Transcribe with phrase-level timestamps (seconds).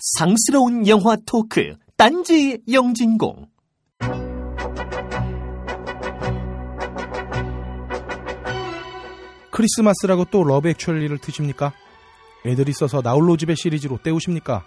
[0.00, 3.46] 상스러운 영화 토크 딴지 영진공
[9.50, 11.74] 크리스마스라고 또 러브 액츄얼리를 트십니까?
[12.46, 14.64] 애들이 써서 나홀로 집에 시리즈로 때우십니까?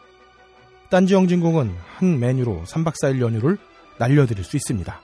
[0.91, 3.57] 딴지 영진공은 한 메뉴로 3박 4일 연휴를
[3.97, 5.02] 날려드릴 수 있습니다.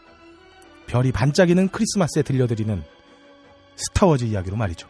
[0.86, 2.84] 별이 반짝이는 크리스마스에 들려드리는
[3.76, 4.88] 스타워즈 이야기로 말이죠.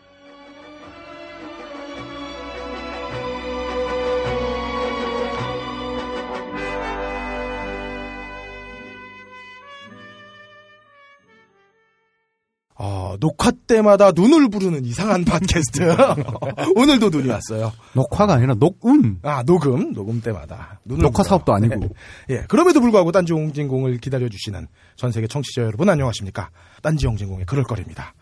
[13.19, 15.96] 녹화 때마다 눈을 부르는 이상한 팟캐스트.
[16.75, 17.71] 오늘도 눈이 왔어요.
[17.93, 19.19] 녹화가 아니라 녹음.
[19.23, 20.79] 아, 녹음, 녹음 때마다.
[20.83, 21.23] 녹화.
[21.23, 21.75] 사업도 아니고.
[21.75, 21.89] 네.
[22.29, 26.50] 예, 그럼에도 불구하고 딴지 홍진공을 기다려주시는 전 세계 청취자 여러분 안녕하십니까.
[26.82, 28.14] 딴지 홍진공의 그럴거리입니다.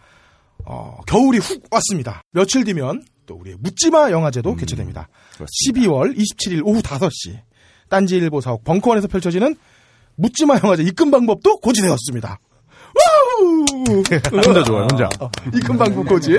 [0.66, 2.22] 어, 겨울이 훅 왔습니다.
[2.32, 5.08] 며칠 뒤면 또 우리 묻지마 영화제도 음, 개최됩니다.
[5.68, 7.40] 12월 27일 오후 5시
[7.90, 9.56] 딴지일보 사옥 벙커원에서 펼쳐지는
[10.16, 12.40] 묻지마 영화제 입금 방법도 고지되었습니다.
[13.38, 13.66] 와우!
[14.46, 15.10] 혼자 좋아요, 혼자.
[15.20, 16.38] 어, 입금 방법 고지.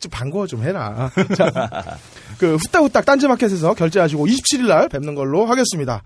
[0.00, 1.10] 좀 반가워 좀 해라.
[1.36, 1.98] 자,
[2.38, 6.02] 그 후딱후딱 딴지마켓에서 결제하시고 27일 날 뵙는 걸로 하겠습니다.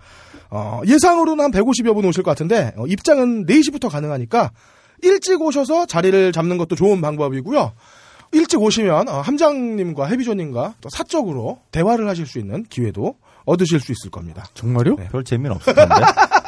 [0.49, 4.51] 어, 예상으로는 한 150여 분 오실 것 같은데 어, 입장은 4시부터 가능하니까
[5.01, 7.71] 일찍 오셔서 자리를 잡는 것도 좋은 방법이고요.
[8.33, 14.09] 일찍 오시면 어, 함장님과 해비조님과 또 사적으로 대화를 하실 수 있는 기회도 얻으실 수 있을
[14.11, 14.45] 겁니다.
[14.53, 14.95] 정말요?
[14.95, 15.07] 네.
[15.09, 15.95] 별 재미는 없을 텐데.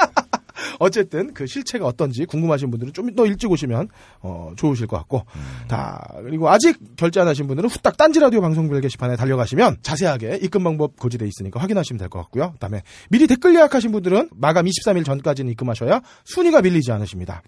[0.80, 3.90] 어쨌든 그 실체가 어떤지 궁금하신 분들은 좀 더 일찍 오시면
[4.22, 5.24] 어, 좋으실 것 같고
[5.68, 10.64] 다 그리고 아직 결제 안 하신 분들은 후딱 딴지 라디오 방송별 게시판에 달려가시면 자세하게 입금
[10.64, 12.54] 방법 고지돼 있으니까 확인하시면 될 것 같고요.
[12.54, 17.44] 그다음에 미리 댓글 예약하신 분들은 마감 23일 전까지는 입금하셔야 순위가 밀리지 않으십니다.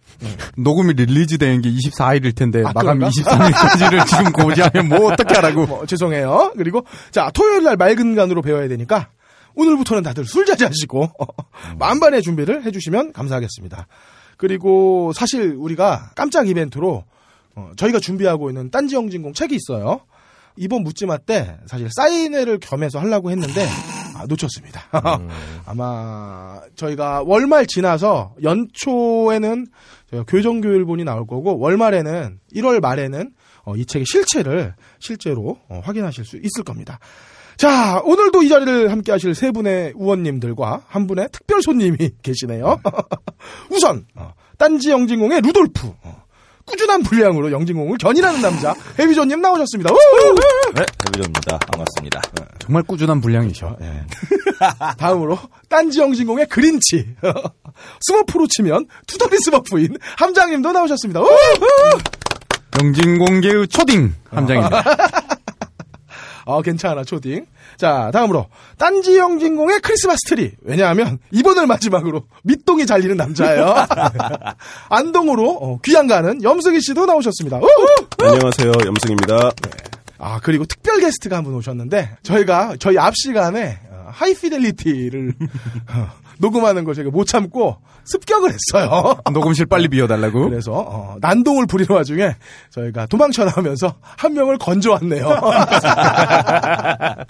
[0.58, 3.10] 녹음이 release 되는 게 24일일 텐데 아, 마감 그런가?
[3.10, 5.66] 23일까지를 지금 고지하면 뭐 어떻게 하라고.
[5.68, 6.54] 뭐, 죄송해요.
[6.58, 9.10] 그리고 자 토요일 날 맑은 간으로 배워야 되니까
[9.56, 11.12] 오늘부터는 다들 술 자제하시고
[11.80, 13.88] 만반의 준비를 해주시면 감사하겠습니다.
[14.38, 17.06] 그리고 사실 우리가 깜짝 이벤트로
[17.56, 20.02] 어, 저희가 준비하고 있는 딴지영진공 책이 있어요.
[20.58, 23.68] 이번 묻지마 때 사실 사인회를 겸해서 하려고 했는데
[24.16, 24.84] 아, 놓쳤습니다.
[25.66, 29.68] 아마 저희가 월말 지나서 연초에는
[30.28, 33.32] 교정교일본이 나올 거고 월말에는 1월 말에는
[33.66, 37.00] 어, 이 책의 실체를 실제로 어, 확인하실 수 있을 겁니다.
[37.58, 42.80] 자, 오늘도 이 자리를 함께 하실 세 분의 우원님들과 한 분의 특별 손님이 계시네요.
[43.72, 45.88] 우선, 어, 딴지 영진공의 루돌프.
[46.04, 46.26] 어,
[46.66, 49.92] 꾸준한 분량으로 영진공을 견인하는 남자, 해비조님 나오셨습니다.
[50.74, 52.22] 네, 해비입니다 반갑습니다.
[52.60, 53.78] 정말 꾸준한 분량이셔.
[53.82, 54.04] 예.
[54.98, 55.38] 다음으로,
[55.70, 57.16] 딴지 영진공의 그린치.
[58.02, 61.22] 스머프로 치면 투덜이 스머프인 함장님도 나오셨습니다.
[61.22, 61.30] 우후!
[62.82, 64.84] 영진공계의 초딩 함장입니다.
[66.46, 67.46] 어, 괜찮아, 초딩.
[67.78, 68.46] 자, 다음으로,
[68.78, 70.52] 딴지 영진공의 크리스마스 트리.
[70.62, 73.74] 왜냐하면, 이번을 마지막으로 밑동이 잘리는 남자예요.
[74.90, 77.60] 안동으로 어, 귀양 가는 염승희 씨도 나오셨습니다.
[78.22, 78.72] 안녕하세요.
[78.86, 79.52] 염승입니다.
[80.20, 85.34] 아, 그리고 특별 게스트가 한 분 오셨는데, 저희가, 저희 앞 시간에, 어, 하이피델리티를
[85.90, 89.18] 어, 녹음하는 걸 저희가 못 참고 습격을 했어요.
[89.32, 90.50] 녹음실 빨리 비워달라고.
[90.50, 92.36] 그래서 어, 난동을 부리는 와중에
[92.72, 95.28] 저희가 도망쳐 나오면서 한 명을 건져왔네요.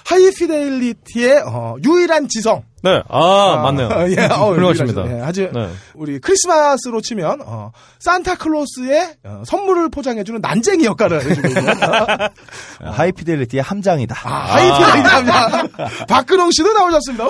[0.05, 2.63] 하이피델리티의 어, 유일한 지성.
[2.83, 3.89] 네, 아, 맞네요.
[4.15, 5.05] 예, 어, 훌륭하십니다.
[5.07, 5.69] 예, 아주 네.
[5.95, 11.63] 우리 크리스마스로 치면 어, 산타클로스의 어, 선물을 포장해주는 난쟁이 역할을 해주고 있는
[12.85, 14.15] 하이피델리티의 함장이다.
[14.23, 17.25] 아, 하이피델리티 박근홍 씨도 나오셨습니다.
[17.25, 17.29] 우!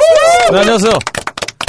[0.52, 0.92] 네, 안녕하세요.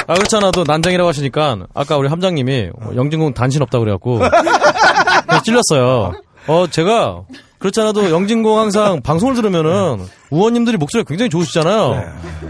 [0.07, 6.13] 아, 그렇잖아도 난장이라고 하시니까, 아까 우리 함장님이 어, 영진공 단신 없다고 그래갖고, 그래서 찔렸어요.
[6.47, 7.23] 어, 제가,
[7.59, 12.05] 그렇잖아도 영진공 항상 방송을 들으면은, 우원님들이 목소리 가 굉장히 좋으시잖아요.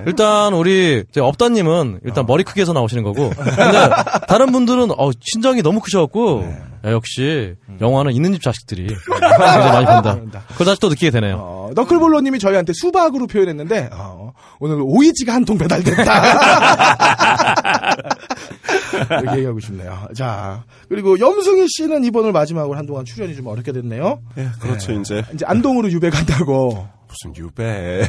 [0.06, 3.90] 일단, 우리, 이제 업다님은 일단 머리 크게 해서 나오시는 거고, 근데,
[4.28, 6.44] 다른 분들은, 어, 신장이 너무 크셔갖고,
[6.84, 10.42] 야, 역시, 영화는 있는 집 자식들이 굉장히 많이 본다.
[10.52, 11.36] 그걸 다시 또 느끼게 되네요.
[11.40, 14.15] 어, 너클볼러님이 저희한테 수박으로 표현했는데 어,
[14.58, 16.02] 오늘 오이지가 한 통 배달됐다.
[19.20, 20.08] 이렇게 얘기하고 싶네요.
[20.14, 24.20] 자 그리고 염승희 씨는 이번을 마지막으로 한동안 출연이 좀 어렵게 됐네요.
[24.38, 25.24] 예, 그렇죠, 이제.
[25.34, 26.86] 이제 안동으로 유배 간다고
[27.24, 28.02] 무슨 유배.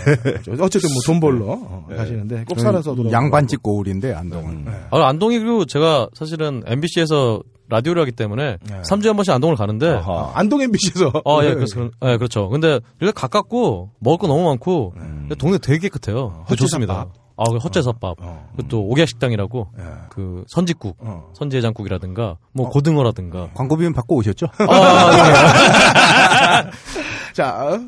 [0.59, 3.11] 어쨌든 뭐 돈 벌러 어, 가시는데 꼭 살아서 돌아.
[3.11, 4.65] 양반집 고울인데 안동은.
[4.91, 10.31] 아, 안동이 그리고 제가 사실은 MBC에서 라디오를 하기 때문에 3주에 한 번씩 안동을 가는데 어,
[10.35, 11.11] 안동 MBC에서.
[11.25, 12.49] 아, 예, 그래서, 예, 그렇죠.
[12.49, 16.43] 근데 여기 가깝고 먹을 거 너무 많고 근데 동네 되게 깨끗해요.
[16.43, 17.07] 그거 좋습니다.
[17.39, 18.17] 아, 그 헛제사밥.
[18.19, 18.49] 어.
[18.57, 19.83] 그또 옥야식당이라고 예.
[20.09, 21.31] 그 선지국, 어.
[21.37, 23.49] 선지해장국이라든가 뭐 고등어라든가.
[23.53, 24.47] 광고비는 받고 오셨죠?
[24.57, 26.63] 아,
[27.37, 27.79] 자,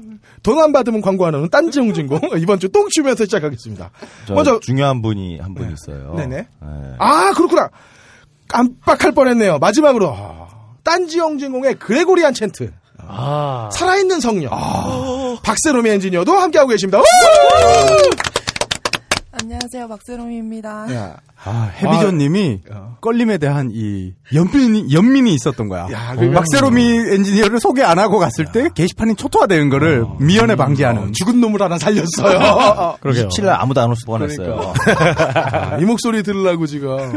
[0.43, 2.19] 돈 안 받으면 광고 안 하는 딴지 용진공.
[2.37, 3.89] 이번 주 똥치면서 시작하겠습니다.
[4.27, 6.13] 저 먼저, 중요한 분이 한분 있어요.
[6.15, 6.35] 네네.
[6.37, 6.47] 네.
[6.99, 7.69] 아, 그렇구나.
[8.47, 9.57] 깜빡할 뻔했네요.
[9.57, 10.15] 마지막으로.
[10.83, 12.71] 딴지 용진공의 그레고리안 챈트.
[13.07, 13.69] 아.
[13.73, 14.51] 살아있는 성령.
[15.41, 17.01] 박세롬이 엔지니어도 함께하고 계십니다.
[19.31, 19.37] 우!
[19.41, 20.93] 안녕하세요, 박세롬입니다.
[20.93, 22.97] 야, 아, 해비존님이 어.
[22.99, 25.87] 껄림에 대한 이 연민이, 연민이 있었던 거야.
[25.91, 26.81] 야, 어, 그거- 박세롬이
[27.13, 31.13] 엔지니어를 소개 안 하고 갔을 때 게시판이 초토화되는 거를 미연에 방지하는.
[31.13, 32.97] 죽은 놈을 하나 살렸어요.
[33.01, 33.29] 그러게요.
[33.29, 34.73] 27일 아무도 안올 수가 뻔했어요.
[35.35, 37.07] 아, 이 목소리 들으려고 지금 어?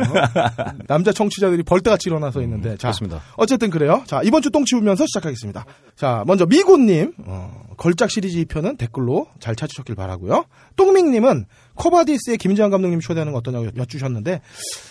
[0.86, 3.20] 남자 청취자들이 벌떼같이 일어나서 있는데 자 그렇습니다.
[3.36, 4.02] 어쨌든 그래요.
[4.06, 5.64] 자 이번 주 똥 치우면서 시작하겠습니다.
[5.96, 10.44] 자 먼저 미고님 어, 걸작 시리즈 2편은 댓글로 잘 찾으셨길 바라고요.
[10.76, 14.40] 똥밍님은 쿼바디스의 김지한 감독님 초대하는 거 어떠냐고 여쭈셨는데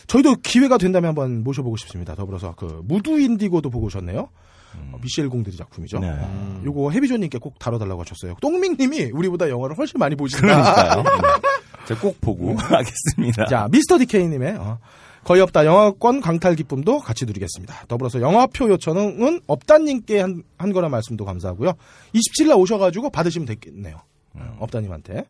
[0.08, 2.16] 저희도 기회가 된다면 한번 모셔보고 싶습니다.
[2.16, 4.30] 더불어서 그 무드 인디고도 보고 오셨네요.
[4.74, 6.00] 어, 미셸 공드리 작품이죠.
[6.00, 6.10] 네.
[6.10, 8.36] 어, 요거 해비조님께 꼭 다뤄달라고 하셨어요.
[8.42, 10.42] 똥밍님이 우리보다 영화를 훨씬 많이 보신다.
[10.42, 11.04] 그러니까요.
[11.88, 13.46] 제가 꼭 보고 하겠습니다.
[13.46, 14.80] 자, 미스터 디케이님의 어,
[15.24, 17.86] 거의 없다 영화권 강탈 기쁨도 같이 누리겠습니다.
[17.88, 21.74] 더불어서 영화표 요청은 없다님께 한, 한 거란 말씀도 감사하고요.
[22.16, 24.02] 27일 오셔가지고 받으시면 되겠네요.
[24.34, 25.26] 어, 없다님한테.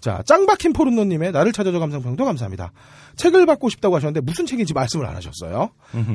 [0.00, 2.72] 자, 짱박힌 포르노님의 나를 찾아줘 감상평도 감사합니다.
[3.16, 5.70] 책을 받고 싶다고 하셨는데 무슨 책인지 말씀을 안 하셨어요.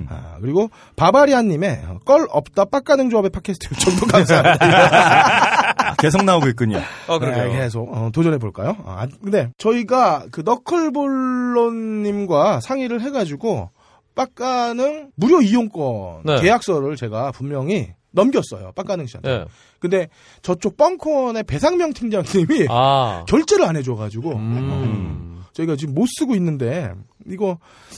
[0.08, 4.66] 아, 그리고 바바리안님의 껄 없다 빡가능 조합의 팟캐스트 요청도 감사합니다.
[4.66, 6.80] 아, 계속 나오고 있군요.
[7.08, 8.76] 아, 네, 계속 어, 도전해 볼까요?
[8.86, 13.70] 아, 근데 저희가 그 너클볼론님과 상의를 해가지고
[14.16, 16.42] 빡가능 무료 이용권 네.
[16.42, 18.72] 계약서를 제가 분명히 넘겼어요.
[18.76, 19.30] 빡가능 씨한테.
[19.30, 19.46] 예.
[19.80, 20.10] 근데
[20.42, 23.24] 저쪽 뻥컨의 배상명 팀장님이 아.
[23.28, 25.44] 결제를 안 해줘가지고 음.
[25.54, 26.94] 저희가 지금 못 쓰고 있는데
[27.28, 27.58] 이거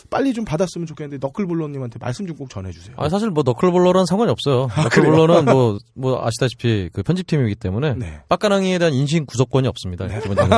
[0.09, 2.95] 빨리 좀 받았으면 좋겠는데 너클볼론님한테 말씀 좀 꼭 전해주세요.
[2.97, 4.69] 아 사실 뭐 너클볼러랑 상관이 없어요.
[4.75, 8.21] 너클볼러는 뭐, 뭐 아시다시피 그 편집팀이기 때문에 네.
[8.27, 10.07] 빡가랑이에 대한 인신 구속권이 없습니다.
[10.07, 10.55] 기본적으로.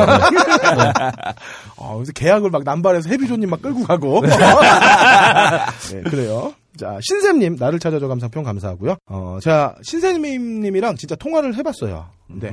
[1.78, 4.22] 아, 그래서 계약을 막 남발해서 해비조님 막 끌고 가고.
[4.22, 4.30] 네,
[6.10, 6.54] 그래요.
[6.78, 8.98] 자, 신샘님, 나를 찾아줘 감상평 감사하고요.
[9.08, 12.10] 어, 제가 신샘님이랑 진짜 통화를 해봤어요.
[12.28, 12.52] 근데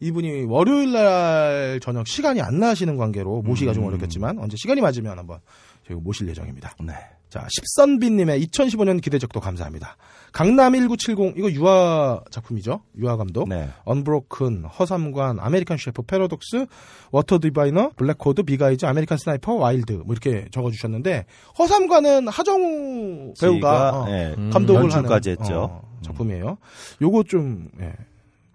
[0.00, 5.40] 이분이 월요일 날 저녁 시간이 안 나시는 관계로 모시기가 좀 어렵겠지만 언제 시간이 맞으면 한번
[5.86, 6.74] 저희가 모실 예정입니다.
[6.80, 6.94] 네.
[7.30, 9.96] 자, 십선비님의 2015년 기대작도 감사합니다.
[10.32, 12.80] 강남 1970, 이거 유하 작품이죠?
[12.98, 13.48] 유하 감독.
[13.48, 13.68] 네.
[13.84, 16.66] 언브로큰, 허삼관, 아메리칸 셰프, 패러독스,
[17.12, 21.26] 워터 디바이너, 블랙코드, 비가이즈, 아메리칸 스나이퍼, 와일드 뭐 이렇게 적어주셨는데
[21.56, 24.50] 허삼관은 하정우 배우가 어, 네, 음.
[24.50, 25.68] 감독을 하는 했죠.
[25.70, 26.58] 어, 작품이에요.
[27.00, 27.92] 요거 좀 예,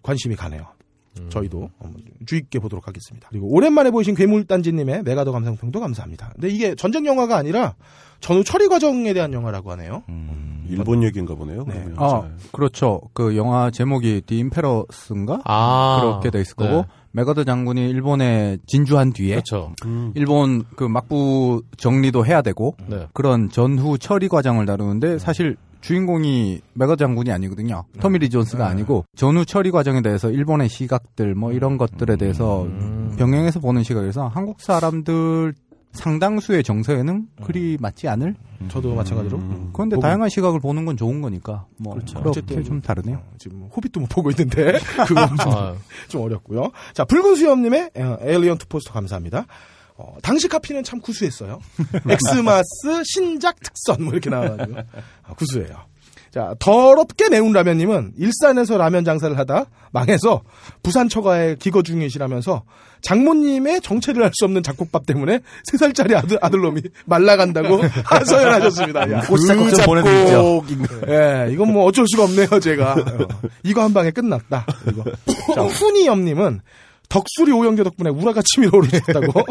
[0.06, 0.68] 관심이 가네요.
[1.20, 1.30] 음.
[1.30, 3.28] 저희도 한번 주의 있게 보도록 하겠습니다.
[3.32, 6.32] 그리고 오랜만에 보이신 괴물단지님의 맥아더 감상평도 감사합니다.
[6.34, 7.76] 근데 이게 전쟁 영화가 아니라
[8.20, 10.04] 전후 처리 과정에 대한 영화라고 하네요.
[10.10, 10.66] 음.
[10.70, 11.64] 일본 얘기인가 보네요.
[11.68, 11.86] 네.
[11.96, 12.36] 아, 잘.
[12.52, 13.02] 그렇죠.
[13.14, 15.42] 그 영화 제목이 The Emperor's인가?
[15.46, 16.00] 아.
[16.02, 16.84] 그렇게 돼 있을 거고 네.
[17.12, 19.74] 메가더 장군이 일본에 진주한 뒤에 그렇죠.
[19.86, 20.12] 음.
[20.16, 23.08] 일본 그 막부 정리도 해야 되고 네.
[23.14, 25.56] 그런 전후 처리 과정을 다루는데 사실
[25.86, 27.84] 주인공이 메가 장군이 아니거든요.
[28.00, 33.14] 터미리 존스가 아니고 전후 처리 과정에 대해서 일본의 시각들 뭐 이런 것들에 대해서 음.
[33.20, 35.54] 병행해서 보는 시각에서 한국 사람들
[35.92, 38.36] 상당수의 정서에는 그리 맞지 않을?
[38.68, 39.38] 저도 마찬가지로.
[39.38, 39.70] 음.
[39.74, 42.20] 그런데 보고- 다양한 시각을 보는 건 좋은 거니까 뭐 그렇죠.
[42.26, 43.18] 어쨌든 좀 다르네요.
[43.18, 45.76] 어, 지금 호빗도 못 보고 있는데 그건 좀, 아,
[46.10, 46.72] 좀 어렵고요.
[46.96, 49.46] 자 붉은 수염님의 어, 에일리언 투 포스터 감사합니다.
[49.98, 51.60] 어, 당시 카피는 참 구수했어요.
[52.10, 54.78] X-mas 신작 특선 뭐 이렇게 나와가지고
[55.24, 55.86] 아, 구수해요.
[56.32, 60.42] 자 더럽게 매운 라면님은 일산에서 라면 장사를 하다 망해서
[60.84, 62.64] 부산 처가에 기거 중이시라면서
[63.02, 67.80] 장모님의 정체를 알 수 없는 잡곡밥 때문에 세 살짜리 아들 아들놈이 말라간다고
[68.26, 69.10] 사연하셨습니다.
[69.14, 70.66] 야, 고추장국 좀 보내드리죠.
[71.08, 72.94] 예, 이건 뭐 어쩔 수가 없네요, 제가.
[72.94, 73.28] 어,
[73.64, 74.66] 이거 한 방에 끝났다.
[74.92, 75.04] 이거.
[75.54, 76.60] 자, 훈이염님은
[77.10, 79.44] 덕수리 오영재 덕분에 우라같이 밀어 오르셨다고.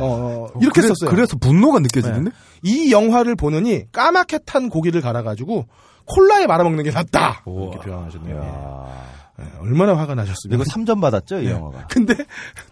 [0.00, 1.10] 어, 이렇게 그래, 썼어요.
[1.10, 2.30] 그래서 분노가 느껴지는데?
[2.62, 5.66] 이 영화를 보느니 까맣게 탄 고기를 갈아가지고
[6.06, 7.42] 콜라에 말아먹는 게 낫다.
[7.46, 8.36] 이렇게 표현하셨네요.
[8.38, 9.10] 야.
[9.40, 10.60] 예, 얼마나 화가 나셨으면.
[10.60, 11.86] 이거 3점 받았죠, 이 영화가.
[11.88, 12.14] 근데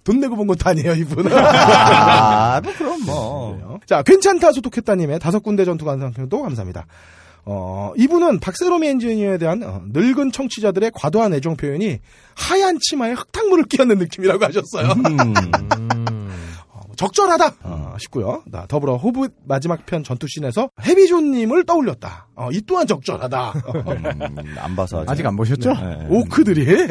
[0.04, 1.32] 돈 내고 본 것도 아니에요, 이분은.
[1.32, 3.78] 아, 뭐 그럼 뭐.
[3.86, 6.86] 자, 괜찮다 소독했다님의 다섯 군데 전투 감상평도 감사합니다.
[7.50, 11.98] 어, 이분은 박세롬이 엔지니어에 대한 어, 늙은 청취자들의 과도한 애정 표현이
[12.34, 14.92] 하얀 치마에 흙탕물을 끼얹는 느낌이라고 하셨어요.
[14.92, 15.34] 음.
[16.68, 18.42] 어, 적절하다 어, 싶고요.
[18.44, 22.26] 나 더불어 호브 마지막 편 전투씬에서 해비존님을 떠올렸다.
[22.34, 23.52] 어, 이 또한 적절하다.
[23.52, 25.10] 음, 안 봐서 아직.
[25.10, 25.72] 아직 안 보셨죠?
[25.72, 26.06] 네.
[26.10, 26.66] 오크들이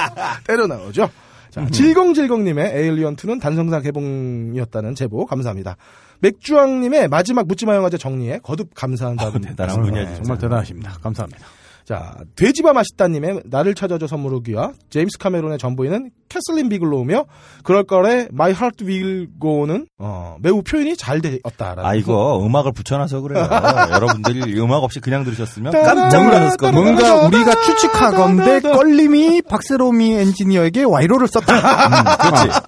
[0.48, 1.10] 때려 나오죠.
[1.50, 5.76] 자, 질겅질겅님의 에일리언2는 단성사 개봉이었다는 제보 감사합니다.
[6.22, 10.22] 맥주왕님의 마지막 묻지마 영화제 정리에 거듭 감사한 다음 대단한 분이야, 진짜.
[10.22, 10.92] 정말 대단하십니다.
[11.02, 11.46] 감사합니다.
[11.84, 17.24] 자, 돼지바 맛있다님의 나를 찾아줘 선물을 귀와 제임스 카메론의 전부인은 캐슬린 비글로우며
[17.64, 21.84] 그럴걸의 My Heart Will Go는 어, 매우 표현이 잘 되었다라는.
[21.84, 23.48] 아, 이거 음악을 붙여놔서 그래요.
[23.92, 26.82] 여러분들이 음악 없이 그냥 들으셨으면 깜짝 놀라셨을 겁니다.
[26.82, 31.52] 뭔가 우리가 추측하건대 껄림이 박세롬이 엔지니어에게 와이로를 썼다.
[31.56, 32.58] 음, 그렇지.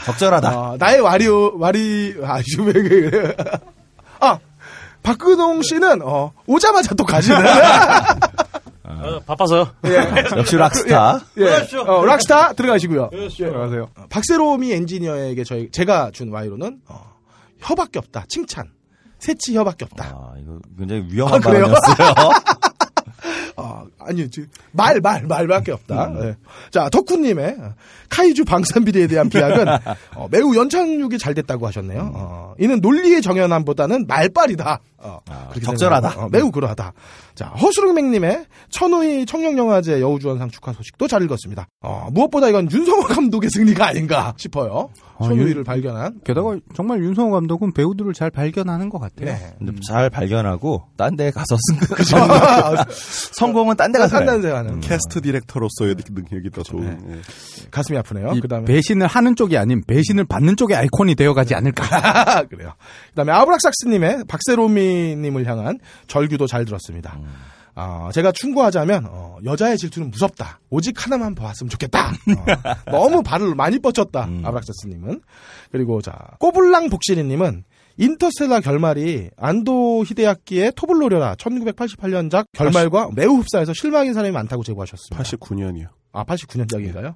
[0.00, 0.58] 어, 적절하다.
[0.58, 3.36] 어, 나의 와리오 와리 아왜 그래?
[4.20, 4.38] 아
[5.02, 7.36] 박근홍 씨는 어, 오자마자 또 가시네.
[8.84, 9.66] 어, 바빠서요.
[10.36, 11.20] 역시 락스타.
[11.38, 11.78] 예.
[11.86, 13.10] 어, 락스타 들어가시고요.
[13.36, 13.88] 들어가세요.
[13.96, 17.14] 어, 박세롬이 엔지니어에게 저희 제가 준 와이로는 어,
[17.60, 18.24] 혀밖에 없다.
[18.28, 18.70] 칭찬.
[19.18, 20.04] 새치 혀밖에 없다.
[20.14, 21.42] 아, 이거 굉장히 위험한 아?
[21.42, 22.30] 발언이었어요.
[23.60, 24.28] 아, 아니요.
[24.30, 26.06] 저, 말, 말, 말밖에 없다.
[26.08, 26.22] 음.
[26.24, 26.36] 예.
[26.70, 27.56] 자, 덕후님의
[28.08, 29.66] 카이주 방산비리에 대한 비약은
[30.16, 32.10] 어, 매우 연착륙이 잘 됐다고 하셨네요.
[32.14, 34.80] 어, 이는 논리의 정연함보다는 말빨이다.
[35.02, 36.14] 어, 아, 그렇게 적절하다.
[36.24, 36.92] 어, 매우 그러하다.
[37.34, 41.68] 자, 허수릉맹님의 천우희 청룡영화제 여우주연상 축하 소식도 잘 읽었습니다.
[41.82, 44.90] 어, 무엇보다 이건 윤성호 감독의 승리가 아닌가 싶어요.
[45.18, 46.20] 아, 천우희를 발견한.
[46.24, 49.26] 게다가 정말 윤성호 감독은 배우들을 잘 발견하는 것 같아요.
[49.32, 49.54] 네.
[49.58, 51.94] 근데 잘 발견하고 딴 데 가서 쓴 거.
[52.18, 54.16] 아, 성 공은 딴 데 가서.
[54.18, 54.26] 해요.
[54.26, 56.98] 딴딴 생각하는 캐스트 디렉터로서의 능력이 더 좋은.
[57.10, 57.20] 예.
[57.70, 58.32] 가슴이 아프네요.
[58.34, 62.42] 이 그다음에 배신을 하는 쪽이 아닌 배신을 받는 쪽의 아이콘이 되어가지 않을까.
[62.50, 62.74] 그래요.
[63.10, 67.18] 그다음에 아브락삭스님의 박세로미님을 향한 절규도 잘 들었습니다.
[67.76, 70.60] 어, 제가 충고하자면 어, 여자의 질투는 무섭다.
[70.70, 72.10] 오직 하나만 보았으면 좋겠다.
[72.10, 74.24] 어, 너무 발을 많이 뻗쳤다.
[74.26, 74.42] 음.
[74.44, 75.20] 아브락삭스님은
[75.70, 77.64] 그리고 자 꼬불랑 복실이님은
[78.00, 85.22] 인터스텔라 결말이 안도 히데야키의 톱을 노려라 1988년작 결말과 매우 흡사해서 실망인 사람이 많다고 제보하셨습니다.
[85.22, 85.88] 89년이요.
[86.12, 87.14] 아 89년작인가요?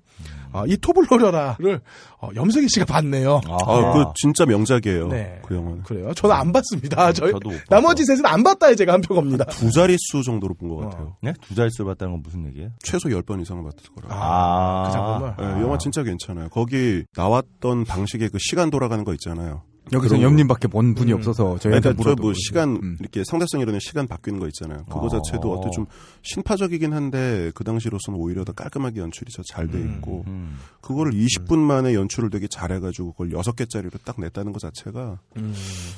[0.53, 1.81] 아, 이 톱을 노려라를
[2.21, 3.41] 어, 염석희 씨가 봤네요.
[3.45, 5.09] 아, 그 진짜 명작이에요.
[5.09, 5.41] 네.
[5.45, 5.83] 그 영화는.
[5.83, 6.13] 그래요?
[6.15, 7.13] 저는 안 봤습니다.
[7.13, 9.45] 저희 저도 못 나머지 셋은 안 봤다에 제가 한 표 겁니다.
[9.47, 11.17] 두 자릿수 정도로 본 것 같아요.
[11.23, 11.33] 네?
[11.41, 12.69] 두 자릿수 봤다는 건 무슨 얘기예요?
[12.85, 14.09] 최소 10번 이상은 봤을 거라.
[14.15, 14.85] 아.
[14.87, 15.35] 그 작품을.
[15.59, 16.49] 예, 영화 진짜 괜찮아요.
[16.51, 19.63] 거기 나왔던 방식의 그 시간 돌아가는 거 있잖아요.
[19.93, 22.97] 여기서 염님밖에 본 분이 없어서 저희한테 그러니까 물어도 저뭐 시간 음.
[23.01, 24.85] 이렇게 상대성 이론의 시간 바뀌는 거 있잖아요.
[24.87, 25.09] 그거 어.
[25.09, 25.87] 자체도 어떻게 좀
[26.23, 30.59] 신파적이긴 한데 그 당시로서는 오히려 더 깔끔하게 연출이 잘 돼 있고 음.
[30.81, 35.55] 그거를 20분 만에 연출을 되게 잘해가지고 그걸 6 개짜리로 딱 냈다는 것 자체가 음.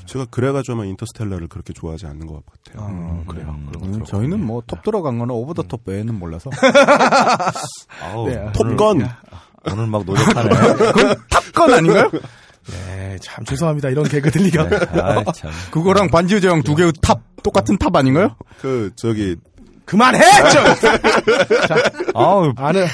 [0.07, 2.85] 제가 그래가지고 아마 인터스텔라를 그렇게 좋아하지 않는 것 같아요.
[2.85, 3.57] 아, 그래요.
[3.83, 6.50] 음, 저희는 뭐 톱 들어간 거는 오버 더 톱 외에는 몰라서
[8.02, 8.50] 아우, 네.
[8.52, 9.09] 톱건!
[9.73, 10.50] 오늘 막 노력하네.
[11.31, 12.11] 탑건 아닌가요?
[12.68, 13.90] 네, 참 죄송합니다.
[13.90, 14.68] 이런 개그 들리가.
[14.68, 15.00] 네.
[15.00, 15.50] 아이, 참.
[15.70, 18.35] 그거랑 반지의 제왕 두 개의 탑 똑같은 탑 아닌가요?
[18.61, 19.37] 그 저기
[19.85, 20.18] 그만해!
[20.50, 20.64] 좀!
[22.14, 22.87] 아우, 아는,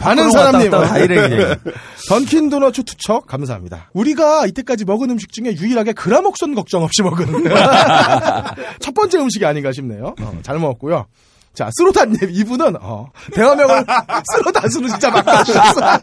[0.00, 0.70] 아는 사람님.
[2.08, 3.90] 던킨 도너츠 투척 감사합니다.
[3.92, 7.44] 우리가 이때까지 먹은 음식 중에 유일하게 그라목손 걱정 없이 먹은
[8.80, 10.14] 첫 번째 음식이 아닌가 싶네요.
[10.18, 11.04] 어, 잘 먹었고요.
[11.58, 13.84] 자, 스로다님, 이분은, 어, 대화명을
[14.32, 15.80] 스로다스로 진짜 막 가주셨어.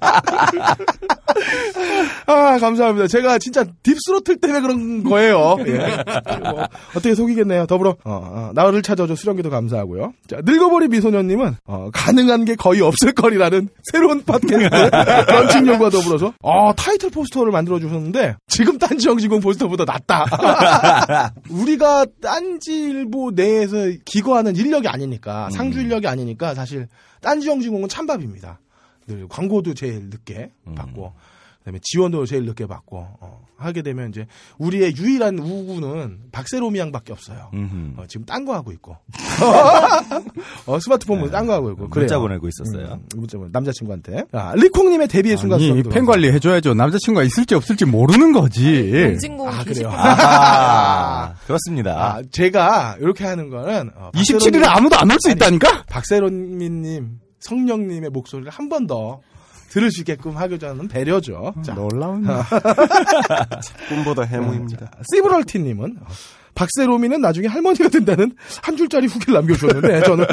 [2.28, 3.08] 아, 감사합니다.
[3.08, 5.56] 제가 진짜 딥스로틀 때문에 그런 거예요.
[5.66, 6.04] 예.
[6.40, 7.68] 뭐, 어떻게 속이겠네요.
[7.68, 10.12] 더불어, 어, 어, 나를 찾아줘 수령기도 감사하고요.
[10.28, 14.58] 자, 늙어버린 미소년님은, 어, 가능한 게 거의 없을 거리라는 새로운 팟캐스트
[15.32, 21.32] 런칭용과 더불어서, 어, 타이틀 포스터를 만들어주셨는데, 지금 딴지영진공 포스터보다 낫다.
[21.50, 26.88] 우리가 딴지일보 내에서 기거하는 인력이 아니니까, 상주 인력이 아니니까, 사실,
[27.22, 28.60] 딴지 영진공은 찬밥입니다.
[29.08, 31.14] 늘 광고도 제일 늦게 받고,
[31.60, 37.50] 그다음에 지원도 제일 늦게 받고 어, 하게 되면 이제 우리의 유일한 우구는 박세롬이 양밖에 없어요.
[37.54, 37.94] 음흠.
[38.02, 38.98] 어, 지금 딴 거 하고 있고
[40.66, 42.04] 어, 스마트폰으로 딴거 하고 있고 그래요.
[42.06, 42.94] 문자 보내고 있었어요.
[42.96, 45.60] 음, 문자 보내- 남자친구한테 아, 리콩님의 데뷔의 순간
[45.92, 46.74] 팬 관리 해줘야죠.
[46.74, 48.92] 남자친구가 있을지 없을지 모르는 거지.
[49.04, 49.90] 영진공 아, 그래요?
[49.94, 51.92] 아, 그렇습니다.
[52.18, 55.84] 아, 제가 이렇게 하는 거는 어, 27일에 아무도 안 올 수 있다니까?
[55.88, 59.22] 박세롬님 성령님의 목소리를 한 번 더
[59.76, 61.54] 들을 수 있게끔 하고자 하는 배려죠.
[61.62, 62.26] 자, 놀라운.
[63.90, 64.90] 꿈보다 해몽입니다.
[65.12, 66.06] 시브럴티님은 어,
[66.56, 68.32] 박세롬이는 나중에 할머니가 된다는
[68.64, 70.26] 한 줄짜리 후기를 남겨주셨는데 저는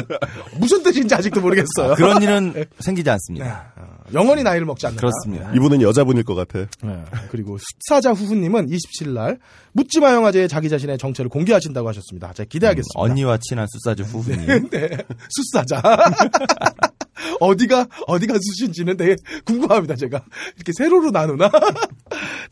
[0.57, 1.95] 무슨 뜻인지 아직도 모르겠어요.
[1.95, 3.72] 그런 일은 생기지 않습니다.
[4.13, 5.01] 어, 영원히 나이를 먹지 않는다.
[5.01, 5.51] 그렇습니다.
[5.55, 6.67] 이분은 여자분일 것 같아.
[6.83, 7.03] 네.
[7.29, 9.39] 그리고 숫사자 후후님은 27일 날
[9.73, 12.33] 묻지마 영화제에 자기 자신의 정체를 공개하신다고 하셨습니다.
[12.33, 12.99] 제가 기대하겠습니다.
[12.99, 14.69] 언니와 친한 숫사주 후배님.
[14.71, 14.89] 네,
[15.29, 15.81] 숫사자.
[17.39, 19.15] 어디가 어디가 숫인지는 되게
[19.45, 19.95] 궁금합니다.
[19.95, 20.23] 제가
[20.55, 21.49] 이렇게 세로로 나누나?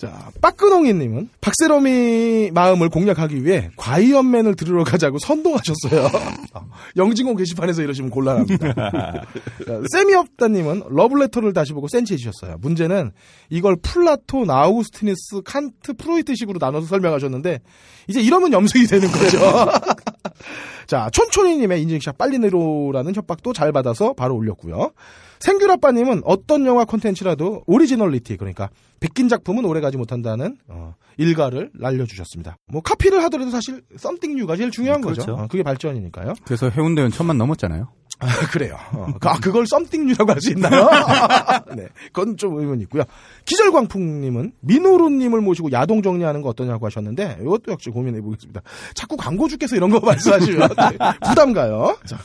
[0.01, 6.10] 자, 빠끄농이님은 박세롬이 마음을 공략하기 위해 과이언맨을 들으러 가자고 선동하셨어요.
[6.98, 8.74] 영진공 게시판에서 이러시면 곤란합니다.
[8.74, 12.58] 자, 세미업다님은 러블레터를 다시 보고 센치해 주셨어요.
[12.62, 13.12] 문제는
[13.51, 17.60] 이걸 플라톤, 아우구스티누스, 칸트, 프로이트식으로 나눠서 설명하셨는데
[18.08, 19.38] 이제 이러면 염색이 되는 거죠.
[20.87, 24.91] 자, 촌촌이님의 인증샷 빨리 내노라는 협박도 잘 받아서 바로 올렸고요.
[25.39, 32.57] 생귤아빠님은 어떤 영화 콘텐츠라도 originality, 그러니까 베낀 작품은 오래가지 못한다는 어, 일가를 날려주셨습니다.
[32.67, 35.23] 뭐 카피를 하더라도 사실 something new가 제일 중요한 거죠.
[35.23, 35.41] 그렇죠.
[35.41, 36.35] 어, 그게 발전이니까요.
[36.45, 37.87] 그래서 해운대는 천만 넘었잖아요.
[38.21, 38.77] 아, 그래요.
[38.93, 40.89] 어, 그- 아, 그걸 썸띵뉴라고 할 수 있나요?
[41.75, 41.87] 네.
[42.13, 43.03] 그건 좀 의문이 있고요.
[43.45, 48.61] 기절광풍님은 민호루님을 모시고 야동 정리하는 거 어떠냐고 하셨는데, 이것도 역시 고민해 보겠습니다.
[48.93, 50.97] 자꾸 광고주께서 이런 거 말씀하시면 네,
[51.27, 51.97] 부담 가요.
[52.05, 52.17] 자,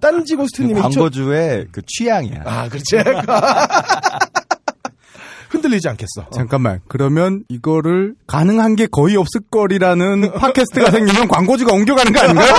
[0.00, 2.42] 딴지 고스트님이 광고주의 그 취향이야.
[2.44, 2.96] 아, 그렇지.
[5.50, 6.22] 흔들리지 않겠어.
[6.22, 6.30] 어.
[6.34, 6.80] 잠깐만.
[6.88, 12.54] 그러면 이거를 가능한 게 거의 없을 거리라는 팟캐스트가 생기면 광고주가 옮겨가는 거 아닌가요?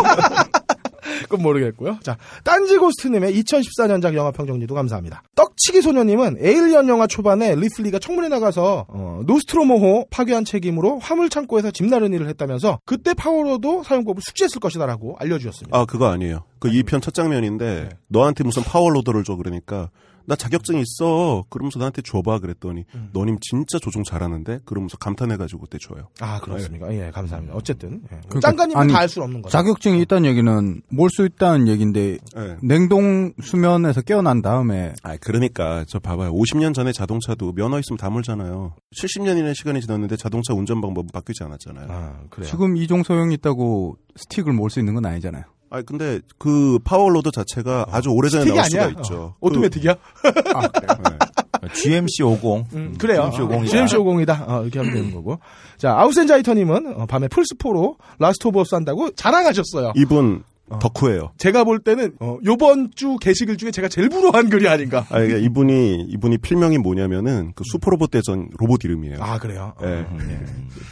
[1.24, 2.00] 그건 모르겠고요.
[2.03, 5.24] 자, 딴지고스트님의 2014년작 영화평 정리도 감사합니다.
[5.36, 11.86] 떡치기 소녀님은 에일리언 영화 초반에 리플리가 청문회 나가서 어, 노스트로모호 파괴한 책임으로 화물 창고에서 짐
[11.86, 15.77] 나른 일을 했다면서 그때 power loader 사용법을 숙지했을 것이다라고 알려주셨습니다.
[15.77, 16.44] 아, 그거 아니에요.
[16.60, 19.89] 그 2편 첫 장면인데, 너한테 무슨 power loader를 줘, 그러니까,
[20.25, 21.44] 나 자격증 있어.
[21.50, 22.39] 그러면서 나한테 줘봐.
[22.39, 24.60] 그랬더니, 너님 진짜 조종 잘하는데?
[24.65, 26.08] 그러면서 감탄해가지고 그때 줘요.
[26.20, 26.94] 아 그렇습니까?
[26.94, 27.56] 예, 감사합니다.
[27.56, 28.18] 어쨌든 예.
[28.27, 29.51] 그러니까, 짱가님은 다알 수는 없는 거죠.
[29.51, 32.58] 자격증이 있다는 얘기는 몰 수 있다는 얘기인데 예.
[32.62, 36.34] 냉동 수면에서 깨어난 다음에 아, 그러니까 저 봐봐요.
[36.34, 38.74] 50년 전에 자동차도 면허 있으면 다 몰잖아요.
[39.00, 41.88] 70년이나 시간이 지났는데 자동차 운전 방법은 바뀌지 않았잖아요.
[41.89, 42.50] 아 그래요.
[42.50, 45.44] 지금 이종 소형이 있다고 스틱을 몰 수 있는 건 아니잖아요.
[45.74, 48.96] 아, 근데 그 power loader 자체가 아주 오래전에 나올 수가 아니야.
[49.00, 49.15] 있죠.
[49.15, 49.96] 어, 오토매틱이야?
[51.74, 52.44] GMC 50.
[52.75, 53.32] 음, 그래요.
[53.34, 53.68] GMC 50이다.
[53.68, 54.48] GMC 50이다.
[54.50, 55.39] 어, 이렇게 하면 되는 거고.
[55.77, 59.94] 자, 아우센자이터님은 어, 밤에 플스4로 라스트 오브 어스 한다고 자랑하셨어요.
[59.96, 60.44] 이분
[60.79, 61.32] 덕후예요.
[61.38, 65.05] 제가 볼 때는 어, 요번 주 게시글 중에 제가 제일 부러워한 글이 아닌가.
[65.10, 69.17] 아, 그러니까 이분이 이분이 필명이 뭐냐면은 그 슈퍼로봇 대전 로봇 이름이에요.
[69.20, 69.74] 아 그래요.
[69.77, 70.05] 어, 예.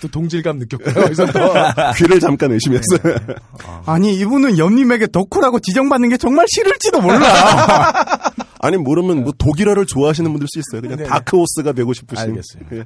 [0.01, 0.94] 또 동질감 느꼈고요.
[0.94, 1.40] 그래서 또
[1.98, 3.16] 귀를 잠깐 의심했어요.
[3.86, 7.22] 아니 이분은 연님에게 덕후라고 지정받는 게 정말 싫을지도 몰라.
[8.60, 10.82] 아니 모르면 뭐 독일어를 좋아하시는 분들 수 있어요.
[10.82, 11.10] 그냥 네네.
[11.10, 12.30] 다크호스가 되고 싶으신.
[12.30, 12.75] 알겠습니다.
[12.75, 12.84] 예.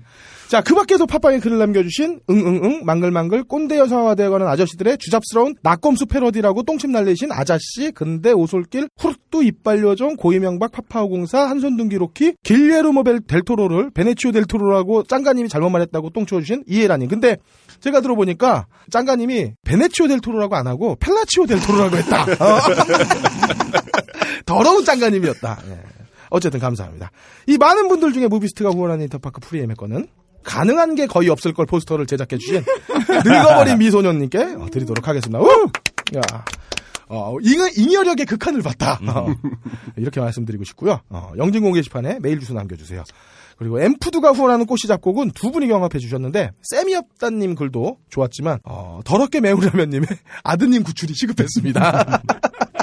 [0.48, 6.92] 자, 그 밖에도 팟빵에 글을 남겨주신 응응응 망글망글 꼰대 여성화되어가는 아저씨들의 주잡스러운 낙검수 패러디라고 똥침
[6.92, 14.34] 날리신 아자씨 근대 오솔길 후르뚜 이빨요정 고이명박 파파오공사 한손둥 기 로키 길레르모 벨 델토로를 베네치오
[14.34, 17.10] 델토로라고 짱가님이 잘못 말했다고 똥 치워주신 이해라님.
[17.10, 17.38] 근데
[17.80, 22.24] 제가 들어보니까 짱가님이 베네치오 델토로라고 안 하고 펠라치오 델토로라고 했다.
[22.24, 22.60] 어.
[24.46, 25.60] 더러운 짱가님이었다.
[25.70, 25.80] 예.
[26.30, 27.12] 어쨌든 감사합니다.
[27.48, 30.08] 이 많은 분들 중에 무비스트가 후원하는 인터파크 프리엠의 거는
[30.46, 32.64] 가능한 게 거의 없을 걸 포스터를 제작해 주신
[33.26, 35.40] 늙어버린 미소년님께 어, 드리도록 하겠습니다.
[35.40, 35.70] 우!
[36.16, 36.22] 야.
[37.08, 39.00] 어, 잉, 잉여력의 극한을 봤다.
[39.08, 39.28] 어,
[39.98, 41.02] 이렇게 말씀드리고 싶고요.
[41.10, 43.04] 어, 영진공 게시판에 메일 주소 남겨주세요.
[43.58, 49.60] 그리고 엠푸드가 후원하는 꽃이 작곡은 두 분이 경합해 주셨는데 쌤이없다님 글도 좋았지만 어, 더럽게 매운
[49.60, 50.08] 라면님의
[50.44, 52.22] 아드님 구출이 시급했습니다.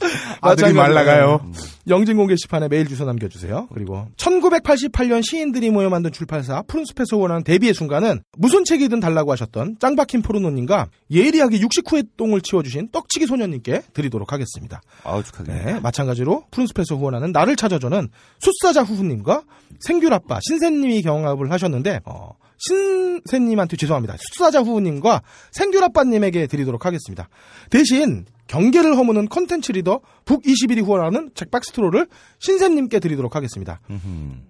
[0.40, 1.40] 아들이 말라가요.
[1.88, 3.68] 영진공 게시판에 메일 주소 남겨주세요.
[3.72, 10.22] 그리고 1988년 시인들이 모여 만든 출판사 푸른숲에서 원하는 데뷔의 순간은 무슨 책이든 달라고 하셨던 짱박힌
[10.22, 14.80] 포르노님과 예리하게 69회 똥을 치워주신 떡치기 소년님께 드리도록 하겠습니다.
[15.04, 15.72] 아우 축하드립니다.
[15.72, 18.08] 네, 마찬가지로 푸른숲에서 후원하는 나를 찾아줘는
[18.38, 19.42] 숫사자 후후님과
[19.80, 24.16] 생귤아빠 신세님이 경합을 하셨는데 어, 신세님한테 죄송합니다.
[24.18, 27.28] 숫사자 후후님과 생귤아빠님에게 드리도록 하겠습니다.
[27.70, 32.08] 대신 경계를 허무는 컨텐츠 리더 북21이 후원하는 잭박스트로를
[32.40, 33.80] 신샘님께 드리도록 하겠습니다.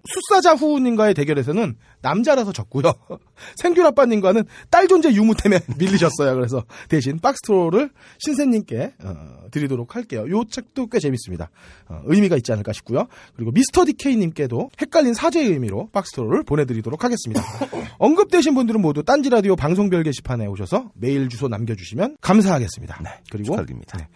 [0.06, 2.94] 숫사자 후우님과의 대결에서는 남자라서 졌고요.
[3.60, 6.34] 생귤아빠님과는 딸 존재 유무 때문에 밀리셨어요.
[6.34, 10.24] 그래서 대신 박스트로를 신샘님께 어, 드리도록 할게요.
[10.30, 11.50] 요 책도 꽤 재밌습니다.
[11.88, 13.06] 어, 의미가 있지 않을까 싶고요.
[13.36, 17.42] 그리고 미스터 디케이님께도 헷갈린 사죄의 의미로 박스트로를 보내드리도록 하겠습니다.
[17.98, 23.02] 언급되신 분들은 모두 딴지라디오 방송별 게시판에 오셔서 메일 주소 남겨주시면 감사하겠습니다.
[23.30, 23.89] 그리고 축하드립니다.
[23.98, 24.08] 네.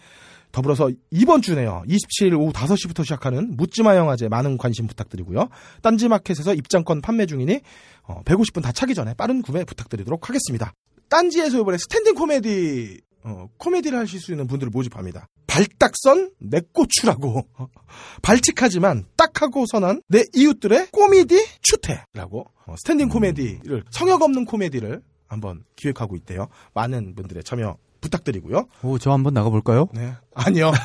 [0.51, 1.83] 더불어서 이번 주네요.
[1.85, 5.49] 27일 오후 5시부터 시작하는 묻지마 영화제 많은 관심 부탁드리고요.
[5.81, 7.59] 딴지마켓에서 입장권 판매 중이니
[8.03, 10.71] 어, 150분 다 차기 전에 빠른 구매 부탁드리도록 하겠습니다.
[11.09, 15.27] 딴지에서 이번에 스탠딩 코미디 어, 코미디를 하실 수 있는 분들을 모집합니다.
[15.47, 17.47] 발딱선 내 고추라고
[18.21, 26.15] 발칙하지만 딱하고 선한 내 이웃들의 코미디 추태라고 어, 스탠딩 코미디를 성역 없는 코미디를 한번 기획하고
[26.15, 26.47] 있대요.
[26.73, 28.65] 많은 분들의 참여 부탁드리고요.
[28.83, 29.87] 오, 저 한번 나가볼까요?
[29.93, 30.13] 네.
[30.33, 30.71] 아니요.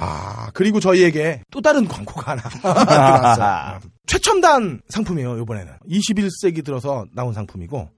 [0.00, 3.80] 아, 그리고 저희에게 또 다른 광고가 하나 들어왔어요.
[4.06, 5.72] 최첨단 상품이에요, 이번에는.
[5.90, 7.88] 21세기 들어서 나온 상품이고,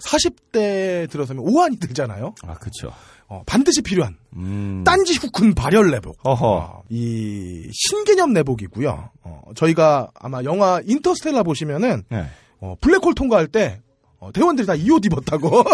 [0.00, 2.34] 40대 들어서면 오한이 들잖아요.
[2.46, 2.92] 아 그렇죠.
[3.26, 4.84] 어, 반드시 필요한 음.
[4.84, 6.16] 딴지 후큰 발열 내복.
[6.22, 6.46] 어허.
[6.48, 9.10] 어, 이 신개념 내복이고요.
[9.24, 12.26] 어, 저희가 아마 영화 인터스텔라 보시면은 네.
[12.60, 13.91] 어, 블랙홀 통과할 때 어,
[14.30, 15.64] 대원들이 다 이옷 입었다고.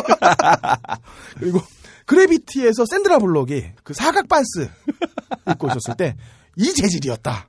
[1.39, 1.61] 그리고
[2.07, 4.71] 그래비티에서 샌드라 블록이 그 사각 팬츠
[5.47, 6.17] 입고 있었을 때
[6.59, 7.49] 이 재질이었다.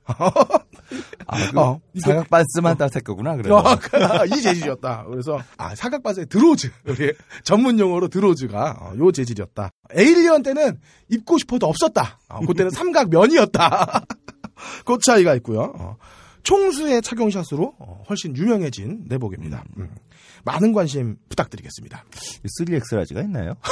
[1.26, 3.56] 아, 그 어, 사각 팬츠만 따뜻할 거구나, 그래도.
[3.56, 3.64] 어,
[4.26, 5.04] 이 재질이었다.
[5.10, 9.70] 그래서 아 사각 팬츠의 드로즈 우리 전문 용어로 드로즈가 어, 요 재질이었다.
[9.94, 12.20] 에일리언 때는 입고 싶어도 없었다.
[12.28, 14.04] 어, 그때는 삼각 면이었다.
[14.86, 15.72] 그 차이가 있고요.
[15.76, 15.96] 어,
[16.44, 19.64] 총수의 착용샷으로 어, 훨씬 유명해진 내복입니다.
[19.78, 19.90] 음.
[20.44, 22.04] 많은 관심 부탁드리겠습니다.
[22.60, 23.54] 3X 라지가 있나요?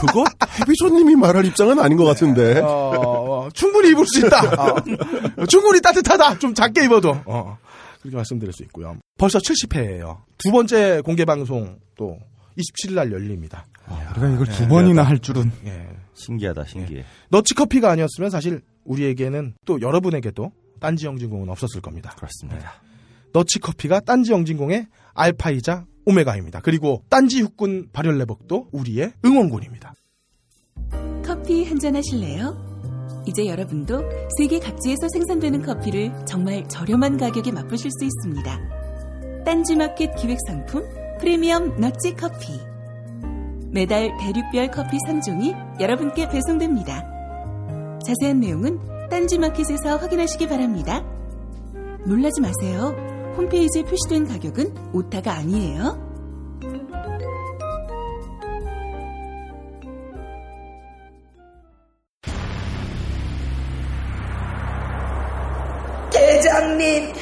[0.00, 0.24] 그거
[0.60, 2.60] 해비조님이 말할 입장은 아닌 것 같은데.
[2.60, 4.40] 어, 어, 충분히 입을 수 있다.
[4.62, 6.38] 어, 충분히 따뜻하다.
[6.38, 7.20] 좀 작게 입어도.
[7.26, 7.58] 어,
[8.00, 8.96] 그렇게 말씀드릴 수 있고요.
[9.18, 10.18] 벌써 70회예요.
[10.38, 12.18] 두 번째 공개 방송 또
[12.56, 13.66] 27일 날 열립니다.
[14.16, 15.50] 우리가 이걸 두 번이나 할 줄은.
[15.66, 15.88] 예.
[16.14, 17.04] 신기하다, 신기해.
[17.30, 22.14] 너치 커피가 아니었으면 사실 우리에게는 또 여러분에게도 딴지 영진공은 없었을 겁니다.
[22.16, 22.74] 그렇습니다.
[23.38, 26.58] 너치 커피가 딴지 영진공의 알파이자 오메가입니다.
[26.60, 29.94] 그리고 딴지 육군 발열레복도 우리의 응원군입니다.
[31.24, 33.22] 커피 한잔 하실래요?
[33.28, 34.02] 이제 여러분도
[34.36, 39.44] 세계 각지에서 생산되는 커피를 정말 저렴한 가격에 맛보실 수 있습니다.
[39.44, 40.82] 딴지마켓 기획 상품
[41.20, 42.58] 프리미엄 너치 커피.
[43.70, 47.04] 매달 대륙별 커피 3종이 여러분께 배송됩니다.
[48.04, 51.04] 자세한 내용은 딴지마켓에서 확인하시기 바랍니다.
[52.04, 53.07] 놀라지 마세요.
[53.38, 55.96] 홈페이지에 표시된 가격은 오타가 아니에요.
[66.12, 67.12] 대장님,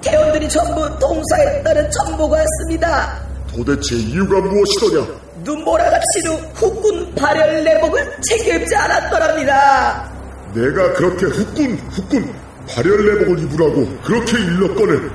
[0.00, 3.22] 대원들이 전부 동사했다는 정보가 왔습니다.
[3.54, 5.06] 도대체 이유가 무엇이더냐?
[5.44, 10.10] 눈보라가 치루 후군 발열 내복을 책임지 않았더랍니다.
[10.54, 12.34] 내가 그렇게 후끈 후끈
[12.68, 15.10] 발열 내복을 입으라고 그렇게 일렀거늘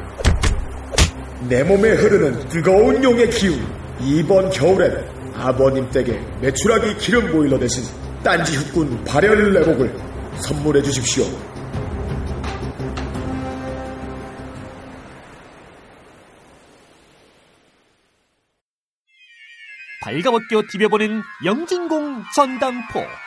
[1.42, 3.66] 내 몸에 흐르는 뜨거운 용의 기운
[4.02, 7.84] 이번 겨울엔 아버님 댁에 메추라기 기름 보일러 대신
[8.24, 9.96] 딴지 후끈 발열 내복을
[10.42, 11.26] 선물해 주십시오.
[20.02, 23.27] 발가벗겨 디벼보는 영진공 전당포.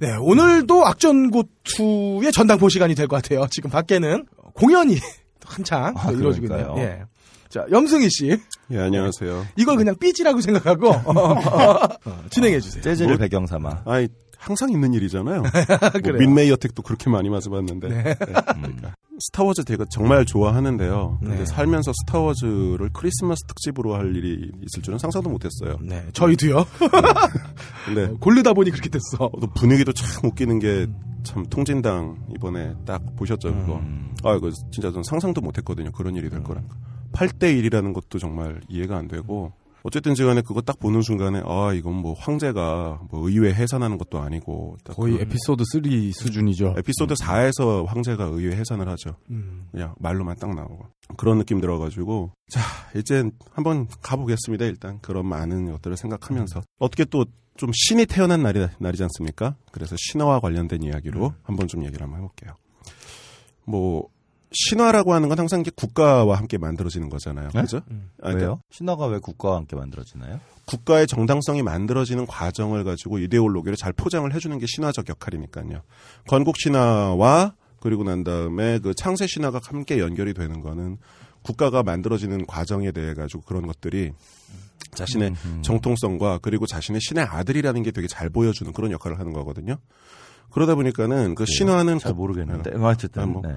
[0.00, 3.46] 네, 오늘도 악전고투의 전당포 시간이 될 것 같아요.
[3.50, 4.98] 지금 밖에는 공연이
[5.44, 6.72] 한창 아, 이루어지고 있네요.
[6.74, 6.84] 그러니까요.
[7.00, 7.02] 예.
[7.48, 8.36] 자, 염승희 씨.
[8.70, 9.46] 예, 안녕하세요.
[9.56, 12.82] 이걸 그냥 삐지라고 생각하고 어, 진행해 주세요.
[12.82, 13.82] 재즈를 뭐- 배경 삼아.
[13.84, 15.42] 아이, 항상 있는 일이잖아요.
[16.04, 16.12] 뭐.
[16.18, 17.88] 민메이 어택도 그렇게 많이 맞아봤는데.
[17.88, 18.02] 네.
[18.02, 18.14] 네.
[18.16, 18.94] 그러니까.
[19.18, 21.18] 스타워즈 제가 정말 좋아하는데요.
[21.20, 21.46] 근데 네.
[21.46, 25.78] 살면서 스타워즈를 크리스마스 특집으로 할 일이 있을 줄은 상상도 못했어요.
[25.80, 26.64] 네, 저희도요.
[27.86, 29.30] 근데 고르다 보니 그렇게 됐어.
[29.40, 30.86] 또 분위기도 참 웃기는 게
[31.24, 33.78] 참 통진당 이번에 딱 보셨죠 그거.
[33.78, 34.14] 음.
[34.22, 35.90] 아 이거 진짜 전 상상도 못했거든요.
[35.90, 36.76] 그런 일이 될 거라는 거.
[37.12, 39.52] 8대 1이라는 것도 정말 이해가 안 되고
[39.84, 44.18] 어쨌든 지 간에 그거 딱 보는 순간에 아 이건 뭐 황제가 뭐 의회 해산하는 것도
[44.18, 46.74] 아니고 딱 거의 그 에피소드 3 수준이죠.
[46.78, 49.16] 에피소드 4에서 황제가 의회 해산을 하죠.
[49.30, 49.68] 음.
[49.70, 52.60] 그냥 말로만 딱 나오고 그런 느낌 들어가지고 자
[52.96, 54.64] 이제 한번 가보겠습니다.
[54.64, 57.24] 일단 그런 많은 것들을 생각하면서 어떻게 또
[57.56, 59.56] 좀 신이 태어난 날이 날이지 않습니까?
[59.70, 62.54] 그래서 신화와 관련된 이야기로 한번 좀 얘기를 한번 해볼게요.
[63.64, 64.08] 뭐
[64.54, 67.50] 신화라고 하는 건 항상 이게 국가와 함께 만들어지는 거잖아요.
[67.52, 67.60] 네?
[67.62, 67.78] 그죠?
[67.78, 67.82] 아,
[68.22, 68.60] 그러니까 왜요?
[68.70, 70.40] 신화가 왜 국가와 함께 만들어지나요?
[70.66, 75.82] 국가의 정당성이 만들어지는 과정을 가지고 이데올로기를 잘 포장을 해주는 게 신화적 역할이니까요.
[76.28, 80.96] 건국 신화와 그리고 난 다음에 그 창세 신화가 함께 연결이 되는 거는
[81.42, 84.12] 국가가 만들어지는 과정에 대해 가지고 그런 것들이
[84.94, 89.76] 자신의 정통성과 그리고 자신의 신의 아들이라는 게 되게 잘 보여주는 그런 역할을 하는 거거든요.
[90.50, 92.70] 그러다 보니까는 그 신화는 잘 국- 모르겠는데.
[92.78, 93.22] 뭐 어쨌든.
[93.22, 93.42] 아, 뭐.
[93.44, 93.54] 네.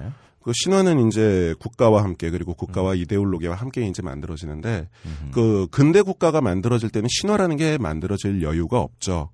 [0.48, 4.88] 그 신화는 이제 국가와 함께 그리고 국가와 이데올로기와 함께 이제 만들어지는데
[5.30, 9.28] 그 근대 국가가 만들어질 때는 신화라는 게 만들어질 여유가 없죠.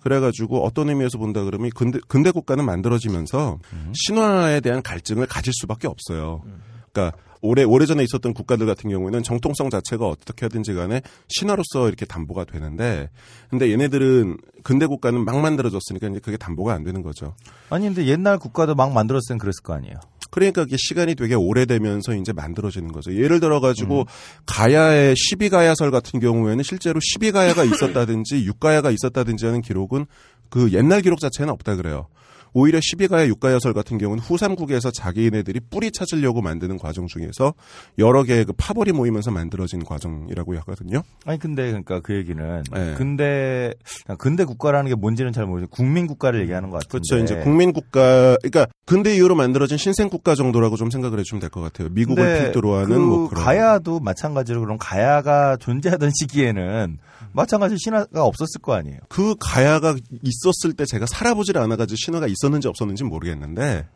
[0.00, 3.60] 그래가지고 어떤 의미에서 본다 그러면 근대, 근대 국가는 만들어지면서
[3.94, 6.42] 신화에 대한 갈증을 가질 수밖에 없어요.
[6.92, 12.44] 그러니까 오래 오래전에 있었던 국가들 같은 경우에는 정통성 자체가 어떻게 하든지 간에 신화로서 이렇게 담보가
[12.44, 13.08] 되는데
[13.48, 17.36] 근데 얘네들은 근대 국가는 막 만들어졌으니까 이제 그게 담보가 안 되는 거죠.
[17.70, 19.96] 아니, 근데 옛날 국가도 막 만들었을 땐 그랬을 거 아니에요.
[20.32, 23.14] 그러니까 이게 시간이 되게 오래되면서 이제 만들어지는 거죠.
[23.14, 24.06] 예를 들어 가지고
[24.46, 30.06] 가야의 12가야설 같은 경우에는 실제로 12가야가 있었다든지 6가야가 있었다든지 하는 기록은
[30.48, 32.08] 그 옛날 기록 자체는 없다 그래요.
[32.52, 37.54] 오히려 12가야 육가야설 같은 경우는 후삼국에서 자기네들이 뿌리 찾으려고 만드는 과정 중에서
[37.98, 41.02] 여러 개의 그 파벌이 모이면서 만들어진 과정이라고 하거든요.
[41.24, 42.94] 아니 근데 그러니까 그 얘기는 네.
[42.96, 43.74] 근대
[44.18, 45.70] 근대 국가라는 게 뭔지는 잘 모르겠어요.
[45.70, 47.04] 국민 국가를 얘기하는 것 같은데.
[47.08, 47.24] 그렇죠.
[47.24, 51.60] 이제 국민 국가, 그러니까 근대 이후로 만들어진 신생 국가 정도라고 좀 생각을 해주면 될 것
[51.60, 51.88] 같아요.
[51.90, 53.44] 미국을 근데 필두로 하는 그 뭐 그런.
[53.44, 56.98] 가야도 마찬가지로 그럼 가야가 존재하던 시기에는
[57.32, 58.98] 마찬가지로 신화가 없었을 거 아니에요.
[59.08, 63.86] 그 가야가 있었을 때 제가 살아보질 않아가지고 신화가 있 었는지 없었는지 모르겠는데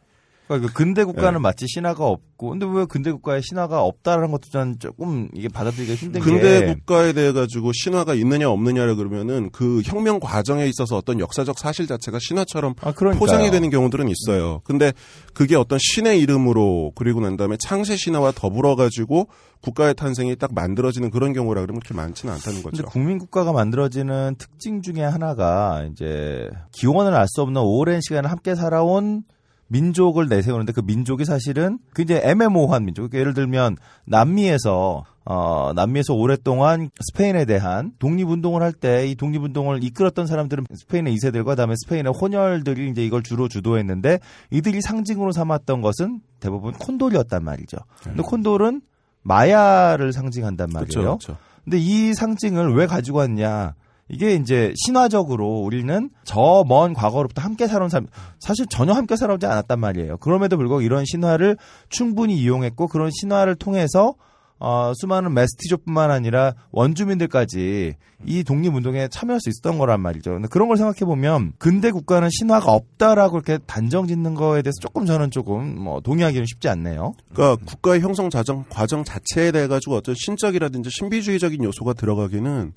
[0.46, 1.38] 그러니까 그 근대 국가는 네.
[1.38, 6.20] 마치 신화가 없고 근데 왜 근대 국가에 신화가 없다라는 것도 저는 조금 이게 받아들이기가 힘든
[6.20, 11.58] 근대 게 국가에 대해 가지고 신화가 있느냐 없느냐를 그러면은 그 혁명 과정에 있어서 어떤 역사적
[11.58, 12.92] 사실 자체가 신화처럼 아.
[12.92, 14.60] 포장이 되는 경우들은 있어요.
[14.64, 14.92] 근데
[15.34, 19.28] 그게 어떤 신의 이름으로 그리고 난 다음에 창세 신화와 더불어 가지고
[19.62, 22.76] 국가의 탄생이 딱 만들어지는 그런 경우라 그러면 그렇게 많지는 않다는 거죠.
[22.76, 28.54] 근데 국민 국가가 만들어지는 특징 중에 하나가 이제 기원을 알 수 없는 오랜 시간을 함께
[28.54, 29.24] 살아온
[29.68, 33.02] 민족을 내세우는데 그 민족이 사실은 그 이제 애매모호한 민족.
[33.02, 33.76] 그러니까 예를 들면
[34.06, 41.52] 남미에서 어 남미에서 오랫동안 스페인에 대한 독립운동을 할 때 이 독립운동을 이끌었던 사람들은 스페인의 이세들과
[41.52, 47.78] 그다음에 스페인의 혼혈들이 이제 이걸 주로 주도했는데 이들이 상징으로 삼았던 것은 대부분 콘돌이었단 말이죠.
[48.04, 48.82] 근데 콘돌은
[49.22, 50.86] 마야를 상징한단 말이에요.
[51.18, 51.36] 그렇죠.
[51.64, 53.74] 근데 이 상징을 왜 가지고 왔냐?
[54.08, 58.06] 이게 이제 신화적으로 우리는 저 먼 과거로부터 함께 살아온 사람,
[58.38, 60.18] 사실 전혀 함께 살아오지 않았단 말이에요.
[60.18, 61.56] 그럼에도 불구하고 이런 신화를
[61.88, 64.14] 충분히 이용했고 그런 신화를 통해서
[64.58, 70.32] 어, 수많은 메스티족뿐만 아니라 원주민들까지 이 독립운동에 참여할 수 있었던 거란 말이죠.
[70.32, 75.04] 근데 그런 걸 생각해 보면 근대 국가는 신화가 없다라고 이렇게 단정 짓는 거에 대해서 조금
[75.04, 77.12] 저는 조금 뭐 동의하기는 쉽지 않네요.
[77.34, 82.72] 그러니까 국가의 형성 자정 과정 자체에 대해 가지고 어떤 신적이라든지 신비주의적인 요소가 들어가기는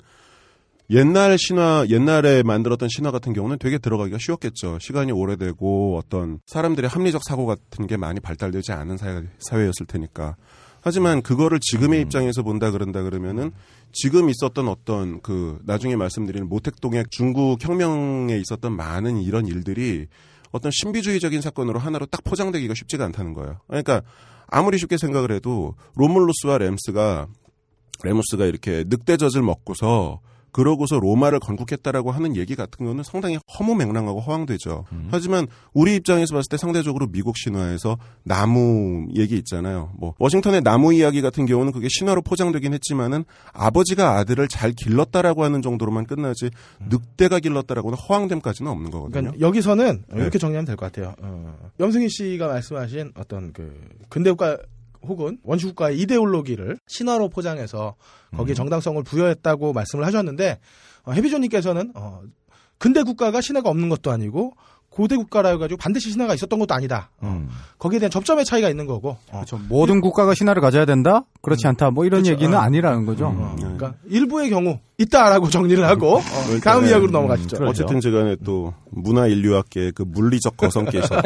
[0.90, 4.80] 옛날 신화 옛날에 만들었던 신화 같은 경우는 되게 들어가기가 쉬웠겠죠.
[4.80, 10.34] 시간이 오래되고 어떤 사람들의 합리적 사고 같은 게 많이 발달되지 않은 사회, 사회였을 테니까.
[10.80, 13.52] 하지만 그거를 지금의 입장에서 본다 그런다 그러면은
[13.92, 20.06] 지금 있었던 어떤 그 나중에 말씀드리는 모택동의 중국 혁명에 있었던 많은 이런 일들이
[20.50, 23.60] 어떤 신비주의적인 사건으로 하나로 딱 포장되기가 쉽지가 않다는 거예요.
[23.68, 24.02] 그러니까
[24.48, 27.28] 아무리 쉽게 생각을 해도 로물루스와 램스가
[28.02, 30.20] 레무스가 이렇게 늑대젖을 먹고서
[30.52, 34.84] 그러고서 로마를 건국했다라고 하는 얘기 같은 거는 상당히 허무맹랑하고 허황되죠.
[35.10, 39.90] 하지만 우리 입장에서 봤을 때 상대적으로 미국 신화에서 나무 얘기 있잖아요.
[39.98, 45.62] 뭐 워싱턴의 나무 이야기 같은 경우는 그게 신화로 포장되긴 했지만은 아버지가 아들을 잘 길렀다라고 하는
[45.62, 46.50] 정도로만 끝나지
[46.88, 49.12] 늑대가 길렀다라고는 허황됨까지는 없는 거거든요.
[49.30, 50.20] 그러니까 여기서는 네.
[50.22, 51.14] 이렇게 정리하면 될 것 같아요.
[51.20, 54.58] 어, 염승희 씨가 말씀하신 어떤 그 근대국가
[55.02, 57.96] 혹은 원시국가의 이데올로기를 신화로 포장해서
[58.36, 60.58] 거기에 정당성을 부여했다고 말씀을 하셨는데
[61.04, 62.22] 어, 해비조님께서는 어,
[62.78, 64.54] 근대 국가가 신화가 없는 것도 아니고
[64.90, 67.10] 고대 국가라 해가지고 반드시 신화가 있었던 것도 아니다.
[67.20, 67.46] 어,
[67.78, 69.10] 거기에 대한 접점의 차이가 있는 거고.
[69.10, 69.58] 어, 그렇죠.
[69.68, 71.24] 모든 국가가 신화를 가져야 된다?
[71.42, 71.90] 그렇지 않다.
[71.92, 72.32] 뭐 이런 그렇죠.
[72.32, 72.60] 얘기는 어.
[72.60, 73.26] 아니라는 거죠.
[73.26, 76.90] 어, 그러니까 일부의 경우 있다라고 정리를 하고 어, 그러니까, 다음 네.
[76.90, 77.56] 이야기로 넘어가시죠.
[77.58, 77.70] 그렇죠.
[77.70, 81.14] 어쨌든 제간에 또 문화 인류학계 그 물리적 거성께서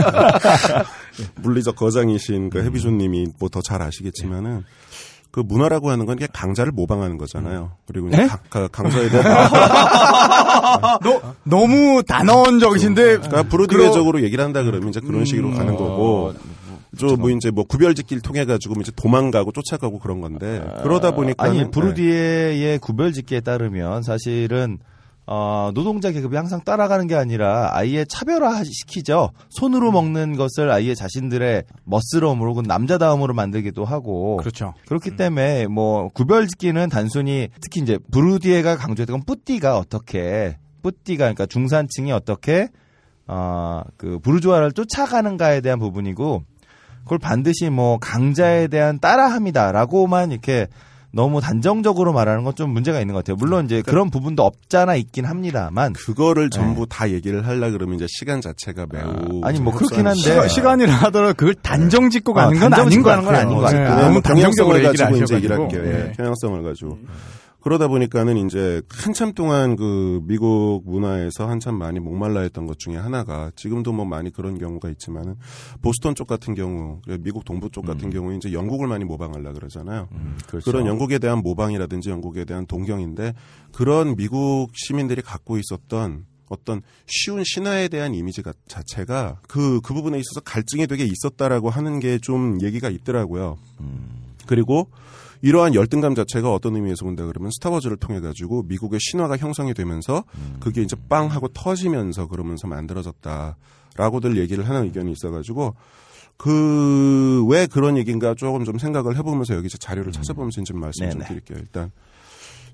[1.42, 4.64] 물리적 거장이신 그 해비존님이 뭐 더 잘 아시겠지만은
[5.34, 7.72] 그 문화라고 하는 건 그냥 강자를 모방하는 거잖아요.
[7.88, 8.28] 그리고 이제 네?
[8.28, 9.50] 강- 그 강자에 대한
[11.02, 16.34] 너, 너무 단언적이신데 그러니까 브루디웨적으로 얘기를 한다 그러면 이제 그런 식으로 가는 거고.
[16.96, 22.78] 저뭐 이제 뭐 구별짓기를 통해 가지고 이제 도망가고 쫓아가고 그런 건데 그러다 보니까 아니 브루디에의
[22.78, 24.78] 구별짓기에 따르면 사실은
[25.26, 29.30] 어, 노동자 계급이 항상 따라가는 게 아니라 아예 차별화 시키죠.
[29.48, 34.74] 손으로 먹는 것을 아예 자신들의 멋스러움으로 혹은 남자다움으로 만들기도 하고 그렇죠.
[34.86, 42.12] 그렇기 때문에 뭐 구별짓기는 단순히 특히 이제 브루디에가 강조했던 건 뿌띠가 어떻게 뿌띠가 그러니까 중산층이
[42.12, 42.68] 어떻게
[43.26, 46.42] 어그 부르주아를 쫓아가는가에 대한 부분이고
[47.04, 50.68] 그걸 반드시 뭐 강자에 대한 따라함이다라고만 이렇게
[51.14, 53.36] 너무 단정적으로 말하는 건 좀 문제가 있는 것 같아요.
[53.36, 58.40] 물론 이제 그런 부분도 없잖아 있긴 합니다만 그거를 전부 다 얘기를 하려 그러면 이제 시간
[58.40, 60.48] 자체가 매우 아 니, 뭐좀 그렇긴 한데.
[60.48, 63.32] 시간, 이라 하더라도 그걸 단정 짓고 아, 가는 건 단정 아닌 짓고 것 가는 건
[63.34, 63.46] 같아요.
[63.46, 63.88] 아닌 것 같아요.
[63.88, 65.58] 네, 네, 너무 뭐 단정적으로 얘기를 가지고 이제 얘기를.
[65.58, 65.82] 할게요.
[65.84, 66.12] 예, 네.
[66.12, 66.98] 평양성을 가지고.
[67.64, 73.50] 그러다 보니까는 이제 한참 동안 그 미국 문화에서 한참 많이 목말라 했던 것 중에 하나가
[73.56, 75.36] 지금도 뭐 많이 그런 경우가 있지만은
[75.80, 80.08] 보스턴 쪽 같은 경우, 미국 동부 쪽 같은 경우에 이제 영국을 많이 모방하려 그러잖아요.
[80.46, 80.70] 그렇죠.
[80.70, 83.32] 그런 영국에 대한 모방이라든지 영국에 대한 동경인데
[83.72, 90.18] 그런 미국 시민들이 갖고 있었던 어떤 쉬운 신화에 대한 이미지 가- 자체가 그, 그 부분에
[90.18, 93.56] 있어서 갈증이 되게 있었다라고 하는 게 좀 얘기가 있더라고요.
[94.46, 94.88] 그리고
[95.44, 100.24] 이러한 열등감 자체가 어떤 의미에서 본다 그러면 스타워즈를 통해 가지고 미국의 신화가 형성이 되면서
[100.58, 105.74] 그게 이제 빵 하고 터지면서 그러면서 만들어졌다라고들 얘기를 하는 의견이 있어가지고
[106.38, 111.18] 그 왜 그런 얘기인가 조금 좀 생각을 해보면서 여기 이제 자료를 찾아보면서 좀 말씀 좀
[111.18, 111.28] 네네.
[111.28, 111.58] 드릴게요.
[111.58, 111.90] 일단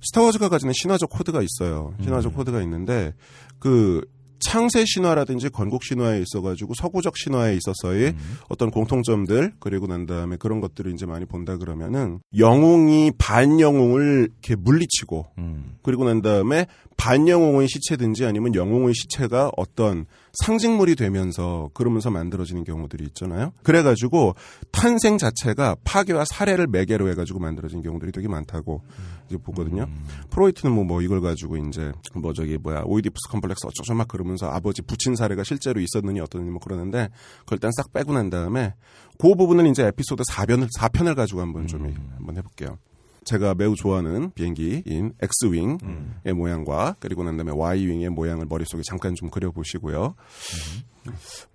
[0.03, 1.95] 스타워즈가 가지는 신화적 코드가 있어요.
[2.03, 3.13] 신화적 코드가 있는데
[3.59, 4.01] 그
[4.41, 8.15] 창세 신화라든지 건국 신화에 있어가지고 서구적 신화에 있어서의
[8.49, 15.27] 어떤 공통점들 그리고 난 다음에 그런 것들을 이제 많이 본다 그러면은 영웅이 반영웅을 이렇게 물리치고
[15.39, 15.77] 음.
[15.83, 23.53] 그리고 난 다음에 반영웅의 시체든지 아니면 영웅의 시체가 어떤 상징물이 되면서 그러면서 만들어지는 경우들이 있잖아요.
[23.63, 24.35] 그래가지고
[24.71, 28.83] 탄생 자체가 파괴와 살해를 매개로 해가지고 만들어진 경우들이 되게 많다고
[29.20, 29.87] 이제 보거든요.
[30.31, 34.83] 프로이트는 뭐, 뭐 이걸 가지고 이제 뭐 저기 뭐야 오이디푸스 컴플렉스 어쩌고 막 그러면서 아버지
[34.83, 37.09] 부친 사례가 실제로 있었느니 어떠느니 뭐 그러는데
[37.41, 38.75] 그걸 일단 싹 빼고 난 다음에
[39.19, 42.79] 그 부분은 이제 에피소드 4편을 4편을 가지고 한번 좀 한번 해볼게요.
[43.25, 45.13] 제가 매우 좋아하는 비행기인
[45.45, 50.15] X윙의 모양과 그리고 난 다음에 Y윙의 모양을 머릿속에 잠깐 좀 그려보시고요.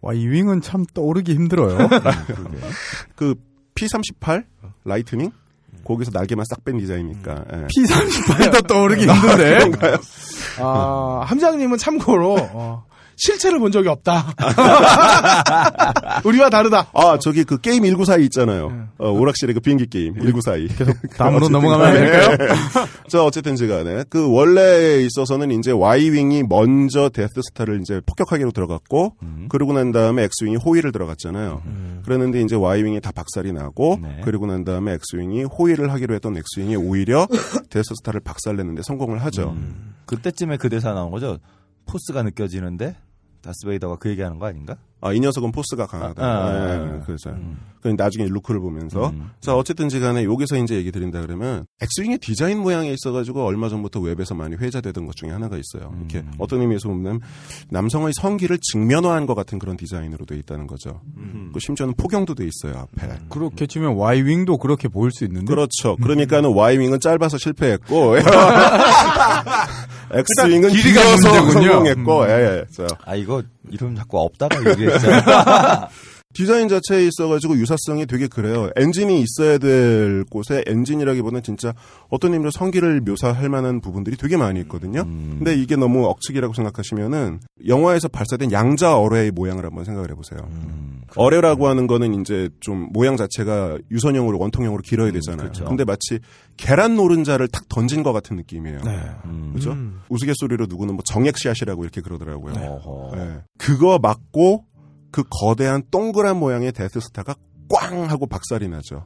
[0.01, 1.77] Y윙은 참 떠오르기 힘들어요.
[3.15, 3.35] 그
[3.75, 4.45] P38
[4.83, 5.31] 라이트닝
[5.85, 7.45] 거기서 날개만 싹 뺀 디자인이니까.
[7.53, 7.67] 예.
[7.67, 9.57] P38도 떠오르기 힘든데.
[9.59, 9.97] 그런가요?
[10.59, 14.33] 아, 함장님은 참고로 어, 실체를 본 적이 없다.
[16.25, 16.87] 우리와 다르다.
[16.93, 18.87] 아 저기 그 게임 1942 있잖아요.
[18.97, 20.75] 어, 오락실의 그 비행기 게임 1942.
[20.75, 22.37] 계속 다음으로 넘어가면 안 될까요?
[23.09, 29.15] 자 어쨌든지간에 그 원래에 있어서는 이제 Y 윙이 먼저 데스스타를 이제 폭격하기로 들어갔고
[29.49, 31.61] 그러고 난 다음에 X 윙이 호위를 들어갔잖아요.
[32.03, 34.21] 그랬는데 이제 Y 윙이 다 박살이 나고 네.
[34.23, 37.27] 그리고 난 다음에 X 윙이 호위를 하기로 했던 X 윙이 오히려
[37.69, 39.55] 데스스타를 박살냈는데 성공을 하죠.
[40.05, 41.39] 그때쯤에 그 대사 나온 거죠.
[41.85, 42.95] 포스가 느껴지는데
[43.41, 44.77] 다스베이더가 그 얘기하는 거 아닌가?
[45.01, 46.23] 아, 이 녀석은 포스가 강하다.
[46.25, 47.57] 아, 아, 그래서 음.
[47.81, 49.29] 그 나중에 루크를 보면서 음.
[49.39, 54.33] 자 어쨌든지 간에 여기서 이제 얘기 드린다 그러면 엑스윙의 디자인 모양에 있어가지고 얼마 전부터 웹에서
[54.33, 55.93] 많이 회자되던 것 중에 하나가 있어요.
[55.99, 56.31] 이렇게 음.
[56.39, 57.19] 어떤 의미에서 보면
[57.69, 61.01] 남성의 성기를 직면화한 것 같은 그런 디자인으로 돼 있다는 거죠.
[61.53, 63.19] 그 심지어는 포경도 돼 있어요 앞에.
[63.29, 65.45] 그렇게 치면 Y윙도 그렇게 보일 수 있는데.
[65.45, 65.95] 그렇죠.
[65.97, 68.15] 그러니까는 Y윙은 짧아서 실패했고
[70.41, 71.71] X윙은 길이가 길어서 문제군요.
[71.73, 72.65] 성공했고 예, 예.
[72.71, 75.89] 자, 아 이거 이름 자꾸 없다가 얘기 했잖아.
[76.35, 78.69] 디자인 자체에 있어가지고 유사성이 되게 그래요.
[78.75, 81.73] 엔진이 있어야 될 곳에 엔진이라기보다는 진짜
[82.09, 85.03] 어떤 의미로 성기를 묘사할 만한 부분들이 되게 많이 있거든요.
[85.03, 85.35] 음.
[85.37, 90.41] 근데 이게 너무 억측이라고 생각하시면은 영화에서 발사된 양자 어뢰의 모양을 한번 생각을 해보세요.
[90.51, 91.03] 음.
[91.15, 95.51] 어뢰라고 하는 거는 이제 좀 모양 자체가 유선형으로 원통형으로 길어야 되잖아요.
[95.51, 95.63] 그렇죠.
[95.63, 96.19] 근데 마치
[96.57, 98.79] 계란 노른자를 탁 던진 것 같은 느낌이에요.
[99.23, 99.51] 음.
[99.53, 99.77] 그죠?
[100.09, 103.11] 우스갯소리로 누구는 뭐 정액샷이라고 이렇게 그러더라고요.
[103.15, 103.41] 예.
[103.57, 104.65] 그거 맞고
[105.15, 107.35] 그 거대한 동그란 모양의 데스스타가
[107.69, 109.05] 꽝 하고 박살이 나죠.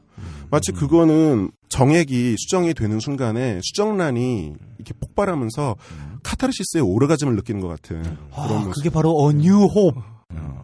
[0.50, 5.76] 마치 그거는 정액이 수정이 되는 순간에 수정란이 이렇게 폭발하면서
[6.24, 8.72] 카타르시스의 오르가즘을 느끼는 것 같은 그런 모습.
[8.74, 10.02] 그게 바로 A New Hope.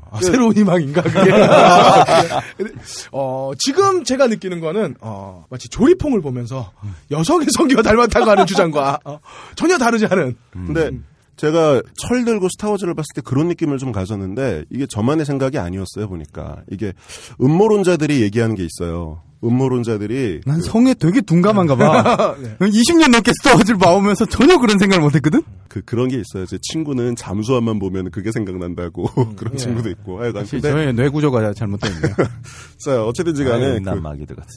[0.09, 1.31] 아, 새로운 희망인가 그게?
[3.11, 6.71] 어, 지금 제가 느끼는 거는 어, 마치 조리퐁을 보면서
[7.11, 9.19] 여성의 성기와 닮았다고 하는 주장과 어,
[9.55, 10.37] 전혀 다르지 않은.
[10.51, 10.89] 근데
[11.35, 16.63] 제가 철 들고 스타워즈를 봤을 때 그런 느낌을 좀 가졌는데 이게 저만의 생각이 아니었어요 보니까
[16.71, 16.93] 이게
[17.41, 19.21] 음모론자들이 얘기하는 게 있어요.
[19.43, 22.35] 음모론자들이 난 성에 되게 둔감한가 봐.
[22.59, 25.43] 20년 넘게 스타워즈를 봐오면서 전혀 그런 생각을 못했거든?
[25.67, 26.45] 그 그런 게 있어요.
[26.45, 30.23] 제 친구는 잠수함만 보면 그게 생각난다고 그런 친구도 있고.
[30.31, 32.15] 사실 근데 저의 뇌 구조가 잘못됐네요.
[32.83, 34.47] 자 어쨌든지간에 그, 난마기들 같으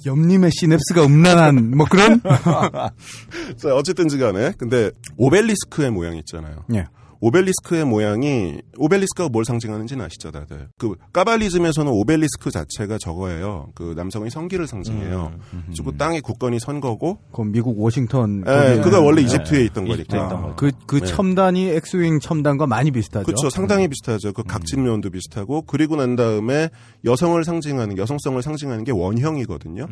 [0.00, 0.06] 니.
[0.06, 2.20] 옆님의 시냅스가 음란한 뭐 그런?
[3.56, 6.64] 자 어쨌든지간에 근데 오벨리스크의 모양 있잖아요.
[6.74, 6.86] 예.
[7.20, 10.68] 오벨리스크의 모양이 오벨리스크가 뭘 상징하는지는 아시죠, 다들.
[10.78, 13.68] 그 까발리즘에서는 오벨리스크 자체가 저거예요.
[13.74, 15.32] 그 남성의 성기를 상징해요.
[15.66, 18.44] 그리고 땅에 굳건히 선 거고, 그 미국 워싱턴.
[18.46, 19.26] 예, 그가 원래 네.
[19.26, 20.38] 이집트에 있던 이집트에 거니까.
[20.38, 20.56] 있던.
[20.56, 21.06] 그, 그 네.
[21.06, 23.26] 첨단이 엑스윙 첨단과 많이 비슷하죠.
[23.26, 23.50] 그렇죠.
[23.50, 24.32] 상당히 비슷하죠.
[24.32, 26.70] 그 각진면도 비슷하고 그리고 난 다음에
[27.04, 29.86] 여성을 상징하는 여성성을 상징하는 게 원형이거든요.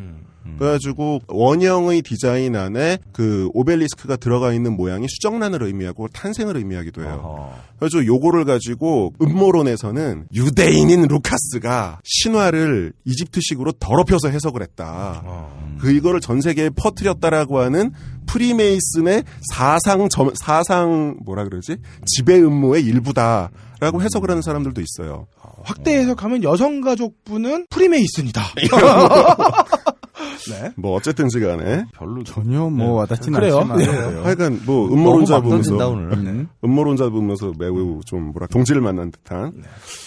[0.57, 7.18] 그래가지고 원형의 디자인 안에 그 오벨리스크가 들어가 있는 모양이 수정란을 의미하고 탄생을 의미하기도 해요.
[7.19, 7.69] 어허.
[7.79, 15.47] 그래서 요거를 가지고 음모론에서는 유대인인 루카스가 신화를 이집트식으로 더럽혀서 해석을 했다.
[15.79, 17.91] 그 이거를 전 세계에 퍼뜨렸다라고 하는
[18.27, 25.27] 프리메이슨의 사상 점, 사상 뭐라 그러지 지배 음모의 일부다라고 해석을 하는 사람들도 있어요.
[25.63, 28.41] 확대 해석하면 여성 가족부는 프리메이슨이다.
[30.49, 30.71] 네.
[30.75, 33.57] 뭐 어쨌든지 간에 별로 전혀 뭐 와닿지는 그래요.
[33.59, 34.21] 않지만 네.
[34.21, 36.11] 하여간 뭐 음모론자 보면서 오늘.
[36.13, 36.47] 음.
[36.63, 39.63] 음모론자 보면서 매우 좀 뭐라 동지를 만난 듯한.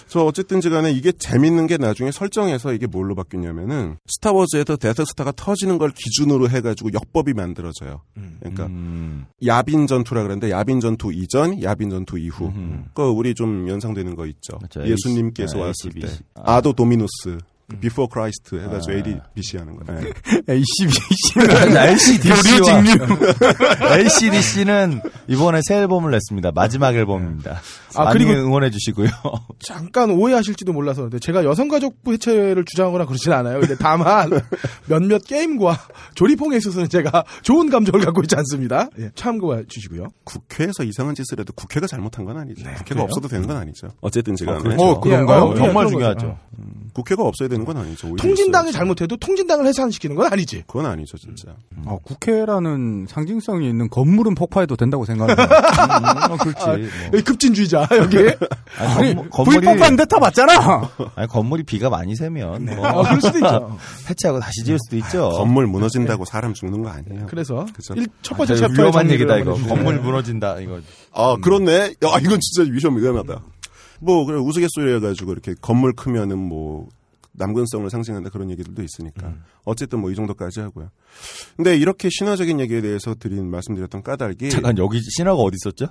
[0.08, 5.90] 저 어쨌든지 간에 이게 재밌는 게 나중에 설정에서 이게 뭘로 바뀌냐면은 스타워즈에서 데스스타가 터지는 걸
[5.90, 8.02] 기준으로 해가지고 역법이 만들어져요.
[8.40, 9.26] 그러니까 음.
[9.46, 12.46] 야빈 전투라 그러는데 야빈 전투 이전, 야빈 전투 이후.
[12.54, 12.86] 음.
[12.94, 14.58] 그 우리 좀 연상되는 거 있죠.
[14.60, 14.86] 맞죠.
[14.86, 16.22] 예수님께서 AC, 왔을 때 ACBC.
[16.34, 17.38] 아도 도미누스.
[17.80, 18.96] 비포 크라이스트 해가지고 아.
[18.96, 19.84] ADBC 하는 거.
[19.92, 20.12] 네.
[20.48, 22.82] ACBC는 LCDC와
[23.98, 26.52] LCDC는 이번에 새 앨범을 냈습니다.
[26.54, 27.60] 마지막 앨범입니다.
[27.94, 29.08] 아, 많이 그리고- 응원해 주시고요.
[29.60, 33.60] 잠깐 오해하실지도 몰라서 근데 제가 여성가족부 해체를 주장하거나 그러진 않아요.
[33.60, 34.30] 근데 다만
[34.88, 35.78] 몇몇 게임과
[36.14, 38.88] 조리퐁에 있어서는 제가 좋은 감정을 갖고 있지 않습니다.
[38.98, 40.06] 예, 참고해 주시고요.
[40.24, 42.62] 국회에서 이상한 짓을 해도 국회가 잘못한 건 아니죠.
[42.62, 43.04] 국회가 그래요?
[43.04, 43.88] 없어도 되는 건 아니죠.
[44.00, 44.58] 어쨌든지 간에.
[44.60, 44.82] 그렇죠.
[44.82, 45.38] 어, 그런가요?
[45.38, 46.26] 예, 어, 정말 예, 그런 중요하죠.
[46.26, 46.38] 거죠.
[46.94, 48.08] 국회가 없어야 되는 건 아니죠.
[48.08, 48.78] 오히려 통진당이 있어야죠.
[48.78, 50.64] 잘못해도 통진당을 해산시키는 건 아니지.
[50.66, 51.54] 그건 아니죠, 진짜.
[51.86, 55.42] 어, 국회라는 상징성이 있는 건물은 폭파해도 된다고 생각합니다.
[56.28, 56.66] 음, 어, 그렇지.
[56.66, 56.74] 뭐.
[57.12, 58.18] 여기 급진주의자 여기.
[58.78, 60.90] 아니, 건물, 건물이 불폭파는 데타 맞잖아.
[61.14, 63.78] 아니, 건물이 비가 많이 새면 뭐 어, 그럴 수도 있죠.
[64.10, 65.30] 해체하고 다시 지을 수도 있죠.
[65.30, 67.26] 건물 무너진다고 사람 죽는 거 아니에요.
[67.28, 67.94] 그래서 그죠.
[67.94, 69.54] 일, 첫 아, 번째 저 챕터에 위험한 얘기다 이거.
[69.54, 70.80] 건물 무너진다 이거.
[71.14, 71.94] 아, 그렇네.
[72.04, 73.40] 야, 이건 진짜 위험 위험하다.
[74.00, 76.88] 뭐, 그래, 우스갯소리 해가지고 이렇게 건물 크면은 뭐,
[77.34, 79.32] 남근성을 상징한다 그런 얘기들도 있으니까.
[79.64, 80.90] 어쨌든 뭐 이 정도까지 하고요.
[81.56, 84.50] 근데 이렇게 신화적인 얘기에 대해서 드린, 말씀드렸던 까닭이.
[84.50, 85.86] 잠깐 여기 신화가 어디 있었죠?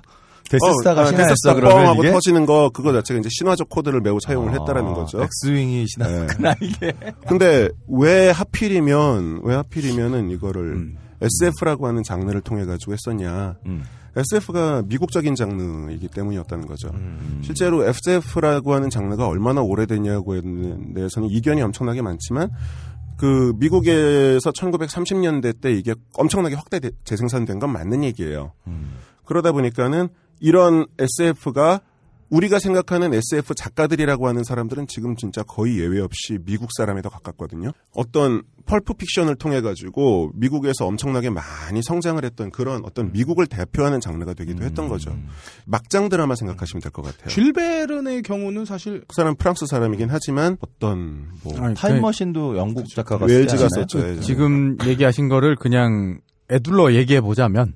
[0.48, 4.52] 데스스타가 어, 신화였어 그러면 뻥하고 이게 터지는 거, 그거 자체가 이제 신화적 코드를 매우 차용을
[4.52, 5.20] 했다라는 거죠.
[5.20, 6.92] 아, 엑스윙이 신화구나 이게.
[7.28, 13.56] 근데 왜 하필이면 왜 하필이면은 이거를 SF라고 하는 장르를 통해 가지고 했었냐?
[13.66, 13.84] 음.
[14.16, 16.88] SF가 미국적인 장르이기 때문이었다는 거죠.
[16.94, 17.40] 음.
[17.44, 20.42] 실제로 SF라고 하는 장르가 얼마나 오래됐냐고에
[20.94, 22.50] 대해서는 이견이 엄청나게 많지만
[23.16, 28.52] 그 미국에서 1930년대 때 이게 엄청나게 확대 대- 재생산된 건 맞는 얘기예요.
[28.66, 28.94] 음.
[29.24, 30.08] 그러다 보니까는
[30.40, 31.80] 이런 SF가
[32.32, 37.72] 우리가 생각하는 SF 작가들이라고 하는 사람들은 지금 진짜 거의 예외 없이 미국 사람에 더 가깝거든요.
[37.94, 44.32] 어떤 펄프 픽션을 통해 가지고 미국에서 엄청나게 많이 성장을 했던 그런 어떤 미국을 대표하는 장르가
[44.32, 45.14] 되기도 했던 거죠.
[45.66, 47.28] 막장 드라마 생각하시면 될 것 같아요.
[47.28, 53.46] 쥘베른의 경우는 사실 그 사람 프랑스 사람이긴 하지만 어떤 뭐 아니, 타임머신도 영국 작가가 않아요?
[53.46, 54.08] 썼죠.
[54.08, 54.20] 예.
[54.20, 56.18] 지금 얘기하신 거를 그냥
[56.50, 57.74] 애둘러 얘기해 보자면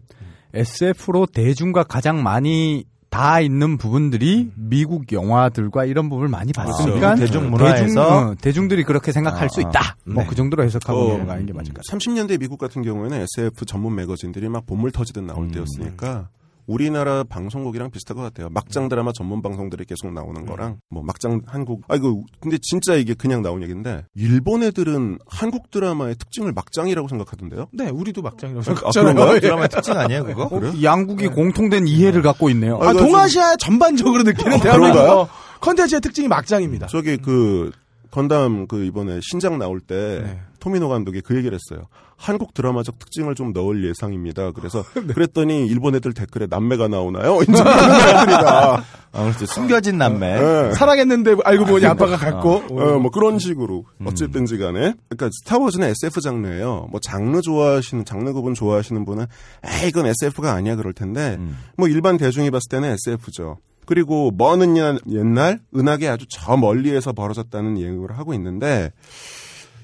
[0.55, 2.87] SF로 대중과 가장 많이
[3.17, 8.35] 다 있는 부분들이 미국 영화들과 이런 부분을 많이 봤으니까 아, 대중 문화에서?
[8.43, 9.97] 대중, 들이 그렇게 생각할 아, 수 있다.
[10.05, 10.29] 뭐 네.
[10.29, 11.99] 그 정도로 해석하고 어, 넘어가는 게 맞을 것 같아요.
[11.99, 16.29] 30년대 미국 같은 경우에는 SF 전문 매거진들이 막 본물 터지듯 나올 때였으니까
[16.67, 18.49] 우리나라 방송국이랑 비슷할 것 같아요.
[18.51, 23.15] 막장 드라마 전문 방송들이 계속 나오는 거랑 뭐 막장 한국 아 이거 근데 진짜 이게
[23.15, 27.69] 그냥 나온 얘기인데 일본 애들은 한국 드라마의 특징을 막장이라고 생각하던데요.
[27.73, 29.15] 네 우리도 막장이라고 아, 생각하잖아요.
[29.15, 29.41] 그런가요?
[29.41, 30.45] 드라마의 특징 아니에요 그거?
[30.45, 32.79] 어, 양국이 공통된 이해를 갖고 있네요.
[32.83, 35.29] 아, 이거 동아시아 전반적으로 느끼는 대한민국 그런가요?
[35.61, 36.87] 컨텐츠의 특징이 막장입니다.
[36.89, 37.71] 저기 그
[38.11, 40.41] 건담 그 이번에 신작 나올 때 네.
[40.67, 41.87] 토미노 감독이 그 얘기를 했어요.
[42.17, 44.51] 한국 드라마적 특징을 좀 넣을 예상입니다.
[44.51, 44.83] 그래서
[45.15, 47.41] 그랬더니 일본 애들 댓글에 남매가 나오나요?
[47.43, 48.85] 이제 그런 애들이다.
[49.13, 49.47] 아, 그렇죠.
[49.47, 50.41] 숨겨진 남매.
[50.41, 50.75] 네.
[50.75, 52.65] 사랑했는데 알고 보니 아빠가 갔고.
[52.71, 56.89] 어, 뭐 그런 식으로 어쨌든지 간에 그러니까 스타워즈는 SF 장르예요.
[56.91, 59.27] 뭐 장르 좋아하시는 장르 구분 좋아하시는 분은
[59.65, 61.57] 에이 이건 SF가 아니야 그럴 텐데 음.
[61.77, 63.59] 뭐 일반 대중이 봤을 때는 SF죠.
[63.85, 68.91] 그리고 먼 옛날, 옛날 은하계 아주 저 멀리에서 벌어졌다는 얘기를 하고 있는데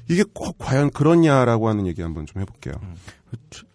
[0.09, 2.75] 이게 꼭 과연 그렇냐라고 하는 얘기 한번 좀 해볼게요.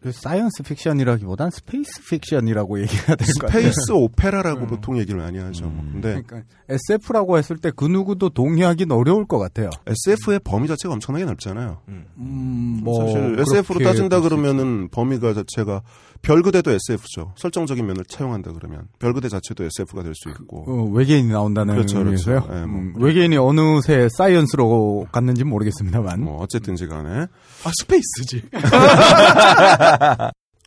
[0.01, 3.61] 그 사이언스 픽션이라기보단 space fiction이라고 얘기해야 될 것 같아요.
[3.71, 5.65] 스페이스 오페라라고 보통 얘기를 많이 하죠.
[5.67, 5.83] 뭐.
[5.93, 9.69] 근데 그러니까 SF라고 했을 때 그 누구도 동의하기는 어려울 것 같아요.
[9.87, 11.81] SF의 범위 자체가 엄청나게 넓잖아요.
[11.87, 15.81] 음, 뭐 사실 SF로 따진다 그러면은 범위가 자체가
[16.21, 17.33] 별그대도 SF죠.
[17.37, 20.63] 설정적인 면을 차용한다 그러면 별그대 자체도 SF가 될 수 있고.
[20.67, 22.03] 어, 외계인이 나온다는 그렇죠.
[22.03, 22.31] 그렇죠.
[22.31, 22.79] 예, 뭐.
[22.79, 26.21] 음, 외계인이 어느새 사이언스로 갔는지 모르겠습니다만.
[26.21, 27.27] 뭐 어쨌든지 간에
[27.63, 28.43] 아 스페이스지.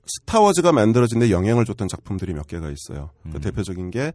[0.06, 3.10] 스타워즈가 만들어진 데 영향을 줬던 작품들이 몇 개가 있어요.
[3.30, 3.40] 그 음.
[3.40, 4.12] 대표적인 게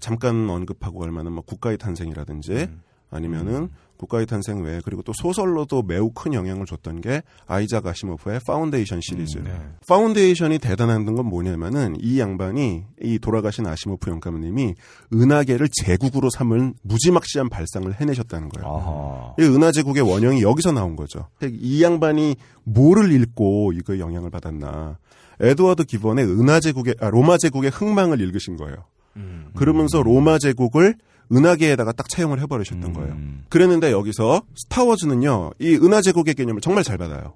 [0.00, 2.82] 잠깐 언급하고 갈 만한 뭐 국가의 탄생이라든지 음.
[3.10, 9.00] 아니면은 국가의 탄생 외에 그리고 또 소설로도 매우 큰 영향을 줬던 게 아이작 아시모프의 파운데이션
[9.02, 9.38] 시리즈.
[9.38, 9.52] 음, 네.
[9.86, 14.74] 파운데이션이 대단한 건 뭐냐면은 이 양반이 이 돌아가신 아시모프 영감님이
[15.12, 18.76] 은하계를 제국으로 삼은 무지막지한 발상을 해내셨다는 거예요.
[18.76, 19.34] 아하.
[19.38, 21.28] 이 은하제국의 원형이 여기서 나온 거죠.
[21.42, 24.98] 이 양반이 뭐를 읽고 이거 영향을 받았나.
[25.40, 28.84] 에드워드 기본의 은하제국의, 아, 로마 제국의 흥망을 읽으신 거예요.
[29.54, 30.96] 그러면서 로마 제국을
[31.32, 33.12] 은하계에다가 딱 차용을 해버리셨던 거예요.
[33.12, 33.44] 음.
[33.48, 37.34] 그랬는데 여기서 스타워즈는요, 이 은하제국의 개념을 정말 잘 받아요.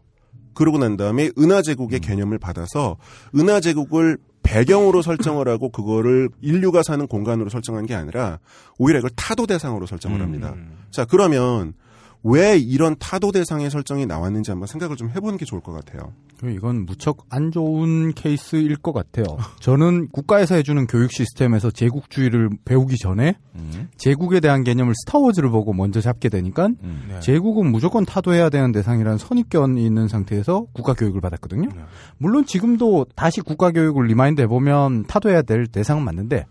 [0.55, 2.97] 그러고 난 다음에 은하제국의 개념을 받아서
[3.35, 8.39] 은하제국을 배경으로 설정을 하고 그거를 인류가 사는 공간으로 설정한 게 아니라
[8.79, 10.55] 오히려 이걸 타도 대상으로 설정을 합니다.
[10.91, 11.75] 자, 그러면
[12.25, 16.13] 왜 이런 타도 대상의 설정이 나왔는지 한번 생각을 좀 해보는 게 좋을 것 같아요.
[16.51, 19.25] 이건 무척 안 좋은 케이스일 것 같아요.
[19.61, 23.89] 저는 국가에서 해주는 교육 시스템에서 제국주의를 배우기 전에 음.
[23.97, 27.07] 제국에 대한 개념을 스타워즈를 보고 먼저 잡게 되니까 음.
[27.09, 27.21] 네.
[27.21, 31.69] 제국은 무조건 타도해야 되는 대상이라는 선입견이 있는 상태에서 국가 교육을 받았거든요.
[32.19, 36.47] 물론 지금도 다시 국가 교육을 remind 해보면 타도해야 될 대상은 맞는데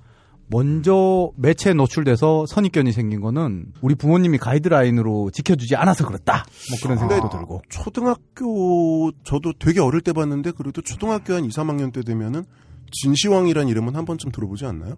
[0.51, 6.45] 먼저 매체에 노출돼서 선입견이 생긴 거는 우리 부모님이 가이드라인으로 지켜주지 않아서 그렇다.
[6.69, 7.61] 뭐 그런 생각도 들고.
[7.69, 12.43] 초등학교 저도 되게 어릴 때 봤는데 그래도 초등학교 한 2, 3학년 때 되면은
[12.91, 14.95] 진시황이란 이름은 한 번쯤 들어보지 않나요?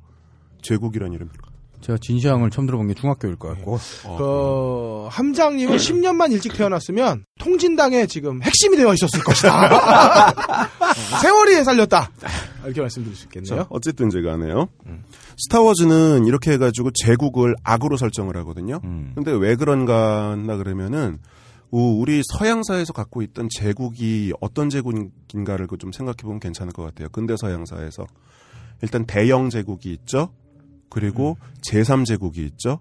[0.64, 1.30] 제국이란 이름.
[1.84, 3.78] 제가 진시황을 처음 들어본 게 중학교일 것 같고.
[4.18, 9.66] 그 함장님은 10년만 일찍 태어났으면 통진당에 지금 핵심이 되어 있었을 것이다.
[9.66, 10.34] 어,
[11.22, 12.10] 세월이 살렸다.
[12.64, 13.56] 이렇게 말씀드릴 수 있겠네요.
[13.64, 14.70] 자, 어쨌든 제가 하네요.
[15.38, 18.80] 스타워즈는 이렇게 해가지고 제국을 악으로 설정을 하거든요.
[18.86, 19.12] 음.
[19.16, 21.20] 근데 왜 그런가 한다 그러면은
[21.72, 27.10] 우- 우리 서양사에서 갖고 있던 제국이 어떤 제국인가를 그좀 생각해 보면 괜찮을 것 같아요.
[27.12, 28.06] 근대 서양사에서
[28.84, 30.30] 일단 대영 제국이 있죠.
[30.94, 31.38] 그리고
[31.68, 32.80] 제3제국이 있죠.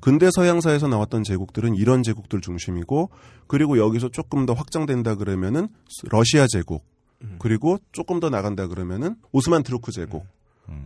[0.00, 3.10] 근대 서양사에서 나왔던 제국들은 이런 제국들 중심이고
[3.48, 5.68] 그리고 여기서 조금 더 확장된다 그러면은
[6.10, 6.84] 러시아 제국
[7.38, 10.24] 그리고 조금 더 나간다 그러면은 오스만 투르크 제국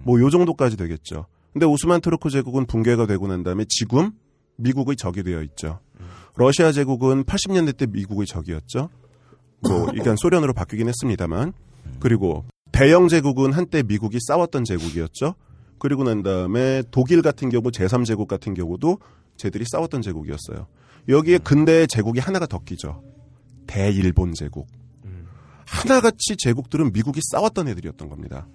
[0.05, 1.27] 뭐 요 정도까지 되겠죠.
[1.53, 4.13] 근데 오스만 투르크 제국은 붕괴가 되고 난 다음에 지금
[4.57, 5.81] 미국의 적이 되어 있죠.
[6.37, 8.89] 러시아 제국은 80년대 때 미국의 적이었죠.
[9.61, 11.53] 뭐 일단 소련으로 바뀌긴 했습니다만
[12.01, 15.35] 그리고 대영 제국은 한때 미국이 싸웠던 제국이었죠.
[15.79, 18.99] 그리고 난 다음에 독일 같은 경우 제3제국 같은 경우도
[19.37, 20.67] 쟤들이 싸웠던 제국이었어요.
[21.09, 23.03] 여기에 근대 제국이 하나가 더 끼죠.
[23.67, 24.67] 대일본 제국.
[25.67, 28.47] 하나같이 제국들은 미국이 싸웠던 애들이었던 겁니다.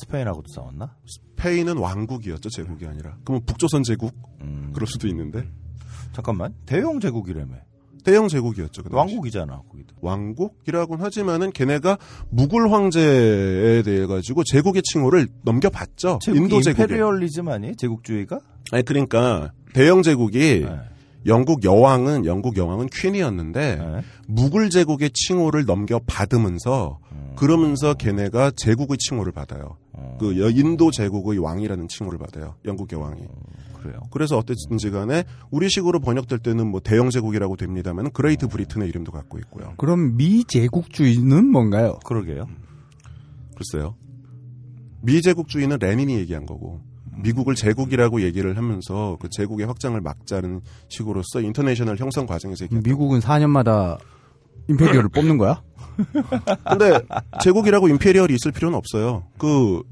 [0.00, 0.96] 스페인하고도 싸웠나?
[1.06, 3.18] 스페인은 왕국이었죠, 제국이 아니라.
[3.24, 4.14] 그러면 북조선 제국?
[4.40, 4.70] 음.
[4.74, 5.46] 그럴 수도 있는데.
[6.14, 6.54] 잠깐만.
[6.64, 7.54] 대영 제국이라며.
[8.04, 8.82] 대영 제국이었죠.
[8.84, 8.94] 그.
[8.94, 9.94] 왕국이잖아, 거기도.
[10.00, 11.98] 왕국이라고는 하지만은 걔네가
[12.30, 16.20] 무굴 황제에 대해 가지고 제국의 칭호를 넘겨봤죠.
[16.28, 16.84] 인도 제국에.
[16.84, 17.74] 임페리얼리즘 아니에요?
[17.76, 18.38] 제국주의가?
[18.72, 20.76] 아니 그러니까 대영 제국이 네.
[21.26, 24.00] 영국 여왕은 영국 여왕은 queen이었는데 네.
[24.28, 27.03] 무굴 제국의 칭호를 넘겨 받으면서 음.
[27.36, 29.76] 그러면서 걔네가 제국의 칭호를 받아요.
[29.92, 32.54] 어, 그 여- 인도 제국의 왕이라는 칭호를 받아요.
[32.64, 33.22] 영국 여왕이.
[33.80, 34.00] 그래요.
[34.10, 39.74] 그래서 어땠든지 간에 우리식으로 번역될 때는 뭐 대영 제국이라고 됩니다만 그레이트 브리튼의 이름도 갖고 있고요.
[39.76, 41.98] 그럼 미 제국주의는 뭔가요?
[42.06, 42.46] 그러게요.
[43.56, 43.94] 글쎄요.
[45.02, 46.80] 미 제국주의는 레닌이 얘기한 거고
[47.22, 53.98] 미국을 제국이라고 얘기를 하면서 그 제국의 확장을 막자는 식으로서 인터내셔널 형성 과정에서 미국은 4년마다
[54.68, 55.62] imperial을 뽑는 거야?
[56.68, 57.00] 근데
[57.40, 59.24] 제국이라고 imperial이 있을 필요는 없어요.
[59.38, 59.82] 그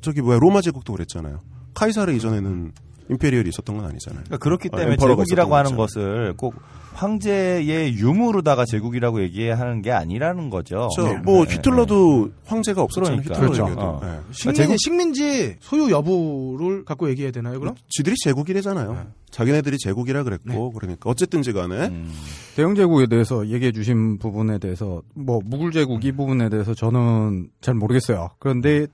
[0.00, 1.40] 저기 뭐야 로마 제국도 그랬잖아요.
[1.74, 2.72] 카이사르 이전에는
[3.10, 4.24] imperial이 있었던 건 아니잖아요.
[4.24, 5.76] 그러니까 그렇기 어, 때문에 emperor가 제국이라고 하는.
[5.76, 6.54] 것을 꼭
[6.94, 10.88] 황제의 유무로다가 제국이라고 얘기하는 게 아니라는 거죠.
[10.96, 11.14] 그렇죠.
[11.14, 11.20] 네.
[11.22, 11.54] 뭐 네.
[11.54, 13.22] 히틀러도 황제가 없었잖아요.
[13.22, 13.34] 그러니까.
[13.34, 13.70] 히틀러 그렇죠.
[13.70, 13.86] 얘기도.
[13.86, 14.00] 어.
[14.02, 14.18] 네.
[14.32, 17.74] 식민지, 식민지 소유 여부를 갖고 얘기해야 되나요, 그럼?
[17.88, 19.06] 지들이 제국이래잖아요.
[19.30, 22.12] 자기네들이 제국이라 그랬고 그러니까 어쨌든지 간에 음.
[22.56, 27.74] 대영 제국에 대해서 얘기해 주신 부분에 대해서 뭐 무굴 제국 이 부분에 대해서 저는 잘
[27.74, 28.30] 모르겠어요.
[28.40, 28.88] 그런데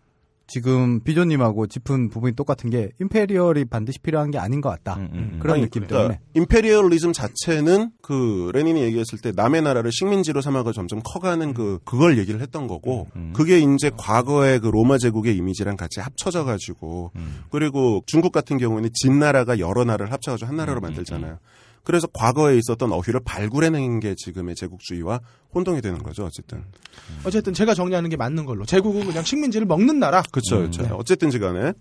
[0.47, 4.95] 지금 비조님하고 짚은 부분이 똑같은 게 임페리얼이 반드시 필요한 게 아닌 것 같다.
[4.97, 5.39] 음, 음, 음.
[5.41, 6.21] 그런 아니, 느낌 그러니까 때문에.
[6.35, 12.41] 임페리얼리즘 자체는 그 레닌이 얘기했을 때 남의 나라를 식민지로 삼아가 점점 커가는 그 그걸 얘기를
[12.41, 13.33] 했던 거고 음.
[13.35, 17.45] 그게 이제 과거의 그 로마 제국의 이미지랑 같이 합쳐져 가지고 음.
[17.51, 21.39] 그리고 중국 같은 경우에는 진 나라가 여러 나라를 합쳐가지고 한 음, 나라로 만들잖아요.
[21.87, 25.21] 그래서 과거에 있었던 어휘를 발굴해낸 게 지금의 제국주의와
[25.55, 26.25] 혼동이 되는 거죠.
[26.25, 26.65] 어쨌든
[27.25, 28.65] 어쨌든 제가 정리하는 게 맞는 걸로.
[28.67, 30.23] 제국은 그냥 식민지를 먹는 나라.
[30.33, 30.57] 그렇죠.
[30.57, 30.71] 음.
[30.73, 30.95] 그렇죠.
[30.97, 31.73] 어쨌든지 간에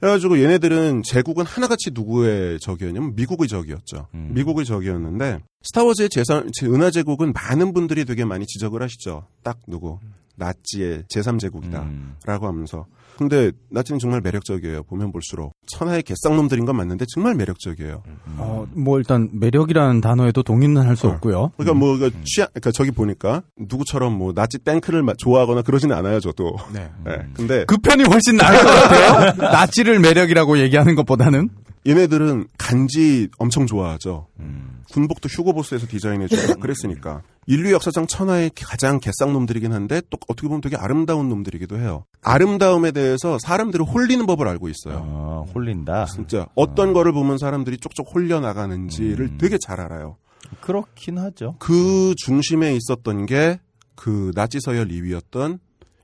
[0.00, 4.08] 그래가지고 얘네들은 제국은 하나같이 누구의 적이었냐면 미국의 적이었죠.
[4.14, 4.32] 음.
[4.34, 9.26] 미국의 적이었는데 스타워즈의 제삼 제- 은하 제국은 많은 분들이 되게 많이 지적을 하시죠.
[9.42, 9.98] 딱 누구
[10.36, 12.16] 나치의 제3제국이다 음.
[12.26, 12.84] 라고 하면서
[13.18, 14.84] 근데 나치는 정말 매력적이에요.
[14.84, 18.02] 보면 볼수록 천하의 개쌍놈들인 건 맞는데 정말 매력적이에요.
[18.36, 21.10] 어, 뭐 일단 매력이라는 단어에도 동의는 할수 어.
[21.10, 21.50] 없고요.
[21.56, 26.20] 그러니까 뭐그 취향 그러니까 저기 보니까 누구처럼 뭐 나치 땡크를 마- 좋아하거나 그러지는 않아요.
[26.20, 26.56] 저도.
[26.72, 26.88] 네.
[27.04, 27.18] 네.
[27.34, 29.34] 근데 그 편이 훨씬 나을 것 같아요.
[29.52, 31.48] 나치를 매력이라고 얘기하는 것보다는.
[31.88, 34.26] 얘네들은 간지 엄청 좋아하죠.
[34.40, 34.82] 음.
[34.92, 37.22] 군복도 휴고보스에서 디자인해주고 그랬으니까.
[37.46, 42.04] 인류 역사상 천하의 가장 개쌍놈들이긴 한데 또 어떻게 보면 되게 아름다운 놈들이기도 해요.
[42.22, 45.02] 아름다움에 대해서 사람들을 홀리는 법을 알고 있어요.
[45.06, 46.04] 어, 홀린다.
[46.06, 49.38] 진짜 어떤 거를 보면 사람들이 쪽쪽 홀려 나가는지를 음.
[49.38, 50.16] 되게 잘 알아요.
[50.60, 51.56] 그렇긴 하죠.
[51.58, 53.58] 그 중심에 있었던 게
[53.98, 55.58] 그 나치 서열 2위였던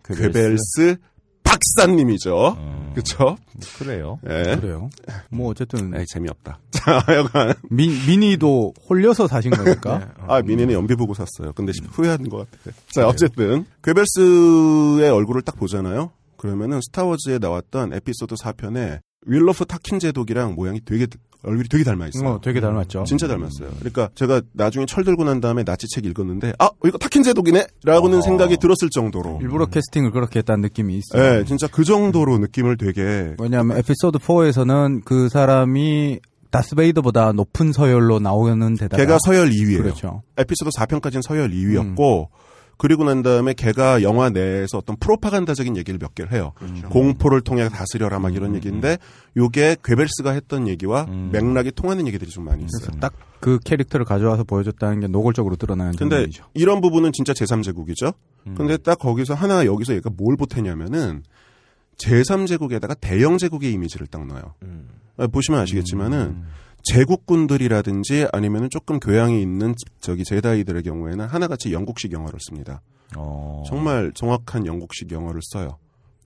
[0.05, 0.33] 괴벨스.
[0.33, 0.97] 괴벨스
[1.55, 2.57] 박사님이죠.
[2.59, 3.37] 음, 그쵸?
[3.79, 4.19] 그래요.
[4.29, 4.57] 예.
[4.57, 4.91] 그래요.
[5.31, 6.59] 뭐 어쨌든 에이, 재미없다.
[6.71, 7.55] 자, 하여간.
[7.71, 10.13] 미, 미니도 홀려서 사신 거니까.
[10.27, 11.53] 아, 미니는 연비 보고 샀어요.
[11.55, 12.77] 근데 후회하는 것 같아.
[12.93, 13.65] 자, 어쨌든.
[13.83, 16.11] 괴벨스의 얼굴을 딱 보잖아요.
[16.37, 21.07] 그러면은 스타워즈에 나왔던 에피소드 4편에 윌러프 타킨 제독이랑 모양이 되게,
[21.43, 22.31] 얼굴이 되게 닮아 있어요.
[22.31, 23.05] 어, 되게 닮았죠.
[23.05, 23.71] 진짜 닮았어요.
[23.79, 27.67] 그러니까 제가 나중에 철 들고 난 다음에 나치 책 읽었는데, 아, 이거 타킨 제독이네?
[27.85, 28.23] 라고는 어.
[28.23, 29.41] 생각이 들었을 정도로.
[29.43, 31.41] 일부러 캐스팅을 그렇게 했다는 느낌이 있어요.
[31.41, 33.35] 예, 진짜 그 정도로 느낌을 되게.
[33.39, 36.21] 왜냐하면 에피소드 4에서는 그 사람이
[36.51, 39.79] 다스베이더보다 높은 서열로 나오는 데다가 걔가 서열 2위예요.
[39.79, 40.23] 그렇죠.
[40.37, 42.29] 에피소드 4편까지는 서열 2위였고,
[42.77, 46.53] 그리고 난 다음에 걔가 영화 내에서 어떤 프로파간다적인 얘기를 몇 개를 해요.
[46.91, 48.99] 공포를 통해 다스려라 막 이런 얘기인데
[49.37, 51.31] 요게 괴벨스가 했던 얘기와 음.
[51.33, 52.99] 맥락이 통하는 얘기들이 좀 많이 있어요.
[53.01, 53.13] 딱
[53.45, 56.47] 그 캐릭터를 가져와서 보여줬다는 게 노골적으로 드러나는 근데 장면이죠.
[56.55, 58.15] 이런 부분은 진짜 제3제국이죠.
[58.57, 61.23] 근데 딱 거기서 하나 여기서 얘가 뭘 보태냐면은
[61.99, 64.55] 제3제국에다가 대영제국의 이미지를 딱 넣어요.
[65.19, 66.43] 아, 보시면 아시겠지만은
[66.85, 72.83] 제국군들이라든지 아니면은 조금 교양이 있는 저기 제다이들의 경우에는 하나같이 영국식 영어를 씁니다.
[73.17, 73.63] 어.
[73.67, 75.79] 정말 정확한 영국식 영어를 써요.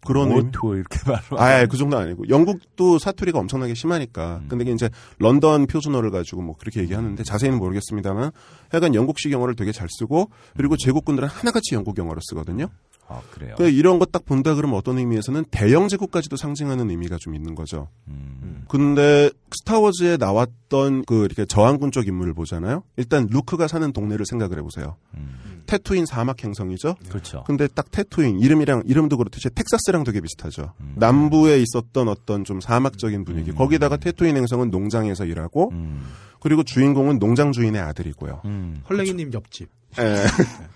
[0.07, 1.41] 그런 오토 이렇게 말로.
[1.43, 4.43] 아, 그 정도 아니고 영국도 사투리가 엄청나게 심하니까.
[4.49, 4.89] 근데 이게 이제
[5.19, 8.31] 런던 표준어를 가지고 뭐 그렇게 얘기하는데 자세히는 모르겠습니다만
[8.71, 12.69] 하여간 영국식 영어를 되게 잘 쓰고 그리고 제국군들은 하나같이 영국 영어를 쓰거든요.
[13.09, 13.55] 아, 그래요.
[13.57, 17.89] 그 이런 거 딱 본다 그러면 어떤 의미에서는 대영 제국까지도 상징하는 의미가 좀 있는 거죠.
[18.09, 18.65] 음.
[18.69, 22.83] 근데 스타워즈에 나왔던 그 이렇게 저항군 쪽 인물을 보잖아요.
[22.97, 24.97] 일단 루크가 사는 동네를 생각을 해보세요.
[25.15, 25.63] 음.
[25.67, 26.97] 테투인 사막 행성이죠.
[27.09, 27.45] 그렇죠.
[27.47, 30.73] 근데 딱 테투인 이름이랑 이름도 그렇듯이 텍사스랑 되게 비슷하죠.
[30.81, 30.95] 음.
[30.97, 33.53] 남부에 있었던 어떤 좀 사막적인 분위기.
[33.53, 36.07] 거기다가 테투인 행성은 농장에서 일하고 음.
[36.41, 38.43] 그리고 주인공은 농장 주인의 아들이고요.
[38.47, 38.83] 음.
[38.89, 39.69] 헐랭이님 옆집.
[39.99, 40.25] 예.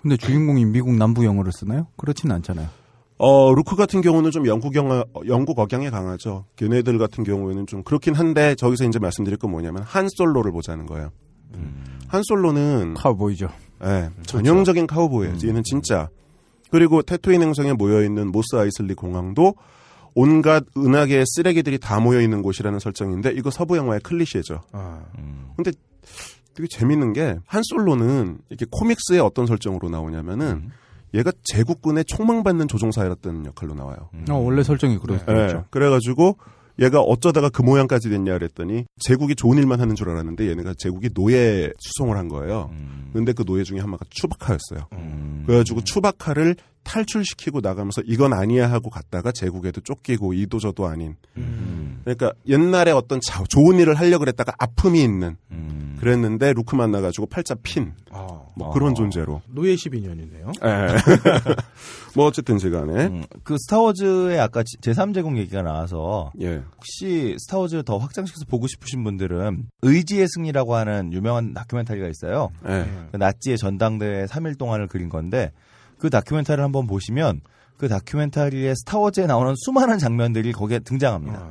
[0.01, 1.87] 근데 주인공이 미국 남부 영어를 쓰나요?
[1.97, 2.67] 그렇진 않잖아요.
[3.17, 6.45] 어, 루크 같은 경우는 좀 영국 영화, 영국 억양에 강하죠.
[6.55, 11.11] 걔네들 같은 경우에는 좀 그렇긴 한데 저기서 이제 말씀드릴 건 뭐냐면 한 솔로를 보자는 거예요.
[12.07, 13.47] 한 솔로는 카우보이죠.
[13.85, 15.37] 예, 전형적인 카우보이예요.
[15.43, 16.09] 얘는 진짜.
[16.69, 19.55] 그리고 테투인 행성에 모여 있는 모스 아이슬리 공항도
[20.15, 24.61] 온갖 은하계의 쓰레기들이 다 모여 있는 곳이라는 설정인데 이거 서부 영화의 클리셰죠.
[24.71, 25.01] 아,
[25.55, 25.71] 근데
[26.53, 30.69] 되게 재밌는 게 한 솔로는 이렇게 코믹스의 어떤 설정으로 나오냐면은
[31.13, 34.09] 얘가 제국군의 총망받는 조종사였던 역할로 나와요.
[34.29, 35.65] 어, 원래 설정이 그래, 예, 그렇죠.
[35.69, 36.37] 그래가지고
[36.79, 41.71] 얘가 어쩌다가 그 모양까지 됐냐 그랬더니 제국이 좋은 일만 하는 줄 알았는데 얘네가 제국이 노예
[41.79, 42.69] 수송을 한 거예요.
[42.71, 43.11] 음.
[43.13, 44.87] 근데 그 노예 중에 한 마가 추바카였어요.
[44.93, 45.43] 음.
[45.45, 51.15] 그래가지고 추바카를 탈출시키고 나가면서 이건 아니야 하고 갔다가 제국에도 쫓기고 이도저도 아닌.
[51.37, 52.01] 음.
[52.03, 55.97] 그러니까 옛날에 어떤 자- 좋은 일을 하려고 그랬다가 아픔이 있는 음.
[55.99, 57.93] 그랬는데 루크 만나가지고 팔자 핀.
[58.11, 58.71] 아, 뭐 어.
[58.71, 59.41] 그런 존재로.
[59.47, 60.51] 노예 12년이네요.
[60.65, 60.87] 예.
[62.15, 63.05] 뭐 어쨌든지 간에.
[63.05, 66.61] 음, 그 스타워즈의 아까 제3제국 얘기가 나와서 예.
[66.75, 72.49] 혹시 스타워즈를 더 확장시켜서 보고 싶으신 분들은 의지의 승리라고 하는 유명한 다큐멘터리가 있어요.
[72.67, 72.85] 예.
[73.11, 75.51] 그 나치의 전당대회 3일 동안을 그린 건데
[76.03, 77.39] 그 다큐멘터리를 한번 보시면
[77.77, 81.47] 그 다큐멘터리에 스타워즈에 나오는 수많은 장면들이 거기에 등장합니다.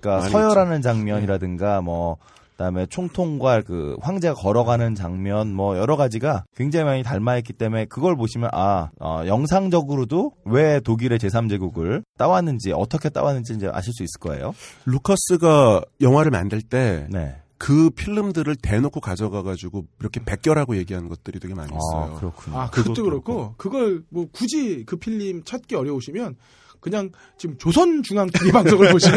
[0.00, 2.16] 그러니까 많이 서열하는 장면이라든가 뭐
[2.50, 8.16] 그다음에 총통과 그 황제가 걸어가는 장면 뭐 여러 가지가 굉장히 많이 닮아 있기 때문에 그걸
[8.16, 14.52] 보시면 아 어, 영상적으로도 왜 독일의 제3제국을 따왔는지 어떻게 따왔는지 이제 아실 수 있을 거예요.
[14.84, 17.36] 루커스가 영화를 만들 때 네.
[17.62, 22.12] 그 필름들을 대놓고 가져가 가지고 이렇게 백결하고 얘기하는 것들이 되게 많이 있어요.
[22.12, 22.58] 아 그렇군요.
[22.58, 26.34] 아, 그것도 그렇고, 그걸 뭐 굳이 그 필름 찾기 어려우시면,
[26.80, 29.16] 그냥 지금 조선중앙TV 방송을 보시면,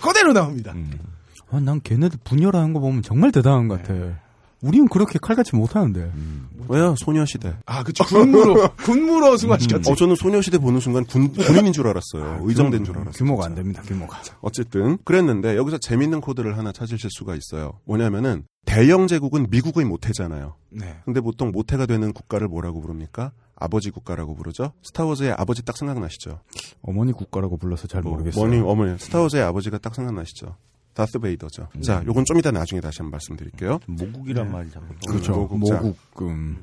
[0.00, 0.70] 그대로 나옵니다.
[0.76, 0.96] 음.
[1.50, 4.20] 아, 난 걔네들 분열하는 거 보면 정말 대단한 것 같아.
[4.62, 6.12] 우리는 그렇게 칼같이 못하는데.
[6.68, 6.94] 왜요?
[6.96, 7.56] 소녀시대.
[7.66, 8.04] 아, 그쵸.
[8.04, 9.90] 군무로, 군무로 승화시켰지.
[9.90, 12.40] 어, 저는 소녀시대 보는 순간 군, 군인인 줄 알았어요.
[12.42, 13.12] 의정된 줄 알았어요.
[13.12, 13.50] 규모가 진짜.
[13.50, 14.22] 안 됩니다, 규모가.
[14.40, 17.80] 어쨌든 그랬는데 여기서 재밌는 코드를 하나 찾으실 수가 있어요.
[17.84, 20.54] 뭐냐면은 대영 제국은 미국의 모태잖아요.
[20.70, 20.96] 네.
[21.04, 23.32] 근데 보통 모태가 되는 국가를 뭐라고 부릅니까?
[23.56, 24.72] 아버지 국가라고 부르죠.
[24.82, 26.40] 스타워즈의 아버지 딱 생각나시죠?
[26.82, 28.42] 어머니 국가라고 불러서 잘 뭐, 모르겠어요.
[28.46, 30.56] 머니 어머니 스타워즈의 아버지가 딱 생각나시죠?
[30.94, 31.68] 다스 베이더죠.
[31.82, 33.78] 자, 요건 좀 이따 나중에 다시 한번 말씀드릴게요.
[33.86, 35.32] 모국이란 말이 자꾸 떠- 그렇죠.
[35.32, 35.80] 모국자.
[35.80, 36.58] 모국, 음.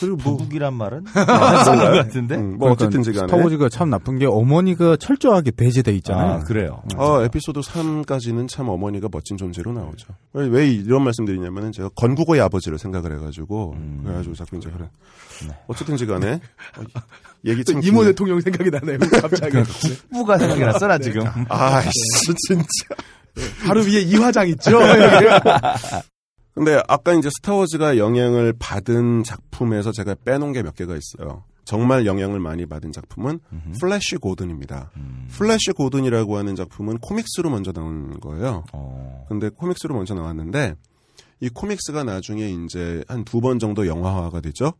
[0.00, 2.36] 그리고 뭐, 부국이란 말은 맞는 것 같은데.
[2.36, 6.32] 음, 뭐 어쨌든지 간에 스타워즈가 참 나쁜 게 어머니가 철저하게 배제돼 있잖아요.
[6.32, 6.82] 아 그래요.
[6.96, 10.14] 어, 에피소드 3까지는 참 어머니가 멋진 존재로 나오죠.
[10.32, 14.88] 왜, 왜 이런 말씀 드리냐면은 제가 건국의 아버지를 생각을 해가지고, 그래가지고 자꾸 이제 그래.
[15.66, 16.40] 어쨌든지 간에,
[16.78, 16.82] 어,
[17.44, 17.82] 얘기 참.
[17.82, 18.98] 이모 긴- 대통령 생각이 나네요.
[19.20, 19.56] 갑자기.
[20.12, 21.24] 부가 생각이 났어 나 지금.
[21.48, 22.66] 아이씨, 진짜.
[23.66, 24.72] 바로 위에 이화장 있죠?
[24.82, 25.26] 여기.
[26.54, 31.44] 근데 아까 이제 스타워즈가 영향을 받은 작품에서 제가 빼놓은 게 몇 개가 있어요.
[31.64, 33.38] 정말 영향을 많이 받은 작품은
[33.80, 34.90] 플래시 고든입니다.
[34.96, 35.28] 음.
[35.30, 38.64] 플래시 고든이라고 하는 작품은 코믹스로 먼저 나온 거예요.
[38.72, 39.24] 어.
[39.28, 40.74] 근데 코믹스로 먼저 나왔는데
[41.40, 44.72] 이 코믹스가 나중에 이제 한 두 번 정도 영화화가 되죠.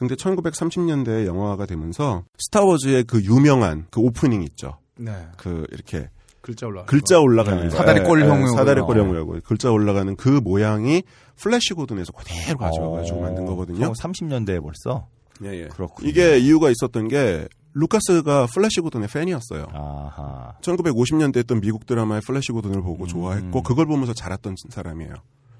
[0.00, 4.78] 근데 1930년대에 영화화가 되면서 스타워즈의 그 유명한 그 오프닝 있죠.
[4.96, 5.12] 네.
[5.36, 6.08] 그 이렇게
[6.40, 6.84] 글자 올라.
[6.86, 7.68] 글자 올라가는 네.
[7.68, 7.76] 거.
[7.76, 8.50] 사다리 예, 꼴형으로.
[8.50, 11.02] 예, 사다리 꼴형으로 글자 올라가는 그 모양이
[11.36, 13.20] 플래시 고든에서 그대로 가져와가지고 어.
[13.20, 13.92] 만든 거거든요.
[13.92, 15.06] 30년대에 벌써.
[15.44, 15.68] 예, 예.
[15.68, 16.08] 그렇군요.
[16.08, 19.66] 이게 이유가 있었던 게 루카스가 플래시 고든의 팬이었어요.
[19.70, 20.54] 아하.
[20.62, 25.12] 1950년대 했던 미국 드라마의 플래시 고든을 보고 좋아했고 그걸 보면서 자랐던 사람이에요.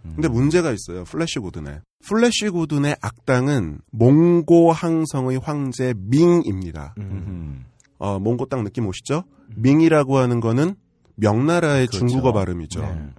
[0.02, 1.04] 근데 문제가 있어요.
[1.04, 1.80] 플래시 고든에.
[2.04, 6.94] 플래시 고든의 악당은 몽고 항성의 황제 밍입니다.
[6.98, 7.64] 음.
[7.98, 9.24] 어, 몽고 딱 느낌 오시죠?
[9.56, 10.74] 밍이라고 하는 거는
[11.16, 12.06] 명나라의 그렇죠.
[12.06, 12.80] 중국어 발음이죠.
[12.80, 13.10] 네.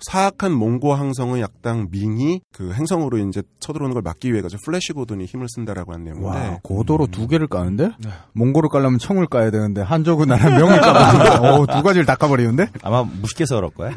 [0.00, 5.24] 사악한 몽고 항성의 악당 밍이 그 행성으로 이제 쳐들어오는 걸 막기 위해 가지고 플래시 고든이
[5.24, 7.90] 힘을 쓴다라고 한 내용인데 와, 고도로 두 개를 까는데?
[8.32, 12.68] 몽골을 깔려면 청을 까야 되는데, 한족은 나라 명을 까버리는데, 어, 두 가지를 다 까버리는데?
[12.82, 13.90] 아마 무식해서 그럴 거야.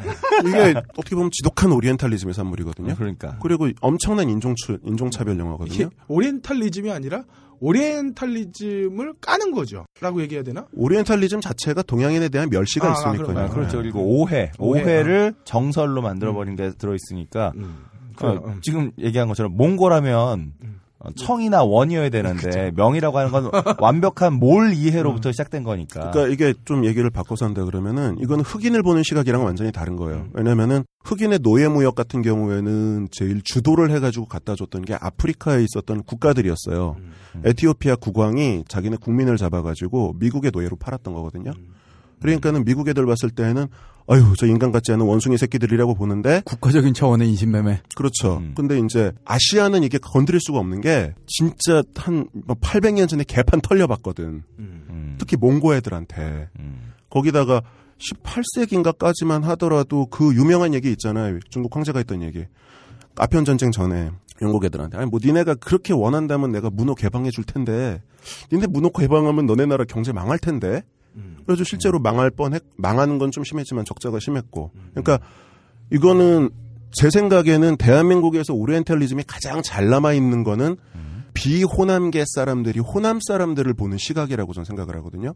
[0.45, 2.95] 이게 어떻게 보면 지독한 오리엔탈리즘의 산물이거든요.
[2.95, 3.38] 그러니까.
[3.41, 5.89] 그리고 엄청난 인종추, 인종차별 영화거든요.
[6.08, 7.24] 오리엔탈리즘이 아니라
[7.64, 9.86] 오리엔탈리즘을 까는 거죠.
[10.01, 10.68] 라고 얘기해야 되나?
[10.74, 13.18] 오리엔탈리즘 자체가 동양인에 대한 멸시가 아, 있으니까요.
[13.18, 13.45] 그런가요?
[13.45, 13.78] 아, 그렇죠.
[13.78, 14.51] 그리고 오해.
[14.59, 14.84] 오해.
[14.84, 17.53] 오해를 정설로 만들어버린 게 들어있으니까.
[18.16, 18.59] 그, 어, 음.
[18.61, 20.72] 지금 얘기한 것처럼 몽고라면 어,
[21.16, 26.12] 청이나 원이어야 되는데 명이라고 하는 건 완벽한 몰 이해로부터 시작된 거니까.
[26.12, 30.28] 그러니까 이게 좀 얘기를 바꿔서 한다 그러면은 이거는 흑인을 보는 시각이랑 완전히 다른 거예요.
[30.34, 36.95] 왜냐면은 흑인의 노예 무역 같은 경우에는 제일 주도를 해가지고 갖다 줬던 게 아프리카에 있었던 국가들이었어요.
[37.43, 41.51] 에티오피아 국왕이 자기네 국민을 잡아가지고 미국의 노예로 팔았던 거거든요.
[42.24, 43.67] 그러니까는 미국 애들 봤을 때는
[44.07, 47.82] 아유 저 인간 같지 않은 원숭이 새끼들이라고 보는데 국가적인 차원의 인신매매.
[47.95, 48.38] 그렇죠.
[48.38, 48.53] 음.
[48.55, 54.43] 근데 이제 아시아는 이게 건드릴 수가 없는 게 진짜 한 800년 전에 개판 털려봤거든.
[54.59, 56.49] 음, 특히 몽고 애들한테.
[56.59, 56.93] 음.
[57.09, 57.61] 거기다가
[57.99, 61.39] 18세기인가까지만 하더라도 그 유명한 얘기 있잖아요.
[61.49, 62.45] 중국 황제가 했던 얘기.
[63.15, 64.11] 아편 전쟁 전에
[64.41, 68.01] 영국 애들한테 아니 뭐 니네가 그렇게 원한다면 내가 문호 개방해 줄 텐데
[68.51, 70.84] 니네 문호 개방하면 너네 나라 경제 망할 텐데.
[71.45, 74.72] 그래서 실제로 망할 뻔 했 망하는 건 좀 심했지만 적자가 심했고.
[74.91, 75.20] 그러니까
[75.91, 76.49] 이거는
[76.91, 80.78] 제 생각에는 대한민국에서 오리엔탈리즘이 가장 잘 남아 있는 거는
[81.34, 85.34] 비호남계 사람들이 호남 사람들을 보는 시각이라고 저는 생각을 하거든요.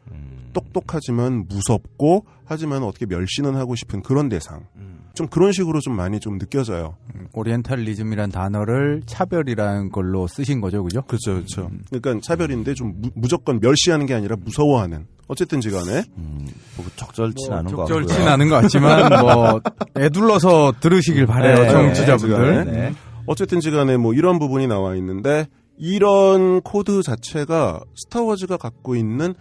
[0.54, 4.66] 똑똑하지만 무섭고 하지만 어떻게 멸시는 하고 싶은 그런 대상.
[5.14, 6.96] 좀 그런 식으로 좀 많이 좀 느껴져요.
[7.34, 11.02] 오리엔탈리즘이란 단어를 차별이라는 걸로 쓰신 거죠, 그죠?
[11.02, 11.72] 그렇죠, 그렇죠.
[11.90, 15.08] 그러니까 차별인데 좀 무, 조건 멸시하는 게 아니라 무서워하는.
[15.28, 18.06] 어쨌든지 간에 음, 뭐 적절치 않은 것 같고요.
[18.06, 19.62] 적절치 않은 것 같지만, 뭐,
[19.98, 22.66] 애둘러서 들으시길 바래요, 네, 청취자분들.
[22.66, 22.94] 네, 네.
[23.26, 29.36] 어쨌든지 간에 뭐 이런 부분이 나와 있는데 이런 코드 자체가 스타워즈가 갖고 있는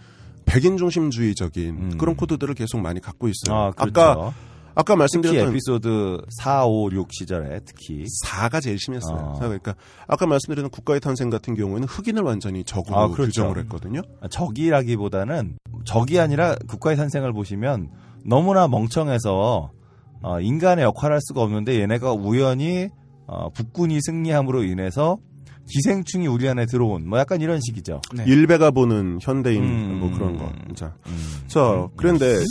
[0.45, 1.97] 백인 중심주의적인 음.
[1.97, 3.55] 그런 코드들을 계속 많이 갖고 있어요.
[3.55, 4.01] 아, 그렇죠.
[4.01, 4.33] 아까
[4.79, 9.17] 아까 말씀드렸던 에피소드 4, 5, 6 시절에 특히 4가 제일 심했어요.
[9.17, 9.33] 어.
[9.33, 9.73] 사 그러니까
[10.05, 13.25] 아까 말씀드린 국가의 탄생 같은 경우에는 흑인을 완전히 적으로 아, 그렇죠.
[13.25, 14.03] 규정을 했거든요.
[14.29, 17.89] 적이라기보다는 적이 아니라 국가의 탄생을 보시면
[18.23, 19.71] 너무나 멍청해서
[20.21, 22.89] 어, 인간의 역할을 할 수가 없는데 얘네가 우연히
[23.25, 25.17] 어, 북군이 승리함으로 인해서
[25.69, 28.01] 기생충이 우리 안에 들어온 뭐 약간 이런 식이죠.
[28.13, 28.23] 네.
[28.25, 29.97] 일베가 보는 현대인 음.
[29.99, 30.51] 뭐 그런 거.
[30.75, 31.43] 자, 음.
[31.47, 32.43] 자 그런데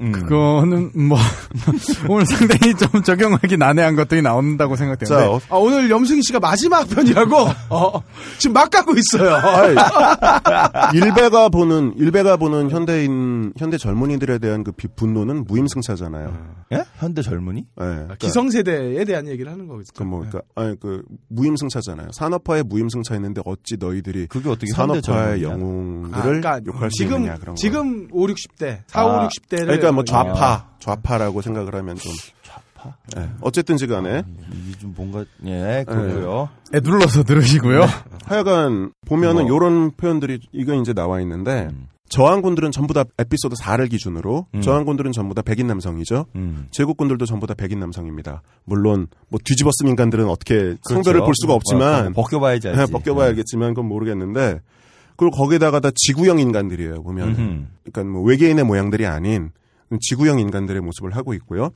[0.00, 0.12] 음.
[0.12, 1.18] 그거는 뭐
[2.08, 6.88] 오늘 상당히 좀 적용하기 난해한 것들이 나온다고 생각되는데 자 어, 아, 오늘 염승희 씨가 마지막
[6.88, 7.36] 편이라고
[7.70, 8.02] 어,
[8.38, 9.34] 지금 막 가고 있어요.
[10.94, 16.54] 일베가 보는 일베가 보는 현대인 현대 젊은이들에 대한 그 비- 분노는 무임승차잖아요.
[16.72, 16.84] 예?
[16.98, 17.60] 현대 젊은이?
[17.60, 19.92] 예, 그러니까 기성세대에 대한 얘기를 하는 거겠죠.
[19.96, 22.08] 그 뭐, 그러니까 아니 그 무임승차잖아요.
[22.12, 25.42] 산업화에 무임승차했는데 어찌 너희들이 그게 어떻게 산업화의?
[25.42, 27.60] 영웅들을 아, 욕할 수 지금 있느냐 그런 거.
[27.60, 32.12] 지금 5, 60대, 4, 아, 5, 60대를 그러니까 뭐 좌파, 좌파라고 생각을 하면 좀
[32.42, 32.94] 좌파?
[33.16, 34.22] 예, 어쨌든지 간에
[34.52, 36.48] 이게 좀 뭔가 예 그렇고요.
[36.74, 37.86] 애둘러서 들으시고요.
[38.24, 39.48] 하여간 보면은 뭐.
[39.48, 41.88] 요런 표현들이 이거 이제 나와 있는데 음.
[42.10, 44.60] 저항군들은 전부 다 에피소드 4를 기준으로 음.
[44.60, 46.26] 저항군들은 전부 다 백인 남성이죠.
[46.36, 46.68] 음.
[46.70, 48.42] 제국군들도 전부 다 백인 남성입니다.
[48.64, 52.80] 물론 뭐 뒤집어 쓴 인간들은 어떻게 성별을 볼 수가 없지만 어, 벗겨봐야지 알지.
[52.80, 54.60] 예, 벗겨봐야 알겠지만 그건 모르겠는데
[55.16, 57.64] 그리고 거기다가 다 지구형 인간들이에요 보면 음흠.
[57.84, 59.50] 그러니까 뭐 외계인의 모양들이 아닌
[60.00, 61.70] 지구형 인간들의 모습을 하고 있고요.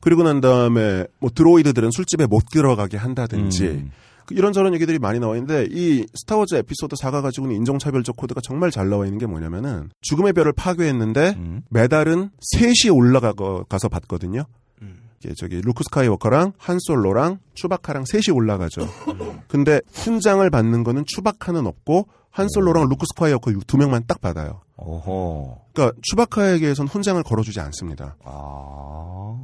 [0.00, 3.90] 그리고 난 다음에 뭐 드로이드들은 술집에 못 들어가게 한다든지 음.
[4.26, 8.70] 그 이런저런 얘기들이 많이 나와 있는데 이 스타워즈 에피소드 4가 가지고 있는 인종차별적 코드가 정말
[8.70, 11.62] 잘 나와 있는 게 뭐냐면은 죽음의 별을 파괴했는데 음.
[11.70, 14.46] 메달은 셋이 올라가서 받거든요.
[15.24, 18.88] 이게 저기 루크 스카이워커랑 한 솔로랑 추바카랑 셋이 올라가죠.
[19.48, 24.62] 근데 훈장을 받는 거는 추바카는 없고 한 솔로랑 루크 스카이워커 두 명만 딱 받아요.
[24.84, 25.58] 오호.
[25.72, 28.16] 그러니까 추바카에게선 훈장을 걸어주지 않습니다.
[28.24, 29.36] 아.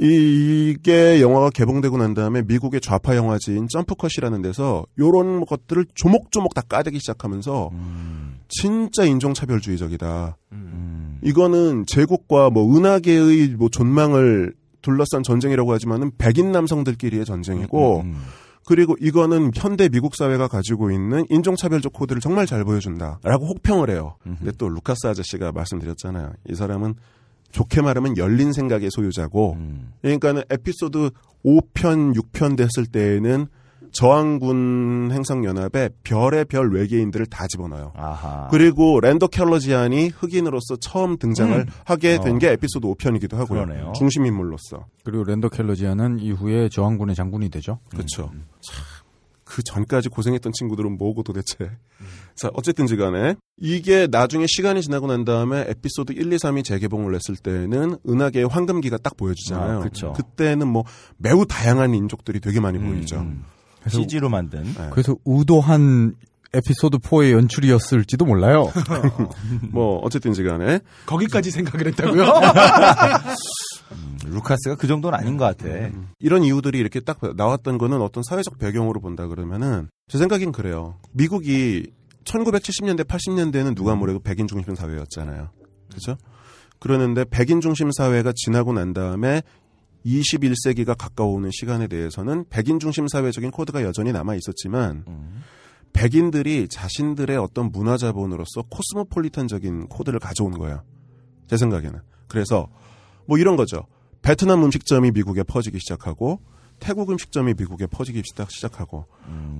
[0.00, 6.62] 이, 이게 영화가 개봉되고 난 다음에 미국의 좌파 영화지인 점프컷이라는 데서 요런 것들을 조목조목 다
[6.62, 8.40] 까대기 시작하면서 음.
[8.48, 10.36] 진짜 인종차별주의적이다.
[10.52, 11.18] 음.
[11.22, 18.20] 이거는 제국과 뭐 은하계의 뭐 존망을 둘러싼 전쟁이라고 하지만은 백인 남성들끼리의 전쟁이고 음.
[18.66, 24.16] 그리고 이거는 현대 미국 사회가 가지고 있는 인종차별적 코드를 정말 잘 보여준다라고 혹평을 해요.
[24.22, 26.32] 근데 또 루카스 아저씨가 말씀드렸잖아요.
[26.48, 26.94] 이 사람은
[27.50, 29.92] 좋게 말하면 열린 생각의 소유자고 음.
[30.02, 31.10] 그러니까는 에피소드
[31.44, 33.46] 5편, 6편 됐을 때에는
[33.94, 37.92] 저항군 행성연합에 별의 별 외계인들을 다 집어넣어요.
[37.94, 38.48] 아하.
[38.50, 41.66] 그리고 랜더 켈러지안이 흑인으로서 처음 등장을 음.
[41.84, 42.38] 하게 된 어.
[42.38, 43.64] 게 에피소드 5편이기도 하고요.
[43.64, 43.92] 그러네요.
[43.96, 44.86] 중심 인물로서.
[45.04, 47.78] 그리고 랜더 켈러지아는 이후에 저항군의 장군이 되죠.
[47.90, 48.30] 그렇죠.
[49.44, 51.70] 그 전까지 고생했던 친구들은 뭐고 도대체.
[52.34, 57.36] 자, 어쨌든지 간에 이게 나중에 시간이 지나고 난 다음에 에피소드 1, 2, 3이 재개봉을 했을
[57.36, 59.84] 때는 은하계의 황금기가 딱 보여지잖아요.
[59.84, 60.12] 아.
[60.12, 60.82] 그때는 뭐
[61.16, 63.20] 매우 다양한 인종들이 되게 많이 보이죠.
[63.20, 63.44] 음.
[63.88, 64.62] CG로 만든.
[64.62, 64.88] 네.
[64.90, 66.14] 그래서 의도한
[66.54, 68.70] 에피소드 4의 연출이었을지도 몰라요.
[69.72, 72.24] 뭐 어쨌든지 간에 거기까지 생각을 했다고요?
[74.26, 75.90] 루카스가 그 정도는 아닌 것 같아.
[76.20, 80.96] 이런 이유들이 이렇게 딱 나왔던 거는 어떤 사회적 배경으로 본다 그러면은 제 생각엔 그래요.
[81.12, 81.90] 미국이
[82.24, 85.50] 1970년대 80년대에는 누가 뭐래도 백인 중심 사회였잖아요.
[85.92, 86.16] 그죠?
[86.78, 89.42] 그러는데 백인 중심 사회가 지나고 난 다음에
[90.04, 95.04] 21세기가 가까워오는 시간에 대해서는 백인 중심 사회적인 코드가 여전히 남아 있었지만
[95.92, 100.82] 백인들이 자신들의 어떤 문화 자본으로서 코스모폴리탄적인 코드를 가져온 거예요.
[101.46, 102.00] 제 생각에는.
[102.28, 102.68] 그래서
[103.26, 103.86] 뭐 이런 거죠.
[104.22, 106.40] 베트남 음식점이 미국에 퍼지기 시작하고
[106.80, 109.06] 태국 음식점이 미국에 퍼지기 시작, 시작하고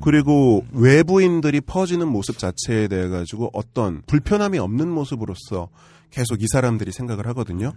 [0.02, 5.68] 그리고 외부인들이 퍼지는 모습 자체에 대해 가지고 어떤 불편함이 없는 모습으로서
[6.10, 7.72] 계속 이 사람들이 생각을 하거든요.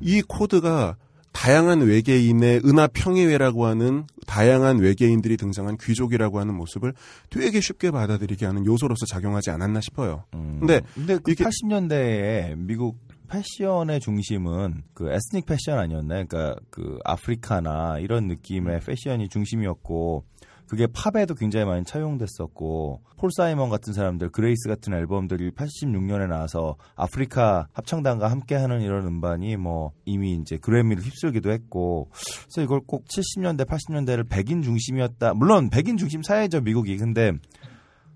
[0.00, 0.96] 이 코드가
[1.32, 6.92] 다양한 외계인의 은하평의회라고 하는 다양한 외계인들이 등장한 귀족이라고 하는 모습을
[7.30, 10.24] 되게 쉽게 받아들이게 하는 요소로서 작용하지 않았나 싶어요.
[10.30, 16.26] 근데 근데 그 이게- 80년대에 미국 패션의 중심은 그 에스닉 패션 아니었나요?
[16.26, 20.24] 그러니까 그 아프리카나 이런 느낌의 패션이 중심이었고
[20.70, 27.66] 그게 팝에도 굉장히 많이 차용됐었고 폴 사이먼 같은 사람들 그레이스 같은 앨범들이 86년에 나와서 아프리카
[27.72, 34.28] 합창단과 함께하는 이런 음반이 뭐 이미 이제 그래미를 휩쓸기도 했고 그래서 이걸 꼭 70년대 80년대를
[34.28, 35.34] 백인 중심이었다.
[35.34, 36.96] 물론 백인 중심 사회죠 미국이.
[36.98, 37.32] 근데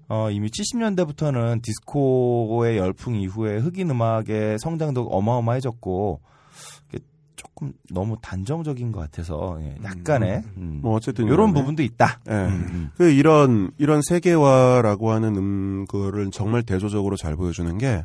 [0.09, 6.21] 어, 이미 70년대부터는 디스코의 열풍 이후에 흑인 음악의 성장도 어마어마해졌고
[7.45, 12.20] 조금 너무 단정적인 것 같아서 예, 약간의 음, 뭐 어쨌든 이런 부분도 있다.
[12.28, 12.32] 예.
[12.32, 12.90] 음.
[12.97, 18.05] 그 이런 이런 세계화라고 하는 음 거를 정말 대조적으로 잘 보여주는 게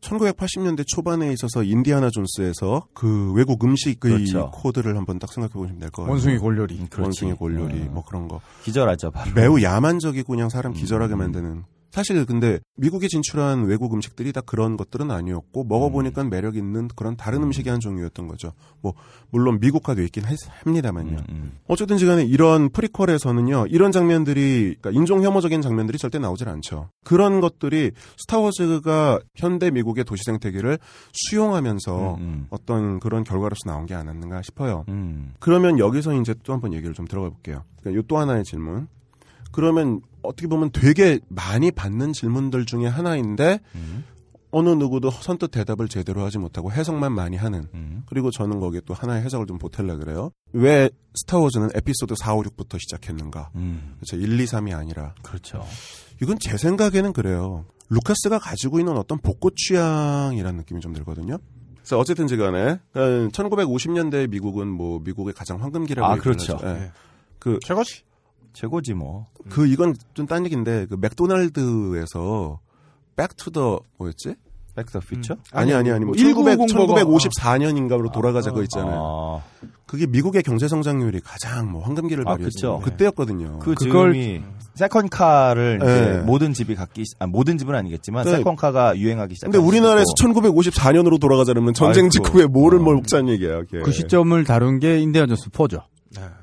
[0.00, 4.50] 1980년대 초반에 있어서 인디아나 존스에서 그 외국 음식의 그렇죠.
[4.52, 6.12] 코드를 한번 딱 생각해 보시면 될 것 같아요.
[6.12, 6.74] 원숭이 골요리.
[6.80, 7.02] 음, 그렇지.
[7.02, 7.90] 원숭이 골요리 음.
[7.92, 9.10] 뭐 그런 거 기절하죠.
[9.12, 9.30] 바로.
[9.34, 11.18] 매우 야만적이고 그냥 사람 기절하게 음.
[11.18, 17.16] 만드는 사실 근데 미국에 진출한 외국 음식들이 다 그런 것들은 아니었고 먹어보니까 매력 있는 그런
[17.16, 18.52] 다른 음 식의 한 종류였던 거죠.
[18.80, 18.94] 뭐
[19.30, 21.10] 물론 미국화돼 있긴 했- 합니다만요.
[21.18, 21.52] 음, 음.
[21.68, 26.88] 어쨌든지 간에 이런 프리퀄에서는요, 이런 장면들이, 그러니까 인종 혐오적인 장면들이 절대 나오질 않죠.
[27.04, 30.78] 그런 것들이 스타워즈가 현대 미국의 도시 생태계를
[31.12, 32.46] 수용하면서 음, 음.
[32.50, 34.84] 어떤 그런 결과로서 나온 게 아니었는가 싶어요.
[34.88, 35.34] 음.
[35.38, 37.64] 그러면 여기서 이제 또 한 번 얘기를 좀 들어가 볼게요.
[37.80, 38.88] 그러니까 요또 하나의 질문.
[39.50, 44.04] 그러면 어떻게 보면 되게 많이 받는 질문들 중에 하나인데, 음.
[44.52, 48.02] 어느 누구도 선뜻 대답을 제대로 하지 못하고 해석만 많이 하는 음.
[48.06, 50.30] 그리고 저는 거기에 또 하나의 해석을 좀 보탤라 그래요.
[50.52, 53.50] 왜 스타워즈는 에피소드 4, 5, 6부터 시작했는가?
[53.54, 53.94] 음.
[53.96, 54.16] 그렇죠.
[54.16, 55.14] 1, 2, 3이 아니라.
[55.22, 55.64] 그렇죠.
[56.20, 57.64] 이건 제 생각에는 그래요.
[57.88, 61.38] 루카스가 가지고 있는 어떤 복고 취향이라는 느낌이 좀 들거든요.
[61.76, 66.54] 그래서 어쨌든 지 간에 1950년대 미국은 뭐 미국의 가장 황금기라고 아, 그렇죠.
[66.56, 66.66] 하죠.
[66.66, 66.92] 예.
[67.38, 68.02] 그, 최고지.
[68.52, 69.26] 최고지 뭐.
[69.48, 72.60] 그 이건 좀 딴 얘기인데 그 맥도날드에서
[73.16, 74.34] Back to the 뭐였지?
[74.74, 75.36] Back the Future?
[75.52, 76.94] 아니 아니 아니 뭐 1950 버거.
[76.94, 79.42] 1954년인가로 돌아가자 거 있잖아요.
[79.42, 82.78] 아, 그게 미국의 경제 성장률이 가장 뭐 황금기를 아, 발휘했죠.
[82.78, 82.90] 그쵸.
[82.90, 83.58] 그때였거든요.
[83.58, 84.42] 그 그걸-
[84.74, 86.18] second car를 네.
[86.22, 88.36] 모든 집이 갖기 시- 아, 모든 집은 아니겠지만 네.
[88.38, 89.48] 세컨카가 유행하기 시작.
[89.48, 92.10] 근데 우리나라에서 1954년으로 돌아가자면 전쟁 아이고.
[92.10, 92.82] 직후에 뭐를 어.
[92.82, 93.58] 먹자는 얘기야.
[93.60, 93.80] 그게.
[93.80, 95.82] 그 시점을 다룬 게 인디아나 존스 4죠.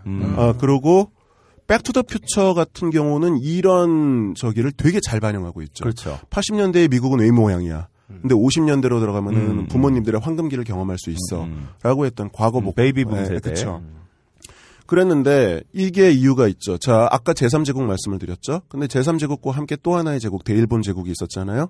[0.06, 0.36] 음.
[0.38, 1.10] 아 그리고
[1.70, 5.84] Back to the Future 같은 경우는 이런 저기를 되게 잘 반영하고 있죠.
[5.84, 6.20] 그렇죠.
[6.32, 7.88] 80년대의 미국은 이 모양이야.
[8.08, 9.68] 근데 50년대로 들어가면은 음.
[9.68, 11.44] 부모님들의 황금기를 경험할 수 있어.
[11.44, 11.68] 음.
[11.84, 13.52] 라고 했던 과거 목 베이비 붐 네, 세대.
[13.52, 13.84] 그쵸.
[14.88, 16.80] 그랬는데 이게 이유가 있죠.
[16.80, 18.62] 자, 아까 제3제국 말씀을 드렸죠.
[18.68, 21.70] 근데 제3제국과 함께 또 하나의 제국 대일본 제국이 있었잖아요.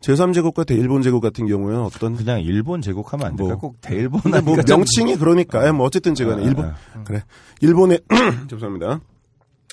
[0.00, 3.52] 제3제국과 대일본 제국 같은 경우에는 어떤 그냥 일본 제국 하면 안 될까?
[3.52, 3.60] 뭐.
[3.60, 6.74] 꼭 대일본 근데 뭐 명칭이 그러니까 예, 뭐 어쨌든 제가 아, 일본 아,
[7.04, 7.22] 그래
[7.60, 7.98] 일본에
[8.50, 9.00] 죄송합니다.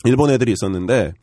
[0.05, 1.13] 일본 애들이 있었는데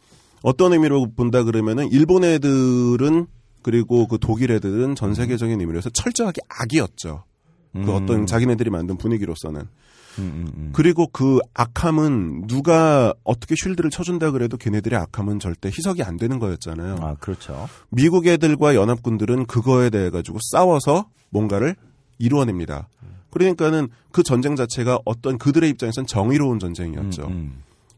[0.42, 3.26] 어떤 의미로 본다 그러면은 일본 애들은
[3.62, 7.24] 그리고 그 독일 애들은 전 세계적인 의미로 해서 철저하게 악이었죠.
[7.72, 7.88] 그 음.
[7.88, 9.60] 어떤 자기네들이 만든 분위기로서는.
[10.18, 10.70] 음, 음, 음.
[10.74, 16.96] 그리고 그 악함은 누가 어떻게 쉴드를 쳐준다 그래도 걔네들의 악함은 절대 희석이 안 되는 거였잖아요.
[17.00, 17.66] 아, 그렇죠.
[17.88, 21.76] 미국 애들과 연합군들은 그거에 대해 가지고 싸워서 뭔가를
[22.18, 22.88] 이루어냅니다.
[23.30, 27.32] 그러니까는 그 전쟁 자체가 어떤 그들의 입장에선 정의로운 전쟁이었죠.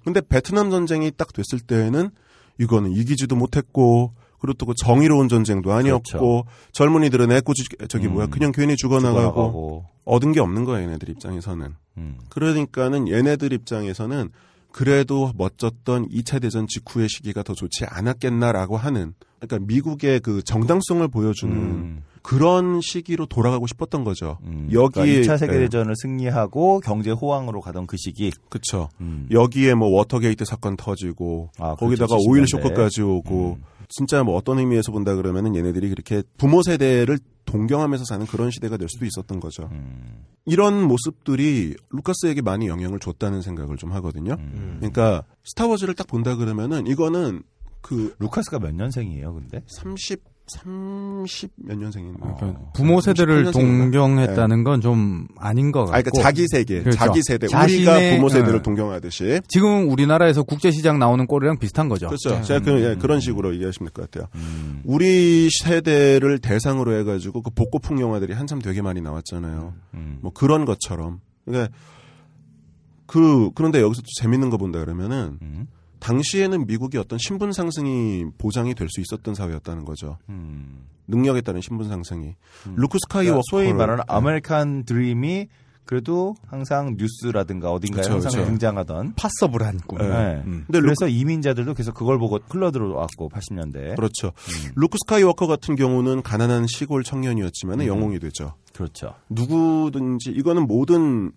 [0.04, 2.10] 음, 근데 베트남 전쟁이 딱 됐을 때에는
[2.58, 8.12] 이거는 이기지도 못했고 그리고 또 그 정의로운 전쟁도 아니었고 젊은이들은 애꿎이 저기 음.
[8.14, 9.84] 뭐야 그냥 괜히 죽어나가고 죽어나가고.
[10.04, 11.74] 얻은 게 없는 거야 얘네들 입장에서는.
[11.96, 12.18] 음.
[12.28, 14.30] 그러니까는 얘네들 입장에서는
[14.70, 21.56] 그래도 멋졌던 2차 대전 직후의 시기가 더 좋지 않았겠나라고 하는 그러니까 미국의 그 정당성을 보여주는
[21.56, 22.02] 음.
[22.24, 24.38] 그런 시기로 돌아가고 싶었던 거죠.
[24.44, 24.70] 음.
[24.72, 28.32] 여기에 그러니까 2차 세계 대전을 승리하고 경제 호황으로 가던 그 시기.
[28.48, 28.88] 그쵸.
[29.02, 29.28] 음.
[29.30, 32.50] 여기에 뭐 워터게이트 사건 터지고 아, 거기다가 그렇죠, 오일 70년대.
[32.50, 33.64] 쇼크까지 오고 음.
[33.90, 38.88] 진짜 뭐 어떤 의미에서 본다 그러면은 얘네들이 그렇게 부모 세대를 동경하면서 사는 그런 시대가 될
[38.88, 39.68] 수도 있었던 거죠.
[39.72, 40.24] 음.
[40.46, 44.36] 이런 모습들이 루카스에게 많이 영향을 줬다는 생각을 좀 하거든요.
[44.38, 44.76] 음.
[44.78, 47.42] 그러니까 스타워즈를 딱 본다 그러면은 이거는
[47.82, 49.60] 그 루카스가 몇 년생이에요, 근데?
[49.66, 52.34] 30, 30 몇 년생인가?
[52.36, 53.52] 그러니까 부모 세대를 38년생인가?
[53.52, 56.10] 동경했다는 건좀 아닌 것 아, 같고.
[56.10, 56.98] 그러니까 자기 세계, 그렇죠.
[56.98, 57.46] 자기 세대.
[57.46, 58.62] 우리가 부모 세대를 어.
[58.62, 59.40] 동경하듯이.
[59.48, 62.08] 지금 우리나라에서 국제시장 나오는 꼴이랑 비슷한 거죠.
[62.08, 62.42] 그렇죠.
[62.42, 64.28] 제가 그, 예, 그런 식으로 얘기하시면 될 것 같아요.
[64.34, 64.82] 음.
[64.84, 69.72] 우리 세대를 대상으로 해가지고 그 복고풍 영화들이 한참 되게 많이 나왔잖아요.
[69.94, 70.18] 음.
[70.20, 71.20] 뭐 그런 것처럼.
[71.46, 71.74] 그러니까
[73.06, 75.66] 그 그런데 여기서 또 재밌는 거 본다 그러면은 음.
[76.04, 80.18] 당시에는 미국이 어떤 신분 상승이 보장이 될 수 있었던 사회였다는 거죠.
[80.28, 80.84] 음.
[81.08, 82.26] 능력에 따른 신분 상승이.
[82.64, 85.48] 루크 그러니까 스카이워커 소위 말하는 아메리칸 드림이
[85.86, 88.44] 그래도 항상 뉴스라든가 어딘가에 그쵸, 항상 그쵸.
[88.46, 89.98] 등장하던 possible한 꿈.
[89.98, 90.42] 네.
[90.46, 90.64] 음.
[90.66, 93.96] 근데 그래서 이민자들도 계속 그걸 보고 흘러들어왔고 80년대.
[93.96, 94.28] 그렇죠.
[94.28, 94.70] 음.
[94.76, 97.86] 루크 스카이워커 같은 경우는 가난한 시골 청년이었지만 음.
[97.86, 98.54] 영웅이 되죠.
[98.72, 99.14] 그렇죠.
[99.30, 101.32] 누구든지 이거는 모든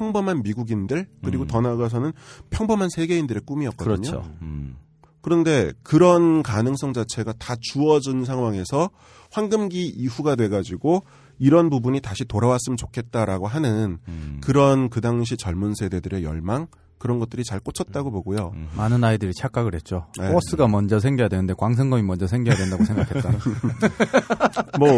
[0.00, 1.46] 평범한 미국인들 그리고 음.
[1.46, 2.12] 더 나아가서는
[2.48, 4.10] 평범한 세계인들의 꿈이었거든요.
[4.10, 4.34] 그렇죠.
[4.40, 4.76] 음.
[5.20, 8.88] 그런데 그런 가능성 자체가 다 주어진 상황에서
[9.30, 11.04] 황금기 이후가 돼가지고
[11.38, 14.40] 이런 부분이 다시 돌아왔으면 좋겠다라고 하는 음.
[14.42, 16.68] 그런 그 당시 젊은 세대들의 열망
[17.00, 18.52] 그런 것들이 잘 꽂혔다고 보고요.
[18.54, 18.68] 음.
[18.76, 20.06] 많은 아이들이 착각을 했죠.
[20.18, 20.30] 네.
[20.30, 23.30] 버스가 먼저 생겨야 되는데 광선검이 먼저 생겨야 된다고 생각했다.
[24.78, 24.88] 뭐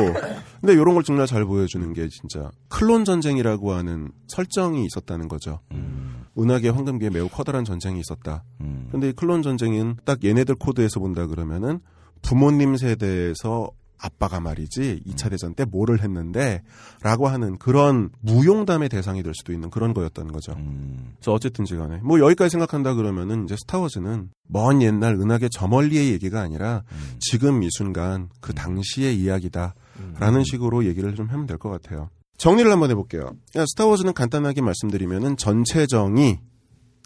[0.60, 5.60] 근데 이런 걸 정말 잘 보여주는 게 진짜 클론 전쟁이라고 하는 설정이 있었다는 거죠.
[5.70, 6.24] 음.
[6.36, 8.42] 은하계 황금기에 매우 커다란 전쟁이 있었다.
[8.60, 8.88] 음.
[8.90, 11.78] 근데 이 클론 전쟁은 딱 얘네들 코드에서 본다 그러면은
[12.20, 13.70] 부모님 세대에서
[14.02, 16.62] 아빠가 말이지 2차 대전 때 뭐를 했는데
[17.02, 20.52] 라고 하는 그런 무용담의 대상이 될 수도 있는 그런 거였다는 거죠.
[20.54, 21.12] 음.
[21.16, 26.40] 그래서 어쨌든지 간에 뭐 여기까지 생각한다 그러면은 이제 스타워즈는 먼 옛날 은하계 저 멀리의 얘기가
[26.40, 27.16] 아니라 음.
[27.20, 29.74] 지금 이 순간 그 당시의 이야기다
[30.18, 32.10] 라는 식으로 얘기를 좀 하면 될 것 같아요.
[32.38, 33.30] 정리를 한번 해볼게요.
[33.54, 36.40] 스타워즈는 간단하게 말씀드리면은 전체정이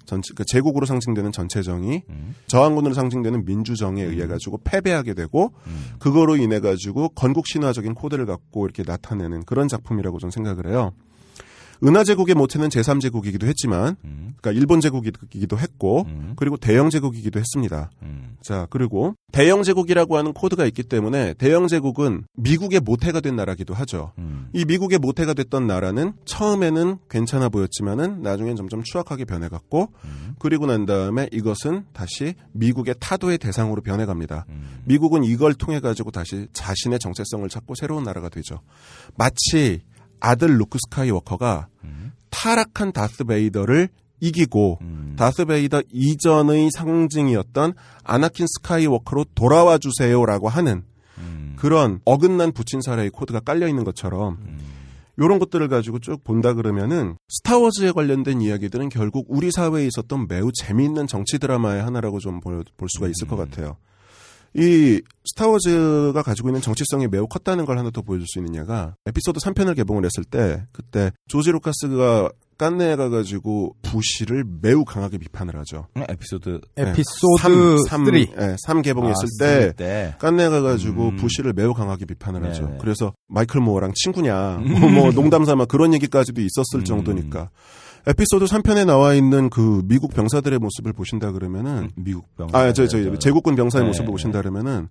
[0.07, 2.35] 전체 그 제국으로 상징되는 전체정이 음.
[2.47, 5.85] 저항군으로 상징되는 민주정에 의해 가지고 패배하게 되고 음.
[5.99, 10.93] 그거로 인해 가지고 건국 신화적인 코드를 갖고 이렇게 나타내는 그런 작품이라고 저는 생각을 해요.
[11.85, 14.35] 은하 제국의 모태는 제3제국이기도 했지만, 음.
[14.41, 16.33] 그러니까 일본 제국이기도 했고, 음.
[16.37, 17.91] 그리고 대영 제국이기도 했습니다.
[18.03, 18.37] 음.
[18.43, 24.13] 자, 그리고 대영 제국이라고 하는 코드가 있기 때문에 대영 제국은 미국의 모태가 된 나라기도 하죠.
[24.19, 24.49] 음.
[24.53, 30.35] 이 미국의 모태가 됐던 나라는 처음에는 괜찮아 보였지만은 나중엔 점점 추악하게 변해갔고, 음.
[30.39, 34.47] 그리고 난 다음에 이것은 다시 미국의 타도의 대상으로 변해갑니다.
[34.49, 34.83] 음.
[34.85, 38.61] 미국은 이걸 통해 가지고 다시 자신의 정체성을 찾고 새로운 나라가 되죠.
[39.17, 39.81] 마치
[40.27, 42.13] 아들 루크 스카이워커가 음.
[42.31, 43.89] 타락한 다스 베이더를
[44.21, 45.15] 이기고 음.
[45.17, 50.83] 다스 베이더 이전의 상징이었던 아나킨 스카이워커로 돌아와 주세요라고 하는
[51.19, 51.55] 음.
[51.57, 54.59] 그런 어긋난 부친 살해의 코드가 깔려 있는 것처럼 음.
[55.19, 61.07] 이런 것들을 가지고 쭉 본다 그러면은 스타워즈에 관련된 이야기들은 결국 우리 사회에 있었던 매우 재미있는
[61.07, 63.77] 정치 드라마의 하나라고 좀 볼 수가 있을 것 같아요.
[64.57, 69.77] 이 스타워즈가 가지고 있는 정치성이 매우 컸다는 걸 하나 더 보여줄 수 있느냐가 에피소드 3편을
[69.77, 75.89] 개봉을 했을 때 그때 조지 루카스가 깐느에 가가지고 부시를 매우 강하게 비판을 하죠.
[75.97, 78.17] 음, 에피소드 에피소드 3, 3.
[78.17, 80.15] 예, 3 개봉했을 아, 했을 때.
[80.19, 81.17] 깐느 가가지고 음.
[81.17, 82.65] 부시를 매우 강하게 비판을 하죠.
[82.65, 82.79] 네네.
[82.81, 86.85] 그래서 마이클 무어랑 친구냐, 뭐, 뭐 농담삼아 그런 얘기까지도 있었을 음.
[86.85, 87.51] 정도니까.
[88.07, 92.49] 에피소드 3편에 나와 있는 그 미국 병사들의 모습을 보신다 그러면은 미국 병.
[92.53, 93.89] 아, 저, 저, 제국군 병사의 네.
[93.89, 94.89] 모습을 보신다 그러면은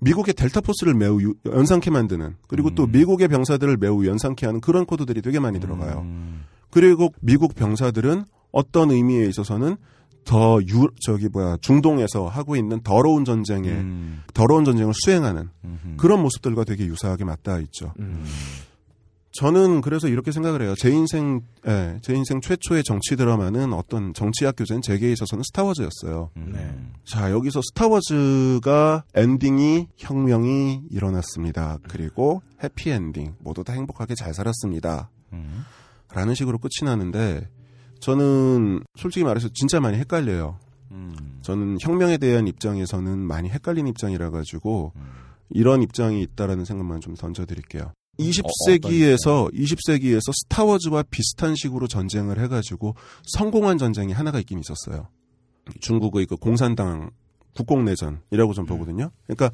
[0.00, 2.92] 미국의 델타 포스를 매우 유- 연상케 만드는 그리고 또 음.
[2.92, 6.00] 미국의 병사들을 매우 연상케 하는 그런 코드들이 되게 많이 들어가요.
[6.00, 6.44] 음.
[6.70, 9.76] 그리고 미국 병사들은 어떤 의미에 있어서는
[10.24, 14.22] 더 유, 저기 뭐야, 중동에서 하고 있는 더러운 전쟁에, 음.
[14.34, 15.48] 더러운 전쟁을 수행하는.
[15.96, 17.94] 그런 모습들과 되게 유사하게 맞닿아 있죠.
[19.30, 19.32] 음.
[19.32, 20.74] 저는 그래서 이렇게 생각을 해요.
[20.76, 26.30] 제 인생, 예, 제 인생 최초의 정치 드라마는 어떤 정치학 교재는 제게 있어서는 스타워즈였어요.
[26.36, 26.50] 음.
[26.52, 26.76] 네.
[27.04, 31.78] 자, 여기서 스타워즈가 엔딩이 혁명이 일어났습니다.
[31.88, 35.10] 그리고 해피엔딩, 모두 다 행복하게 잘 살았습니다.
[35.32, 35.64] 음.
[36.12, 37.48] 라는 식으로 끝이 나는데,
[38.00, 40.58] 저는 솔직히 말해서 진짜 많이 헷갈려요.
[40.90, 41.38] 음.
[41.42, 45.02] 저는 혁명에 대한 입장에서는 많이 헷갈린 입장이라 가지고, 음.
[45.50, 47.92] 이런 입장이 있다라는 생각만 좀 던져드릴게요.
[48.18, 52.94] 어, 20세기에서 20세기에서 스타워즈와 비슷한 식으로 전쟁을 해가지고
[53.24, 55.08] 성공한 전쟁이 하나가 있긴 있었어요.
[55.80, 57.10] 중국의 그 공산당
[57.54, 59.10] 국공내전이라고 좀 보거든요.
[59.26, 59.50] 그러니까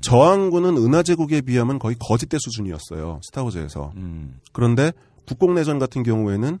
[0.00, 3.20] 저항군은 은하제국에 비하면 거의 거짓대 수준이었어요.
[3.24, 3.92] 스타워즈에서.
[3.96, 4.40] 음.
[4.52, 4.92] 그런데
[5.26, 6.58] 국공내전 같은 경우에는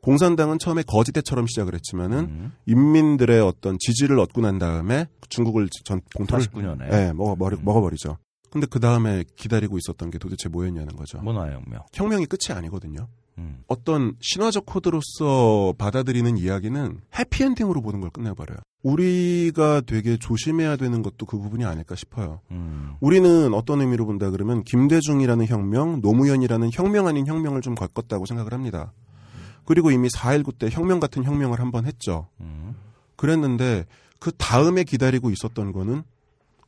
[0.00, 2.52] 공산당은 처음에 거짓대처럼 시작을 했지만은 음.
[2.66, 7.64] 인민들의 어떤 지지를 얻고 난 다음에 중국을 전 봉투를 49년에 예, 먹어 버리, 음.
[7.64, 8.18] 먹어버리죠.
[8.54, 11.18] 근데 그 다음에 기다리고 있었던 게 도대체 뭐였냐는 거죠.
[11.22, 11.80] 문화혁명.
[11.92, 13.08] 혁명이 끝이 아니거든요.
[13.36, 13.64] 음.
[13.66, 18.58] 어떤 신화적 코드로서 받아들이는 이야기는 해피엔딩으로 보는 걸 끝내버려요.
[18.84, 22.42] 우리가 되게 조심해야 되는 것도 그 부분이 아닐까 싶어요.
[22.52, 22.94] 음.
[23.00, 28.92] 우리는 어떤 의미로 본다 그러면 김대중이라는 혁명, 노무현이라는 혁명 아닌 혁명을 좀 겪었다고 생각을 합니다.
[29.64, 32.28] 그리고 이미 4.19 때 혁명 같은 혁명을 한 번 했죠.
[32.40, 32.76] 음.
[33.16, 33.86] 그랬는데
[34.20, 36.04] 그 다음에 기다리고 있었던 거는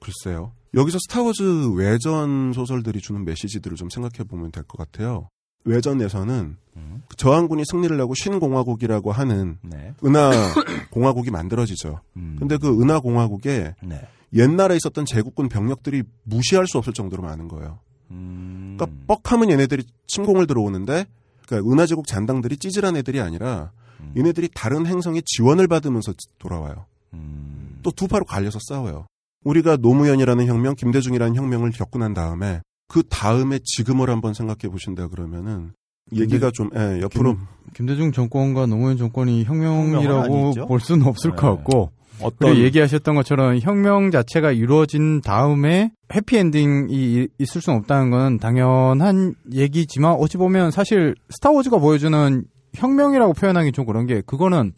[0.01, 0.51] 글쎄요.
[0.77, 5.29] 여기서 스타워즈 외전 소설들이 주는 메시지들을 좀 생각해 보면 될 것 같아요.
[5.65, 7.03] 외전에서는 음.
[7.17, 9.95] 저항군이 승리를 하고 신공화국이라고 하는 네.
[10.05, 10.31] 은하
[10.93, 12.01] 공화국이 만들어지죠.
[12.17, 12.37] 음.
[12.39, 14.01] 근데 그 은하 공화국에 네.
[14.33, 17.81] 옛날에 있었던 제국군 병력들이 무시할 수 없을 정도로 많은 거예요.
[18.13, 18.77] 음.
[18.79, 21.07] 그러니까 뻑하면 얘네들이 침공을 들어오는데
[21.47, 24.13] 그러니까 은하 제국 잔당들이 찌질한 애들이 아니라 음.
[24.17, 26.85] 얘네들이 다른 행성의 지원을 받으면서 돌아와요.
[27.15, 27.81] 음.
[27.83, 29.07] 또두 파로 갈려서 싸워요.
[29.47, 35.71] 우리가 노무현이라는 혁명, 김대중이라는 혁명을 겪고 난 다음에 그 다음에 지금을 한번 생각해 보신다 그러면은
[36.13, 37.37] 얘기가 좀 예, 옆으로
[37.75, 40.67] 김 대중 정권과 노무현 정권이 혁명이라고?
[40.67, 41.37] 볼 수는 없을 네.
[41.37, 41.91] 것 같고
[42.23, 50.13] 어떤 얘기하셨던 것처럼 혁명 자체가 이루어진 다음에 해피엔딩이 이- 있을 수는 없다는 건 당연한 얘기지만
[50.15, 52.45] 어찌 보면 사실 스타워즈가 보여주는
[52.75, 54.73] 혁명이라고 표현하기 좀 그런 게 그거는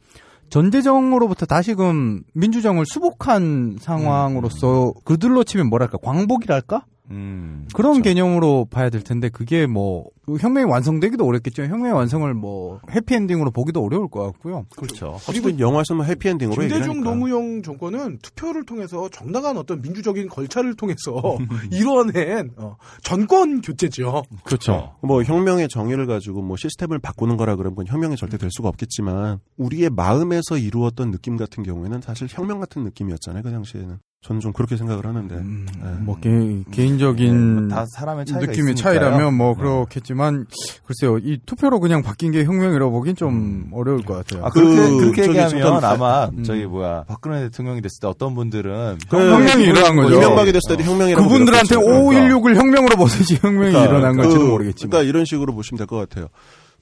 [0.51, 5.99] 전대정으로부터 다시금 민주정을 수복한 상황으로서 그들로 치면 뭐랄까?
[5.99, 7.67] 광복이랄까 음.
[7.75, 8.03] 그런 그렇죠.
[8.03, 11.63] 개념으로 봐야 될 텐데 그게 뭐 혁명이 완성되기도 어렵겠죠.
[11.65, 14.67] 혁명의 완성을 뭐 해피엔딩으로 보기도 어려울 것 같고요.
[14.77, 15.19] 그렇죠.
[15.29, 17.03] 어쨌든 영화에서는 해피엔딩으로 얘기를 김대중.
[17.03, 21.39] 노무현 정권은 투표를 통해서 정당한 어떤 민주적인 걸차를 통해서
[21.73, 24.25] 이뤄낸 어, 정권 교체죠.
[24.45, 24.95] 그렇죠.
[25.01, 29.39] 뭐 혁명의 정의를 가지고 뭐 시스템을 바꾸는 거라 그러면 그건 혁명이 절대 될 수가 없겠지만
[29.57, 34.77] 우리의 마음에서 이루었던 느낌 같은 경우에는 사실 혁명 같은 느낌이었잖아요 그 당시에는 저는 좀 그렇게
[34.77, 35.91] 생각을 하는데 네.
[36.01, 36.29] 뭐 개,
[36.73, 38.99] 개인적인 네, 다 사람의 차이가 느낌의 있으니까요.
[39.01, 39.61] 차이라면 뭐 네.
[39.61, 40.45] 그렇겠지만
[40.85, 44.45] 글쎄요 이 투표로 그냥 바뀐 게 혁명이라고 보긴 좀 어려울 것 같아요.
[44.45, 46.43] 아, 그렇게, 그, 그렇게 저기 얘기하면 아마 음.
[46.43, 50.17] 저기 뭐야 박근혜 대통령이 됐을 때 어떤 분들은 그 혁명이 일어난 거죠.
[50.17, 52.01] 이명박이 됐을 때도 혁명이라고 그분들한테 그랬겠죠.
[52.11, 54.91] 5.16을 혁명으로 보듯이 혁명이 일어난 걸지도 그- 모르겠지만.
[54.91, 56.27] 그러니까 이런 식으로 보시면 될 것 같아요.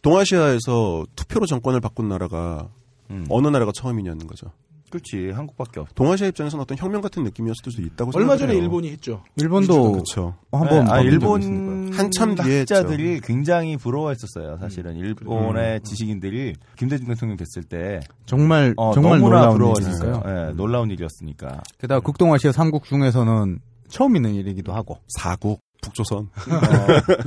[0.03, 2.69] 동아시아에서 투표로 정권을 바꾼 나라가
[3.11, 3.27] 음.
[3.29, 4.53] 어느 나라가 처음이냐는 거죠.
[4.91, 5.95] 그렇지 한국밖에 없.
[5.95, 8.37] 동아시아 입장에서는 어떤 혁명 같은 느낌이었을 수도 있다고 얼마.
[8.37, 9.23] 전에 일본이 했죠.
[9.37, 10.35] 일본도 그렇죠.
[10.53, 11.93] 한번 아, 바뀐 적이 일본.
[11.93, 14.59] 한참 뒤에 학자들이 굉장히 부러워했었어요.
[14.61, 14.99] 사실은 음.
[14.99, 20.11] 일본의 지식인들이 김대중 대통령 됐을 때 정말 어, 정말 놀라운 부러워했어요.
[20.11, 20.49] 일이니까요.
[20.49, 21.63] 예, 놀라운 일이었으니까.
[21.79, 23.59] 게다가 극동아시아 3국 중에서는
[23.89, 24.99] 처음 있는 일이기도 하고.
[25.09, 26.29] 사국 북조선.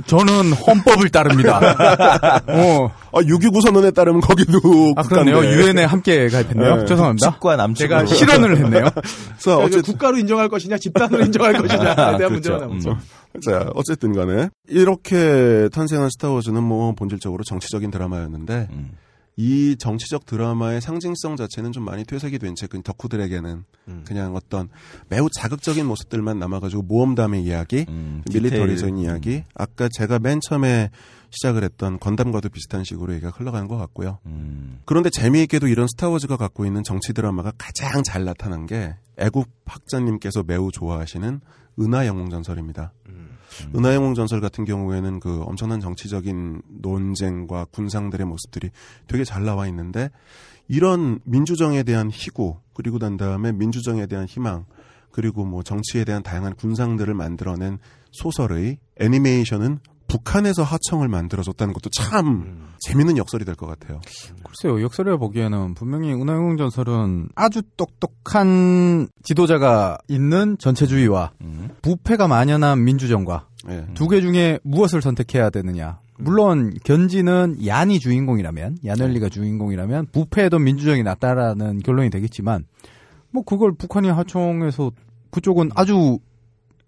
[0.06, 1.58] 저는 헌법을 따릅니다.
[2.46, 2.90] 어.
[3.12, 4.58] 아, 6.29 선언에 따르면 거기도
[4.96, 5.38] 아, 그렇네요.
[5.44, 6.76] 유엔에 함께 가입했네요.
[6.76, 6.84] 네.
[6.86, 7.30] 죄송합니다.
[7.30, 8.04] 북측과 남측으로.
[8.06, 8.84] 제가 실언을 했네요.
[8.94, 12.30] 그래서 그러니까 어쨌든 국가로 인정할 것이냐 집단으로 인정할 것이냐에 대한 그렇죠.
[12.32, 12.90] 문제가 나오죠.
[12.90, 13.40] 음.
[13.40, 18.90] 자, 어쨌든 간에 이렇게 탄생한 스타워즈는 뭐 본질적으로 정치적인 드라마였는데 음.
[19.40, 24.04] 이 정치적 드라마의 상징성 자체는 좀 많이 퇴색이 된채그 덕후들에게는 음.
[24.06, 24.68] 그냥 어떤
[25.08, 28.98] 매우 자극적인 모습들만 남아가지고 모험담의 이야기, 음, 밀리터리적인.
[28.98, 30.90] 이야기, 아까 제가 맨 처음에
[31.30, 34.18] 시작을 했던 건담과도 비슷한 식으로 얘기가 흘러가는 것 같고요.
[34.26, 34.80] 음.
[34.84, 40.70] 그런데 재미있게도 이런 스타워즈가 갖고 있는 정치 드라마가 가장 잘 나타난 게 애국 학자님께서 매우
[40.70, 41.40] 좋아하시는
[41.80, 42.92] 은하 영웅 전설입니다.
[43.74, 48.70] 은하 영웅 전설 같은 경우에는 그 엄청난 정치적인 논쟁과 군상들의 모습들이
[49.06, 50.10] 되게 잘 나와 있는데
[50.68, 54.66] 이런 민주정에 대한 희구 그리고 난 다음에 민주정에 대한 희망
[55.10, 57.78] 그리고 뭐 정치에 대한 다양한 군상들을 만들어낸
[58.12, 64.00] 소설의 애니메이션은 북한에서 하청을 만들어줬다는 것도 참 재밌는 역설이 될 것 같아요.
[64.42, 71.68] 글쎄요, 역설이라 보기에는 분명히 은하영웅 전설은 아주 똑똑한 지도자가 있는 전체주의와 음.
[71.82, 73.86] 부패가 만연한 민주정과 예.
[73.94, 76.00] 두개 중에 무엇을 선택해야 되느냐.
[76.18, 82.64] 물론 견지는 얀이 주인공이라면 야넬리가 주인공이라면 부패에도 민주정이 낫다라는 결론이 되겠지만
[83.30, 84.90] 뭐 그걸 북한이 하청해서
[85.30, 86.18] 그쪽은 아주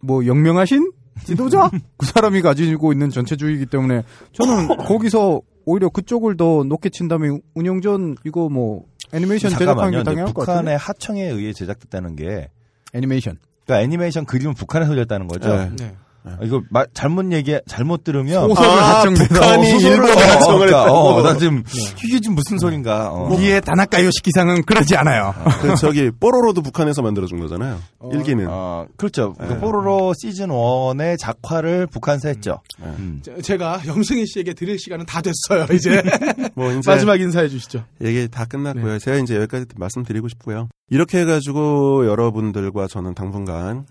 [0.01, 0.91] 뭐 영명하신
[1.25, 4.03] 지도자 그 사람이 가지고 있는 전체주의이기 때문에
[4.33, 9.99] 저는 거기서 오히려 그쪽을 더 높게 친 다음에 운영전 이거 뭐 애니메이션 제작하는.
[9.99, 12.51] 게 당연할 것 같은데 북한의 하청에 의해 제작됐다는 게
[12.95, 15.55] 애니메이션 그러니까 애니메이션 그림은 북한에서 열렸다는 거죠.
[15.55, 15.71] 네.
[15.77, 15.97] 네.
[16.25, 20.93] 아, 이거 말, 잘못 얘기 잘못 들으면 소설을 아, 하청돼서 북한이 어, 하청을 했다고.
[20.95, 21.65] 어, 나 지금
[22.05, 23.11] 이게 지금 무슨 소린가?
[23.13, 23.35] 어.
[23.37, 25.35] 위에 다나카 요시키상은 그러지 않아요.
[25.61, 27.79] 그 저기 뽀로로도 북한에서 만들어준 거잖아요.
[28.13, 28.47] 일기는.
[28.49, 29.35] 어, 그렇죠.
[29.41, 29.49] 네.
[29.49, 32.61] 그 뽀로로 시즌 1의 작화를 북한에서 했죠.
[32.81, 32.87] 네.
[32.99, 33.21] 음.
[33.25, 35.67] 제- 제가 염승희 씨에게 드릴 시간은 다 됐어요.
[35.75, 36.03] 이제
[36.55, 37.85] 뭐 이제 마지막 인사해 주시죠.
[38.03, 38.99] 얘기 다 끝났고요.
[38.99, 40.69] 제가 이제 여기까지 말씀드리고 싶고요.
[40.91, 43.87] 이렇게 해가지고 여러분들과 저는 당분간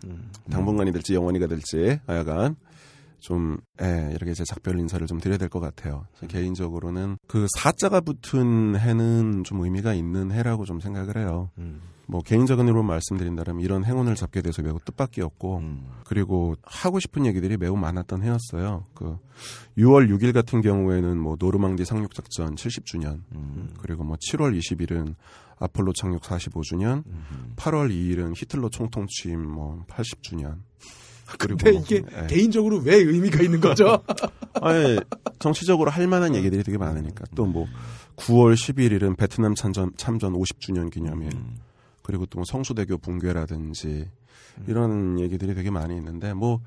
[0.51, 2.55] 당분간이 될지 영원히가 될지 하 여간
[3.19, 6.05] 좀 예, 이렇게 제 작별 인사를 좀 드려야 될 것 같아요.
[6.15, 11.51] 그래서 개인적으로는 그 사자가 붙은 해는 좀 의미가 있는 해라고 좀 생각을 해요.
[12.07, 15.87] 뭐 개인적인 으로 말씀드린다면 이런 행운을 잡게 돼서 매우 뜻밖이었고 음.
[16.03, 18.85] 그리고 하고 싶은 얘기들이 매우 많았던 해였어요.
[18.93, 19.17] 그
[19.77, 23.69] 6월 6일 같은 경우에는 뭐 노르망디 상륙 작전 70주년 음.
[23.79, 25.15] 그리고 뭐 7월 20일은
[25.59, 27.53] 아폴로 착륙 45주년, 음.
[27.55, 30.57] 8월 2일은 히틀러 총통 취임 뭐 80주년.
[31.37, 32.27] 그리고 근데 뭐, 이게 예.
[32.27, 34.03] 개인적으로 왜 의미가 있는 거죠?
[34.61, 34.99] 아니,
[35.39, 37.67] 정치적으로 할 만한 얘기들이 되게 많으니까 또 뭐
[38.21, 41.33] 9월 11일은 베트남 참전 참전 50주년 기념일.
[41.33, 41.57] 음.
[42.03, 44.09] 그리고 또뭐 성수대교 붕괴라든지
[44.67, 46.61] 이런 얘기들이 되게 많이 있는데 뭐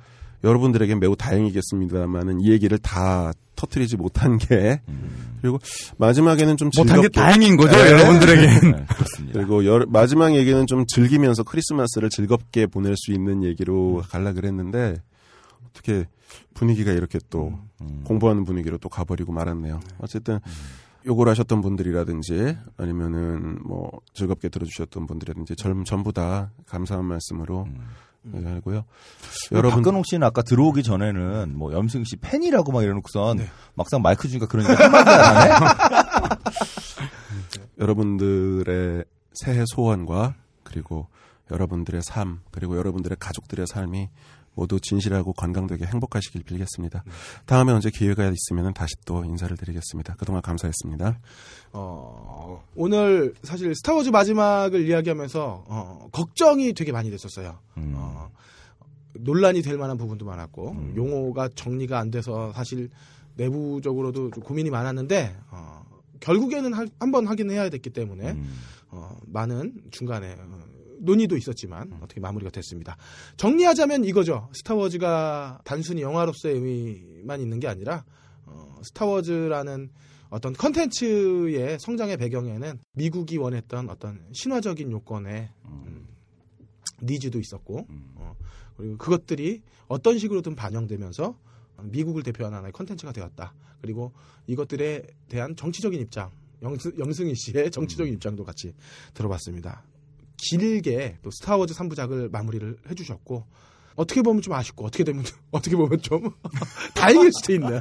[0.44, 4.80] 여러분들에게 매우 다행이겠습니다만은 이 얘기를 다 터트리지 못한 게
[5.40, 5.58] 그리고
[5.98, 7.90] 마지막에는 좀 못한 게 즐겁게 다행인 거죠, 네.
[7.92, 8.60] 여러분들에겐.
[8.72, 9.32] 네, 그렇습니다.
[9.38, 14.96] 그리고 여- 마지막 얘기는 좀 즐기면서 크리스마스를 즐겁게 보낼 수 있는 얘기로 갈라 그랬는데
[15.70, 16.06] 어떻게
[16.54, 18.02] 분위기가 이렇게 또 음.
[18.04, 19.80] 공부하는 분위기로 또 가버리고 말았네요.
[19.98, 20.38] 어쨌든
[21.06, 27.66] 요걸 하셨던 분들이라든지 아니면은 뭐 즐겁게 들어주셨던 분들이라든지 전, 전부 다 감사한 말씀으로
[28.32, 28.84] 하고요.
[29.52, 34.46] 여러분 박근홍 씨는 아까 들어오기 전에는 뭐 염승 씨 팬이라고 막 이러놓고선 막상 마이크 주니까
[34.46, 35.74] 그러니까 한마디 안 하네.
[37.78, 41.08] 여러분들의 새해 소원과 그리고
[41.50, 44.08] 여러분들의 삶 그리고 여러분들의 가족들의 삶이
[44.54, 47.04] 모두 진실하고 건강되게 행복하시길 빌겠습니다.
[47.46, 50.14] 다음에 언제 기회가 있으면 다시 또 인사를 드리겠습니다.
[50.16, 51.18] 그동안 감사했습니다.
[51.72, 57.58] 어, 오늘 사실 스타워즈 마지막을 이야기하면서 어, 걱정이 되게 많이 됐었어요.
[57.78, 57.94] 음.
[57.96, 58.30] 어,
[59.14, 62.90] 논란이 될 만한 부분도 많았고 용어가 정리가 안 돼서 사실
[63.36, 65.84] 내부적으로도 좀 고민이 많았는데 어,
[66.20, 68.54] 결국에는 한 번 하긴 해야 됐기 때문에 음.
[68.90, 72.96] 어, 많은 중간에 어, 논의도 있었지만 어떻게 마무리가 됐습니다.
[73.36, 74.48] 정리하자면 이거죠.
[74.52, 78.04] 스타워즈가 단순히 영화로서의 의미만 있는 게 아니라
[78.46, 79.90] 어, 스타워즈라는
[80.30, 86.08] 어떤 컨텐츠의 성장의 배경에는 미국이 원했던 어떤 신화적인 요건의 음,
[87.02, 88.36] needs도 있었고 어,
[88.76, 91.38] 그리고 그것들이 어떤 식으로든 반영되면서
[91.82, 93.54] 미국을 대표하는 하나의 컨텐츠가 되었다.
[93.80, 94.12] 그리고
[94.46, 96.30] 이것들에 대한 정치적인 입장,
[96.62, 98.74] 영승, 영승희 씨의 정치적인 입장도 같이
[99.12, 99.84] 들어봤습니다.
[100.36, 103.44] 길게 또 스타워즈 3부작을 마무리를 해주셨고
[103.96, 106.30] 어떻게 보면 좀 아쉽고 어떻게 되면 어떻게 보면 좀
[106.94, 107.80] 다행일 수도 있는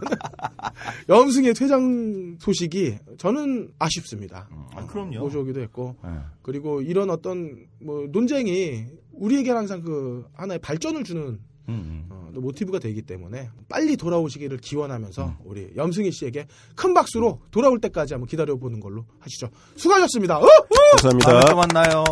[1.10, 4.48] 염승의 퇴장 소식이 저는 아쉽습니다.
[4.76, 5.20] 아, 그럼요.
[5.20, 6.12] 모셔오기도 했고 네.
[6.42, 11.40] 그리고 이런 어떤 뭐 논쟁이 우리에게는 항상 그 하나의 발전을 주는
[11.70, 15.36] 음, 어, 또 모티브가 되기 때문에 빨리 돌아오시기를 기원하면서 음.
[15.46, 19.50] 우리 염승희 씨에게 큰 박수로 돌아올 때까지 한번 기다려보는 걸로 하시죠.
[19.78, 20.40] 수고하셨습니다.
[20.40, 20.46] 어?
[20.96, 21.30] 감사합니다.
[21.32, 22.04] 다음에 또 만나요.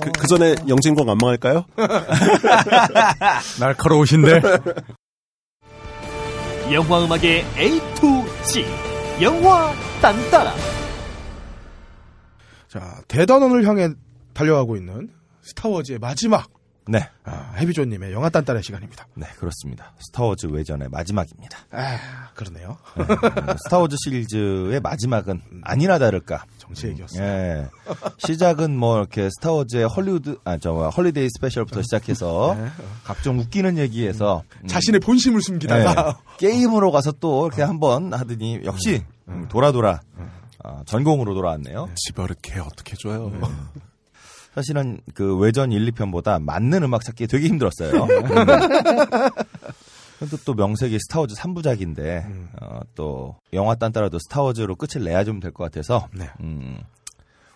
[0.00, 1.64] 그, 그 전에 영진공 안 망할까요?
[3.60, 4.40] 날카로우신데.
[6.72, 8.64] 영화 음악의 A to G
[9.22, 10.52] 영화 딴따라
[12.68, 13.88] 자, 대단원을 향해
[14.34, 15.08] 달려가고 있는
[15.42, 16.50] 스타워즈의 마지막
[16.86, 17.08] 네.
[17.24, 19.06] 아, 헤비조님의 영화 딴따라의 시간입니다.
[19.14, 19.92] 네, 그렇습니다.
[19.98, 21.58] 스타워즈 외전의 마지막입니다.
[21.70, 22.78] 아, 그러네요.
[22.96, 26.44] 네, 스타워즈 시리즈의 마지막은 아니나 다를까.
[26.68, 27.22] 정치 얘기였어요.
[27.22, 27.66] 예.
[28.18, 32.68] 시작은 뭐 이렇게 스타워즈의 헐리우드 아저 Holiday Special부터 시작해서 네.
[33.04, 36.36] 각종 웃기는 얘기에서 음, 자신의 본심을 숨기다가 예.
[36.38, 40.00] 게임으로 가서 또 이렇게 한번 하더니 역시 음, 돌아 돌아
[40.64, 41.88] 어, 전공으로 돌아왔네요.
[41.94, 43.32] 집어르게 어떻게 줘요?
[44.54, 47.92] 사실은 그 외전 1, 2편보다 맞는 음악 찾기 되게 힘들었어요.
[50.20, 50.28] 음.
[50.28, 52.24] 근데 또 명색이 스타워즈 3부작인데
[52.60, 56.28] 어, 또 영화 딴따라도 스타워즈로 끝을 내야 좀 될 것 같아서 네.
[56.40, 56.78] 음,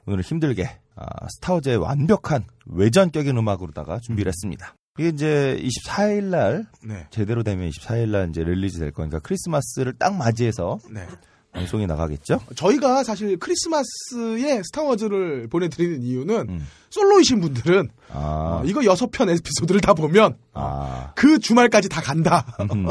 [0.06, 1.04] 오늘은 힘들게 아,
[1.36, 4.74] 스타워즈의 완벽한 외전격인 음악으로다가 준비를 했습니다.
[4.98, 7.06] 이게 이제 24일 날 네.
[7.10, 11.06] 제대로 되면 24일 날 이제 release 될 거니까 크리스마스를 딱 맞이해서 네.
[11.52, 12.40] 방송이 나가겠죠?
[12.56, 16.66] 저희가 사실 크리스마스에 스타워즈를 보내드리는 이유는 음.
[16.90, 22.46] 솔로이신 분들은 아, 어, 이거 여섯 편 에피소드를 다 보면 아, 그 주말까지 다 간다.
[22.60, 22.86] 음,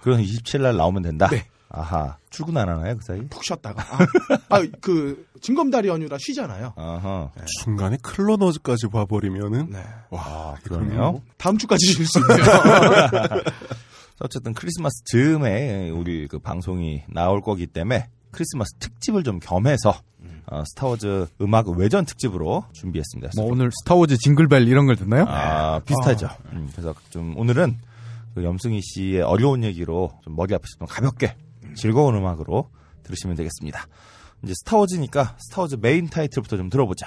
[0.00, 1.28] 그럼 27일 날 나오면 된다.
[1.28, 1.44] 네.
[1.76, 3.26] 아하, 출근 안 하나요 그 사이?
[3.26, 4.06] 푹 쉬었다가 아,
[4.48, 6.72] 아, 그 징검다리 연휴라 쉬잖아요.
[6.76, 7.30] 아하,
[7.64, 9.84] 중간에 클로너즈까지 봐버리면은 네.
[10.10, 11.20] 와 그러네요.
[11.36, 12.44] 다음 주까지 쉴 수 있네요.
[14.20, 19.94] 어쨌든 크리스마스 즈음에 우리 그 방송이 나올 거기 때문에 크리스마스 특집을 좀 겸해서
[20.46, 23.32] 어, 스타워즈 음악 외전 특집으로 준비했습니다.
[23.36, 25.24] 뭐 오늘 스타워즈 징글벨 이런 걸 듣나요?
[25.28, 26.28] 아, 비슷하죠.
[26.52, 27.76] 음, 그래서 좀 오늘은
[28.34, 31.36] 그 염승희 씨의 어려운 얘기로 좀 머리 아프시면 가볍게
[31.76, 32.68] 즐거운 음악으로
[33.04, 33.86] 들으시면 되겠습니다.
[34.42, 37.06] 이제 스타워즈니까 스타워즈 메인 타이틀부터 좀 들어보죠.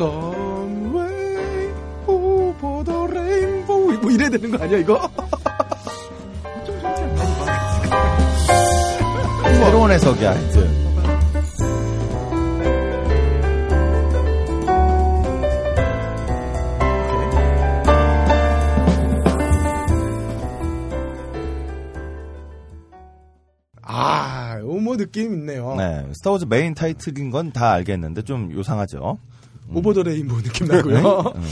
[0.00, 1.74] Someway
[2.08, 5.10] over the rainbow 뭐 이래야 되는 거 아니야 이거?
[9.60, 10.80] 새로운 해석이야, 하여튼.
[23.82, 25.74] 아, 뭐 느낌 있네요.
[25.76, 29.18] 네, 스타워즈 메인 타이틀인 건 다 알겠는데 좀 요상하죠.
[29.74, 31.32] Over the Rainbow 느낌 나고요.
[31.36, 31.42] 음.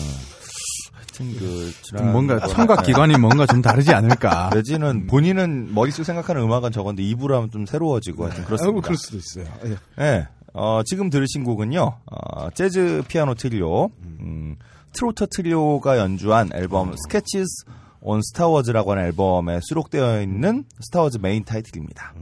[0.92, 4.50] 하여튼 그 지난 뭔가 청각 기관이 뭔가 좀 다르지 않을까.
[4.54, 8.80] 내지는 본인은 머릿속 생각하는 음악은 저건데 입으로 하면 좀 새로워지고 하여튼 아이고 그렇습니다.
[8.82, 9.46] 그럴 수도 있어요.
[9.66, 9.76] 예.
[9.96, 13.90] 네, 어, 지금 들으신 곡은요, 어, 재즈 피아노 트리오,
[14.20, 14.56] 음,
[14.92, 17.64] 트로터 트리오가 연주한 앨범 Sketches
[18.00, 22.14] on Star Wars라고 하는 앨범에 수록되어 있는 스타워즈 메인 타이틀입니다.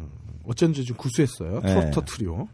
[0.45, 1.61] 어쩐지 좀 구수했어요.
[1.61, 1.75] 네.
[1.75, 2.49] 트로터 트리오.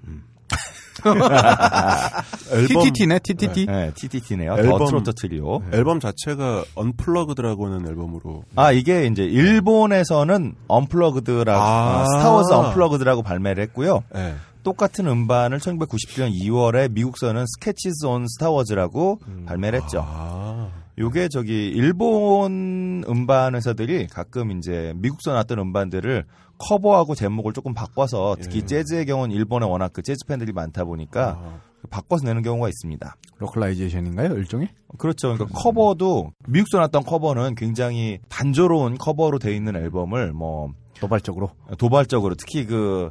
[2.50, 3.66] 앨범 TTT네, TTT.
[3.66, 4.54] 네, TTT네요.
[4.58, 5.62] 앨범- The Trotter Trio.
[5.72, 12.02] 앨범 자체가 Unplugged라고 하는 앨범으로 아, 이게 이제 일본에서는 Unplugged라고, 아.
[12.02, 14.02] 어, Star Wars Unplugged라고 발매를 했고요.
[14.14, 14.34] 네.
[14.62, 20.04] 똑같은 음반을 1997년 2월에 미국서는 Sketches on Star Wars라고 발매를 했죠.
[20.06, 26.24] 아, 요게 저기 일본 음반 회사들이 가끔 이제 미국서 났던 음반들을
[26.58, 28.66] 커버하고 제목을 조금 바꿔서 특히 예.
[28.66, 31.60] 재즈의 경우는 일본에 워낙 그 재즈 팬들이 많다 보니까 아.
[31.90, 33.16] 바꿔서 내는 경우가 있습니다.
[33.38, 34.68] localization인가요, 일종의?
[34.98, 35.34] 그렇죠.
[35.34, 41.50] 그러니까 커버도 미국서 났던 커버는 굉장히 단조로운 커버로 돼 있는 앨범을 뭐 도발적으로.
[41.78, 43.10] 도발적으로 특히 그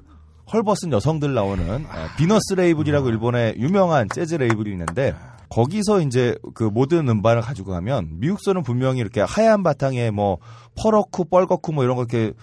[0.54, 5.14] 헐벗은 여성들 나오는 어, 비너스 레이블이라고 일본의 유명한 재즈 레이블이 있는데
[5.52, 10.38] 거기서 이제 그 모든 음반을 가지고 가면 미국서는 분명히 이렇게 하얀 바탕에 뭐
[10.82, 12.34] 퍼렇고 뻘겋고 뭐 이런 거 이렇게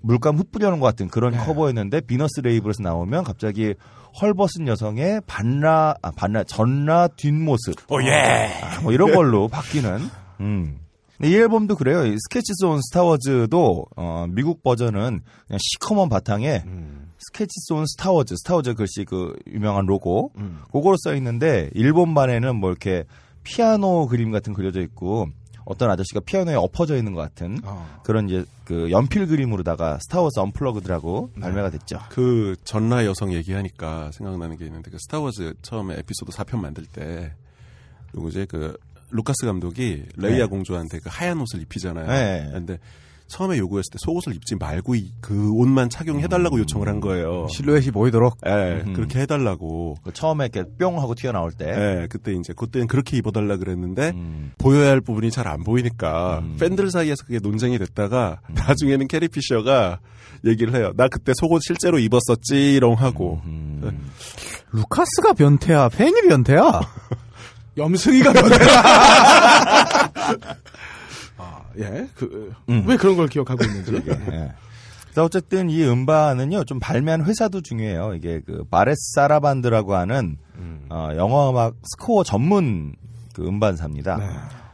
[0.00, 3.74] 물감 흩뿌려놓은 것 같은 그런 커버였는데 비너스 레이블에서 나오면 갑자기
[4.20, 8.50] 헐벗은 여성의 반라 아 반라 전라 뒷모습 오예.
[8.62, 10.00] 아, 뭐 이런 걸로 바뀌는.
[10.40, 10.78] 음.
[11.16, 12.06] 근데 이 앨범도 그래요.
[12.06, 16.64] 이 Sketches on Star Wars도 어, 미국 버전은 그냥 시커먼 바탕에
[17.18, 20.32] Sketches on Star Wars, 스타워즈 글씨 그 유명한 로고
[20.72, 23.04] 그거로 써 있는데 일본반에는 뭐 이렇게
[23.42, 25.28] 피아노 그림 같은 그려져 있고
[25.68, 28.00] 어떤 아저씨가 피아노에 엎어져 있는 것 같은 어.
[28.02, 31.98] 그런 이제 그 연필 그림으로다가 Star Wars Unplugged라고 발매가 됐죠.
[32.08, 37.34] 그 전라 여성 얘기하니까 생각나는 게 있는데 그 스타워즈 처음에 에피소드 4편 만들 때
[38.14, 38.78] 누구지 그
[39.10, 40.46] 루카스 감독이 레이아 네.
[40.46, 42.06] 공주한테 그 하얀 옷을 입히잖아요.
[42.06, 42.50] 네.
[42.52, 42.78] 근데
[43.28, 47.46] 처음에 요구했을 때 속옷을 입지 말고 이- 그 옷만 착용해달라고 요청을 한 거예요.
[47.50, 48.38] 실루엣이 보이도록.
[48.46, 48.94] 예, 음.
[48.94, 49.96] 그렇게 해달라고.
[50.02, 51.66] 그 처음에 이렇게 뿅 하고 튀어나올 때.
[51.68, 54.52] 예, 그때 이제 그때는 그렇게 입어달라 그랬는데 음.
[54.58, 56.56] 보여야 할 부분이 잘 안 보이니까 음.
[56.58, 60.00] 팬들 사이에서 그게 논쟁이 됐다가 나중에는 캐리 피셔가
[60.44, 60.92] 얘기를 해요.
[60.96, 63.40] 나 그때 속옷 실제로 입었었지롱 하고.
[63.44, 64.10] 음.
[64.72, 66.80] 루카스가 변태야, 팬이 변태야.
[67.76, 68.30] 염승이가.
[68.30, 70.08] 아,
[71.78, 72.84] 예, 그, 음.
[72.86, 73.94] 왜 그런 걸 기억하고 있는지.
[73.94, 74.52] 예.
[75.04, 78.14] 그래서 어쨌든 이 음반은요 좀 발매한 회사도 중요해요.
[78.14, 80.36] 이게 그 바레스 사라반드라고 하는
[80.90, 82.94] 어, 영화 음악 스코어 전문
[83.34, 84.16] 그 음반사입니다.
[84.16, 84.26] 네.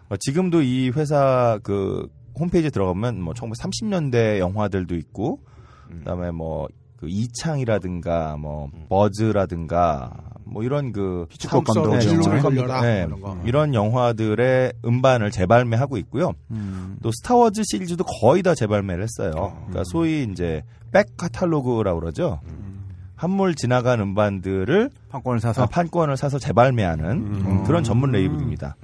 [0.09, 2.09] 어, 지금도 이 회사 그
[2.39, 5.41] 홈페이지에 들어가면 뭐 1930년대 영화들도 있고
[5.89, 6.69] 그다음에 뭐
[7.05, 10.11] 그 이창이라든가 뭐 버즈라든가
[10.45, 13.07] 뭐 이런 그 히치콕 감독 네, 걸려라, 네,
[13.45, 16.33] 이런 영화들의 음반을 재발매하고 있고요.
[16.51, 16.97] 음.
[17.03, 19.57] 또 스타워즈 시리즈도 거의 다 재발매를 했어요.
[19.67, 20.63] 그러니까 소위 이제
[20.93, 22.41] 백 카탈로그라고 그러죠.
[23.17, 28.77] 한물 지나간 음반들을 판권을 사서 아, 판권을 사서 재발매하는 음, 그런 전문 레이블입니다.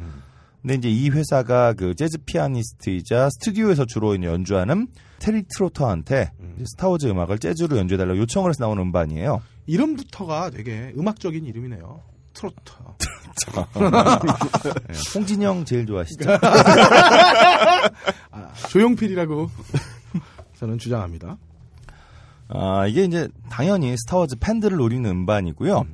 [0.62, 4.88] 근데 이제 이 회사가 그 재즈 피아니스트이자 스튜디오에서 주로 연주하는
[5.18, 6.32] 테리 트로터한테
[6.64, 9.40] 스타워즈 음악을 재즈로 연주해달라고 요청을 해서 나온 음반이에요.
[9.70, 12.02] 이름부터가 되게 음악적인 이름이네요.
[12.34, 12.96] 트로터.
[14.88, 16.28] 네, 홍진영 제일 좋아하시죠?
[18.32, 19.48] 아, 조용필이라고
[20.58, 21.38] 저는 주장합니다.
[22.48, 25.86] 아, 이게 이제 당연히 스타워즈 팬들을 노리는 음반이고요.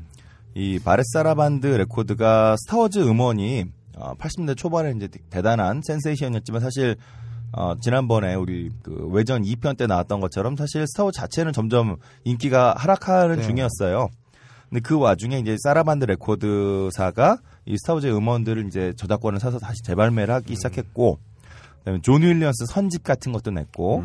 [0.55, 3.67] 이 Varèse Sarabande 레코드가 스타워즈 음원이
[3.97, 6.97] 어, 80년대 초반에 이제 대단한 센세이션이었지만 사실
[7.57, 13.37] 어, 지난번에 우리 그 외전 2편 때 나왔던 것처럼 사실 스타워즈 자체는 점점 인기가 하락하는
[13.37, 13.43] 네.
[13.43, 14.11] 중이었어요.
[14.69, 20.55] 근데 그 와중에 이제 Sarabande 레코드사가 이 스타워즈의 음원들을 이제 저작권을 사서 다시 재발매를 하기
[20.55, 21.19] 시작했고
[21.79, 24.01] 그다음에 존 윌리엄스 선집 같은 것도 냈고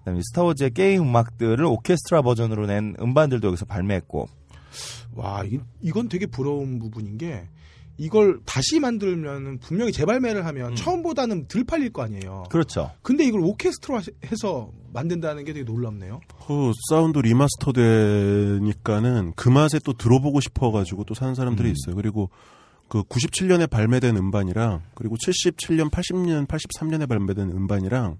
[0.00, 4.28] 그다음에 스타워즈의 게임 음악들을 오케스트라 버전으로 낸 음반들도 여기서 발매했고
[5.14, 7.48] 와, 이, 이건 되게 부러운 부분인 게
[8.02, 12.46] 이걸 다시 만들면 분명히 재발매를 하면 처음보다는 덜 팔릴 거 아니에요.
[12.50, 12.90] 그렇죠.
[13.00, 16.20] 근데 이걸 오케스트라 해서 만든다는 게 되게 놀랍네요.
[16.44, 21.94] 그 사운드 remaster 되니까는 그 맛에 또 들어보고 싶어가지고 또 사는 사람들이 있어요.
[21.94, 22.30] 그리고
[22.88, 28.18] 그 97년에 발매된 음반이랑 그리고 77년, 80년, 83년에 발매된 음반이랑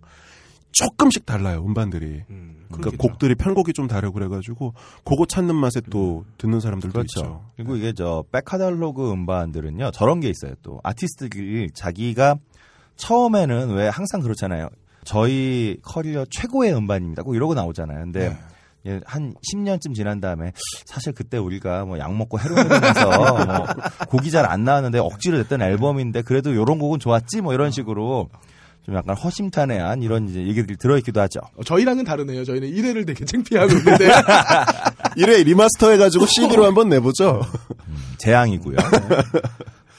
[0.72, 2.22] 조금씩 달라요 음반들이.
[2.26, 2.96] 그러니까 그렇겠죠.
[2.96, 4.74] 곡들이 편곡이 좀 다르고 그래가지고
[5.04, 7.20] 그거 찾는 맛에 또 듣는 사람들도 그렇죠.
[7.20, 7.44] 있죠.
[7.56, 10.54] 그리고 이게 저 백카달로그 음반들은요 저런 게 있어요.
[10.62, 12.36] 또 아티스트들이 자기가
[12.96, 14.68] 처음에는 왜 항상 그렇잖아요.
[15.04, 17.22] 저희 커리어 최고의 음반입니다.
[17.22, 17.98] 꼭 이러고 나오잖아요.
[18.04, 18.36] 근데
[18.86, 20.52] 예, 한 10년쯤 지난 다음에
[20.86, 23.66] 사실 그때 우리가 뭐 약 먹고 헤로인하면서 뭐
[24.08, 28.28] 곡이 잘 안 나왔는데 억지로 냈던 앨범인데 그래도 요런 곡은 좋았지 뭐 이런 식으로
[28.84, 31.40] 좀 약간 허심탄회한 이런 이제 얘기들이 들어있기도 하죠.
[31.56, 32.44] 어, 저희랑은 다르네요.
[32.44, 34.08] 저희는 1회를 되게 창피하고 있는데
[35.16, 37.42] 1회 remaster 해가지고 CD로 한번 내보죠.
[38.18, 38.76] 재앙이고요.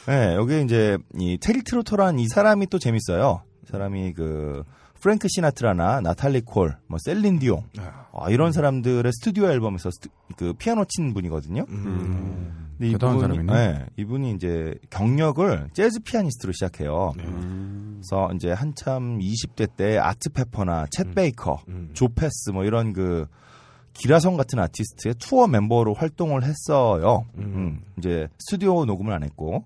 [0.07, 3.41] 네, 여기 이제 이 테리 트로터라는 이 사람이 또 재밌어요.
[3.64, 4.64] 이 사람이 그
[5.04, 7.64] 프랭크 시나트라나 나탈리 콜, 뭐 셀린 디옹
[8.14, 11.66] 아, 이런 사람들의 스튜디오 앨범에서 스투- 그 피아노 친 분이거든요.
[11.66, 13.54] 근데 대단한 이분이- 사람이네.
[13.54, 17.12] 네, 이분이 이제 경력을 재즈 피아니스트로 시작해요.
[17.18, 21.60] 그래서 이제 한참 20대 때 아트 페퍼나 챗 베이커,
[21.94, 23.26] 조 패스 뭐 이런 그
[23.94, 27.26] 기라성 같은 아티스트의 투어 멤버로 활동을 했어요.
[27.38, 29.66] 음, 이제 스튜디오 녹음을 안 했고.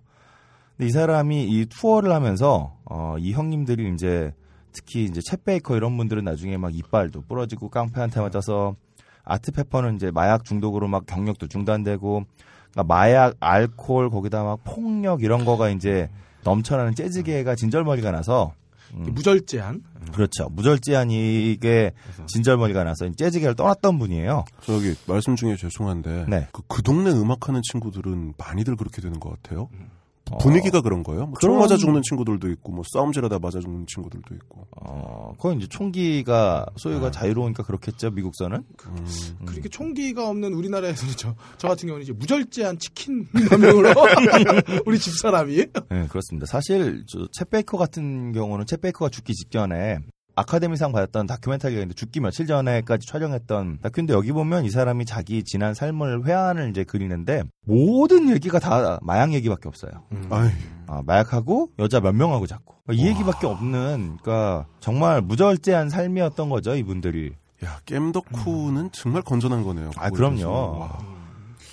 [0.78, 4.34] 근데 이 사람이 이 투어를 하면서 어, 이 형님들이 이제
[4.78, 8.76] 특히 이제 챗 베이커 이런 분들은 나중에 막 이빨도 부러지고 깡패한테 맞아서
[9.24, 12.24] 아트 페퍼는 이제 마약 중독으로 막 경력도 중단되고
[12.72, 16.10] 그러니까 마약, 알코올 거기다 막 폭력 이런 거가 이제
[16.44, 18.54] 넘쳐나는 재즈계가 진절머리가 나서
[18.94, 19.84] 음, 무절제한
[20.14, 20.48] 그렇죠.
[20.50, 21.92] 무절제한 이게
[22.28, 24.46] 진절머리가 나서 재즈계를 떠났던 분이에요.
[24.62, 26.48] 저기 말씀 중에 죄송한데 네.
[26.52, 29.70] 그, 그 동네 음악하는 친구들은 많이들 그렇게 되는 것 같아요.
[29.74, 29.97] 어,
[30.40, 31.28] 분위기가 그런 거예요.
[31.28, 34.68] 뭐총 그런- 맞아 죽는 친구들도 있고, 뭐 싸움질하다 맞아 죽는 친구들도 있고.
[34.82, 38.64] 어, 그건 이제 총기가 소유가 자유로우니까 그렇겠죠, 미국서는.
[38.86, 39.06] 음.
[39.46, 43.90] 그렇게 총기가 없는 우리나라에서는 저, 저 같은 경우는 이제 무절제한 치킨 명령으로
[44.86, 45.56] 우리 집 사람이
[45.90, 46.46] 네, 그렇습니다.
[46.48, 50.00] 사실 저 챗 베이커 같은 경우는 챗 베이커가 죽기 직전에
[50.38, 55.74] 아카데미상 받았던 다큐멘터리가 있는데 죽기 며칠 전에까지 촬영했던 다큐인데 여기 보면 이 사람이 자기 지난
[55.74, 59.92] 삶을 회한을 이제 그리는데 모든 얘기가 다 마약 얘기밖에 없어요.
[60.30, 60.52] 아이,
[60.86, 67.34] 아, 마약하고 여자 몇 명하고 자꾸 이 얘기밖에 없는 그러니까 정말 무절제한 삶이었던 거죠 이분들이.
[67.66, 69.90] 야, 겜덕후는 정말 건전한 거네요.
[69.98, 71.17] 아 그럼요.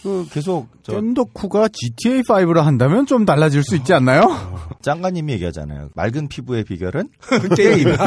[0.05, 4.29] 그 계속 저 겜덕후가 GTA5로 한다면 좀 달라질 수 있지 않나요?
[4.83, 5.89] 짱가님이 얘기하잖아요.
[5.95, 7.09] 맑은 피부의 비결은
[7.57, 7.89] 게임.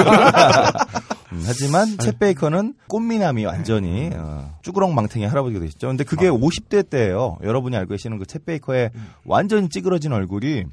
[1.33, 5.87] 음, 하지만 챗 베이커는 꽃미남이 완전히 어, 쭈그렁 망탱이 할아버지가 되셨죠.
[5.87, 7.37] 근데 그게 50대 때예요.
[7.43, 8.91] 여러분이 알고 계시는 그 챗 베이커의
[9.25, 10.65] 완전 찌그러진 얼굴이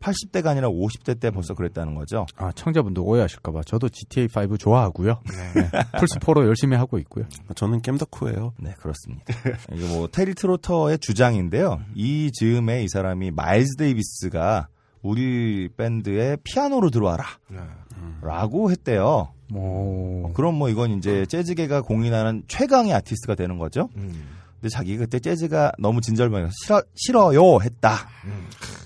[0.00, 2.26] 80대가 아니라 50대 때 벌써 그랬다는 거죠.
[2.36, 3.62] 아, 청자분도 오해하실까봐.
[3.66, 5.20] 저도 GTA5 좋아하고요.
[5.54, 5.70] 네.
[5.98, 7.26] 플스 4로 열심히 하고 있고요.
[7.54, 8.54] 저는 겜덕후예요.
[8.58, 9.24] 네, 그렇습니다.
[9.72, 11.80] 이게 뭐 테리 트로터의 주장인데요.
[11.94, 14.68] 이 즈음에 이 사람이 마일즈 데이비스가
[15.02, 17.24] 우리 밴드에 피아노로 들어와라.
[18.22, 19.32] 라고 했대요.
[19.52, 20.26] 오.
[20.26, 23.88] 어, 그럼 뭐 이건 이제 재즈계가 공인하는 최강의 아티스트가 되는 거죠.
[24.60, 28.08] 근데 자기가 그때 재즈가 너무 진절머리라서 싫어, 싫어요 했다.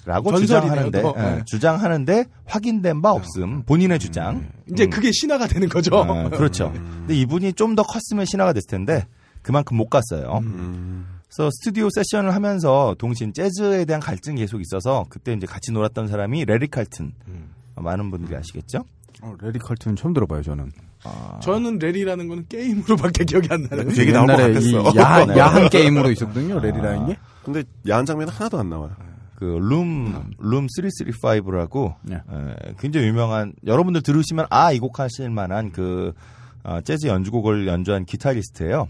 [0.07, 1.15] 라고 전설이네요, 주장하는데, 또.
[1.17, 1.43] 예, 네.
[1.47, 3.63] 주장하는데 확인된 바 없음.
[3.65, 4.47] 본인의 주장.
[4.71, 4.91] 이제 음.
[4.91, 5.97] 그게 신화가 되는 거죠.
[5.97, 6.71] 아, 그렇죠.
[6.73, 9.07] 근데 이분이 좀 더 컸으면 신화가 됐을 텐데
[9.43, 10.39] 그만큼 못 갔어요.
[10.45, 11.07] 음.
[11.29, 16.45] 그래서 스튜디오 세션을 하면서 동시에 재즈에 대한 갈증이 계속 있어서 그때 이제 같이 놀았던 사람이
[16.45, 17.13] 레리 칼튼.
[17.75, 18.85] 어, 많은 분들이 아시겠죠?
[19.23, 20.71] 어, 레리 칼튼 처음 들어봐요, 저는.
[21.43, 23.83] 저는 레리라는 거는 게임으로밖에 기억이 안 나요.
[23.99, 24.93] 얘기 나올 것 같았어.
[24.97, 25.37] 야한, 네.
[25.39, 27.17] 야한 게임으로 있었거든요, 레리라는 게.
[27.45, 28.93] 근데 야한 장면은 하나도 안 나와요.
[29.37, 32.19] 그 Room, Room 335라고 네.
[32.79, 36.13] 굉장히 유명한 여러분들 들으시면 아 이 곡 하실 만한 그
[36.63, 38.89] 어, 재즈 연주곡을 연주한 기타리스트예요.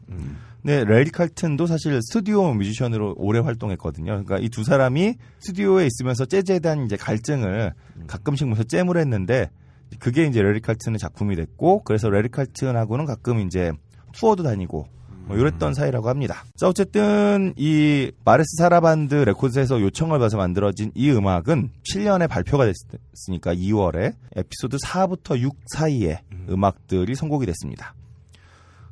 [0.63, 4.23] 근데 레리 칼튼도 사실 스튜디오 뮤지션으로 오래 활동했거든요.
[4.25, 7.73] 그러니까 이 두 사람이 스튜디오에 있으면서 재즈에 대한 이제 갈증을
[8.07, 9.51] 가끔씩 모여서 jam을 했는데
[9.99, 13.73] 그게 이제 레리 칼튼의 작품이 됐고 그래서 레리 칼튼하고는 가끔 이제
[14.13, 14.87] 투어도 다니고
[15.27, 16.45] 뭐 이랬던 사이라고 합니다.
[16.57, 24.15] 자 어쨌든 이 Varèse Sarabande 레코드에서 요청을 받아서 만들어진 이 음악은 7년에 발표가 됐으니까 2월에
[24.37, 26.21] 에피소드 4부터 6 사이에
[26.51, 27.95] 음악들이 선곡이 됐습니다.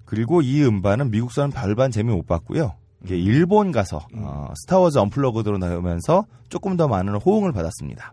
[0.04, 2.74] 그리고 이 음반은 미국서는 별반 재미 못 봤고요.
[3.04, 8.12] 이게 일본 가서 어, Star Wars Unplugged로 나오면서 조금 더 많은 호응을 받았습니다.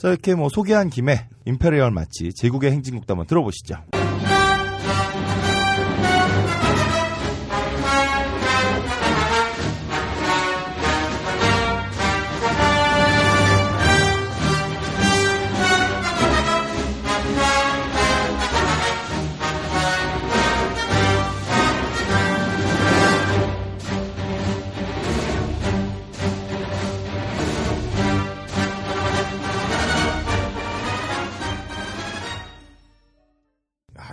[0.00, 3.74] 자 이렇게 뭐 소개한 김에 Imperial March 제국의 행진곡도 한번 들어보시죠.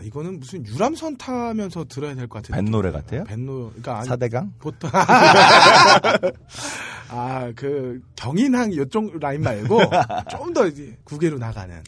[0.07, 2.61] 이거는 무슨 유람선 타면서 들어야 될 것 같아요.
[2.61, 3.23] 밴 노래 같아요?
[3.25, 4.53] 밴노, 그러니까 아니, 사대강?
[4.59, 4.89] 보통
[7.09, 9.79] 아, 그 경인항 이쪽 라인 말고
[10.29, 10.69] 좀더
[11.03, 11.81] 국외로 나가는.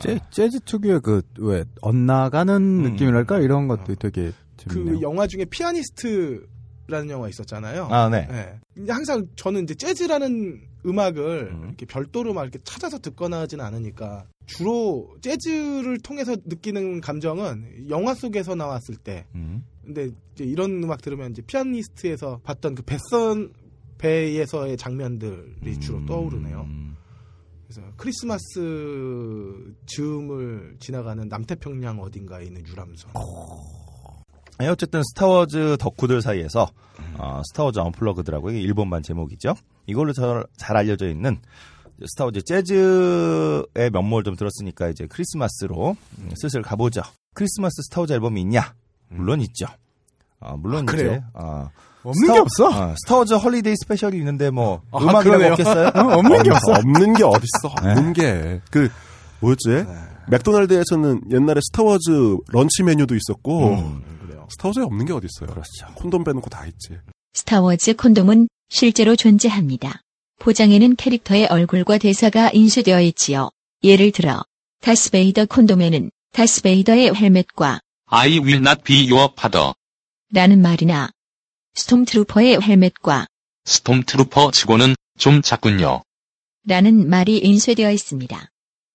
[0.00, 3.38] 재, 재즈 특유의 그, 왜, 엇나가는 느낌이랄까?
[3.40, 4.96] 이런 것도 되게 재밌네요.
[4.96, 6.46] 그 영화 중에 피아니스트
[6.92, 7.88] 라는 영화 있었잖아요.
[7.90, 8.28] 아, 네.
[8.30, 8.60] 예.
[8.74, 15.16] 근데 항상 저는 이제 재즈라는 음악을 이렇게 별도로 막 이렇게 찾아서 듣거나 하지는 않으니까 주로
[15.22, 19.24] 재즈를 통해서 느끼는 감정은 영화 속에서 나왔을 때.
[19.34, 19.64] 음.
[19.82, 23.52] 근데 이제 이런 음악 들으면 이제 피아니스트에서 봤던 그 뱃선
[23.98, 26.68] 배에서의 장면들이 주로 떠오르네요.
[27.66, 33.12] 그래서 크리스마스 즈음을 지나가는 남태평양 어딘가에 있는 유람선.
[33.14, 33.20] 네,
[34.68, 36.68] 어쨌든 스타워즈 덕후들 사이에서
[37.18, 39.54] 어, 스타워즈 Unplugged라고 이게 일본판 제목이죠.
[39.86, 41.38] 이걸로 저- 잘 알려져 있는
[42.06, 47.02] 스타워즈 재즈의 면모를 좀 들었으니까 이제 크리스마스로 음, 슬슬 가보죠.
[47.34, 48.74] 크리스마스 스타워즈 앨범이 있냐?
[49.08, 49.66] 물론 있죠.
[50.40, 51.12] 어, 물론 아, 그래요?
[51.12, 51.68] 이제 어,
[52.04, 52.66] 없는 게 없어?
[52.68, 55.52] 어, 스타워즈 Holiday Special이 있는데 뭐 아, 음악이라고 그러네요.
[55.52, 55.88] 없겠어요?
[55.94, 56.72] 없는 게 없어.
[56.72, 57.68] 없는 게 어딨어.
[57.76, 58.60] 없는 게.
[58.70, 58.88] 그,
[59.40, 59.86] 뭐였지?
[60.28, 63.76] 맥도날드에서는 옛날에 스타워즈 런치 메뉴도 있었고,
[64.52, 65.48] 스타워즈에 없는 게 어딨어요.
[65.50, 65.86] 그렇죠.
[65.94, 66.98] 콘돔 빼놓고 다 있지.
[67.34, 70.02] 스타워즈 콘돔은 실제로 존재합니다.
[70.40, 73.50] 포장에는 캐릭터의 얼굴과 대사가 인쇄되어 있지요.
[73.82, 74.42] 예를 들어
[74.80, 79.72] 다스베이더 콘돔에는 다스베이더의 헬멧과 I will not be your father.
[80.32, 81.10] 라는 말이나
[81.74, 83.26] 스톰트루퍼의 헬멧과
[83.64, 86.02] 스톰트루퍼 치고는 좀 작군요.
[86.66, 88.48] 라는 말이 인쇄되어 있습니다.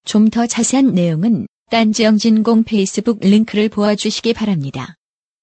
[0.06, 4.96] 좀 더 자세한 내용은 딴지영진공 페이스북 링크를 보아주시기 바랍니다.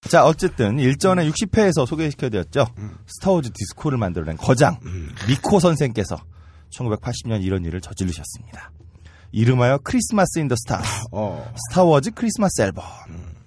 [0.09, 2.66] 자, 어쨌든 일전에 60회에서 소개시켜드렸죠.
[3.06, 4.78] 스타워즈 디스코를 만들어낸 거장
[5.28, 6.16] 미코 선생께서
[6.74, 8.70] 1980년 이런 일을 저지르셨습니다.
[9.32, 10.81] 이름하여 Christmas in the Star.
[11.70, 12.85] 스타워즈 크리스마스 앨범.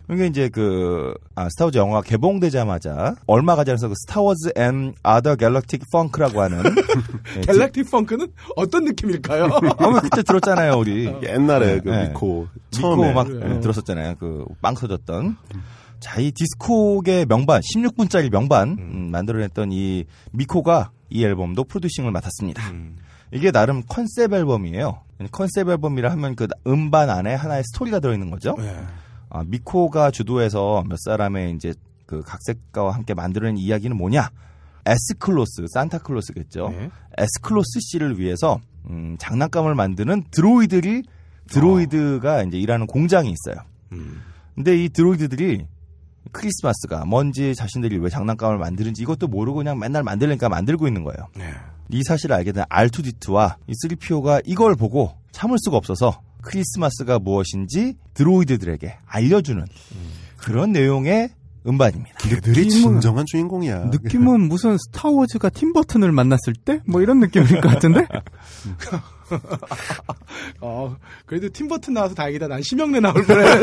[0.10, 5.36] 이게 이제 그 아, 스타워즈 영화 개봉되자마자 얼마 가지 않아서 그 Star Wars and Other
[5.36, 9.46] Galactic Funk라고 하는 네, Galactic Funk는 어떤 느낌일까요?
[9.52, 11.14] 어, 그때 들었잖아요, 우리.
[11.24, 12.08] 옛날에 그 네.
[12.08, 13.14] 미코 미코 처음에.
[13.14, 13.48] 막 네.
[13.48, 14.16] 네, 들었었잖아요.
[14.16, 15.38] 그 빵 터졌던.
[16.00, 22.62] 자, 이 디스코의 명반, 16분짜리 명반 음, 만들어냈던 이 미코가 이 앨범도 프로듀싱을 맡았습니다.
[23.32, 25.02] 이게 나름 컨셉 앨범이에요.
[25.32, 28.56] 컨셉 앨범이라 하면 그 음반 안에 하나의 스토리가 들어있는 거죠.
[29.30, 31.74] 아, 미코가 주도해서 몇 사람의 이제
[32.06, 34.30] 그 각색가와 함께 만들어낸 이야기는 뭐냐?
[34.86, 35.06] S.
[35.06, 36.72] Claus, 산타클로스겠죠.
[37.18, 37.35] S.
[37.35, 41.04] Claus 씨를 위해서 음, 장난감을 만드는 droid들이
[41.50, 43.64] droid가 이제 일하는 공장이 있어요.
[44.56, 45.66] 근데 이 droid들이
[46.32, 51.28] 크리스마스가 뭔지 자신들이 왜 장난감을 만드는지 이것도 모르고 그냥 맨날 만들니까 만들고 있는 거예요.
[51.90, 58.98] 이 사실을 알게 된 R2D2와 이 3PO가 이걸 보고 참을 수가 없어서 크리스마스가 무엇인지 드로이드들에게
[59.06, 59.66] 알려주는
[60.38, 61.30] 그런 내용의
[61.66, 62.18] 음반입니다.
[62.20, 63.86] 걔들이 진정한 주인공이야.
[63.86, 66.80] 느낌은 무슨 스타워즈가 팀버튼을 만났을 때?
[66.88, 68.08] 뭐 이런 느낌일 것 같은데?
[70.62, 70.96] 어,
[71.26, 72.48] 그래도 팀버튼 나와서 다행이다.
[72.48, 73.46] 난 심영래 나올 뻔해.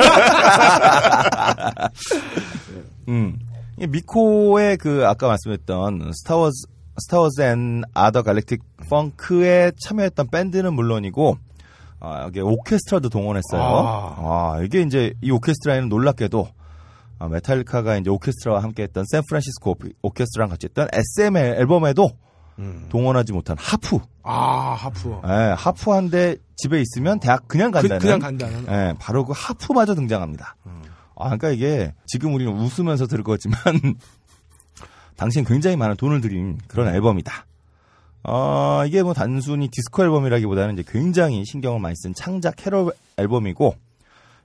[3.09, 3.39] 음.
[3.79, 6.55] 이 미코의 그 아까 말씀했던 스타워즈
[6.99, 11.37] Star Wars and Other Galactic Funk에 참여했던 밴드는 물론이고
[12.01, 13.61] 아, 여기 오케스트라도 동원했어요.
[13.63, 14.61] 아.
[14.63, 16.47] 이게 이제 이 오케스트라에는 놀랍게도
[17.19, 22.11] 아, 메탈리카가 이제 오케스트라와 함께 했던 샌프란시스코 오피- 오케스트라랑 같이 했던 SM 앨범에도
[22.89, 23.99] 동원하지 못한 하프.
[24.23, 25.21] 아, 하프.
[25.27, 27.99] 예, 하프 한대 집에 있으면 대학 그냥 간다는.
[27.99, 28.67] 그, 냥 간다는.
[28.69, 30.57] 예, 바로 그 하프마저 등장합니다.
[31.17, 33.59] 아, 그러니까 이게 지금 우리는 웃으면서 들을 거지만
[35.17, 37.47] 당시 굉장히 많은 돈을 들인 그런 앨범이다.
[38.25, 43.77] 어, 이게 뭐 단순히 디스코 앨범이라기보다는 이제 굉장히 신경을 많이 쓴 창작 캐롤 앨범이고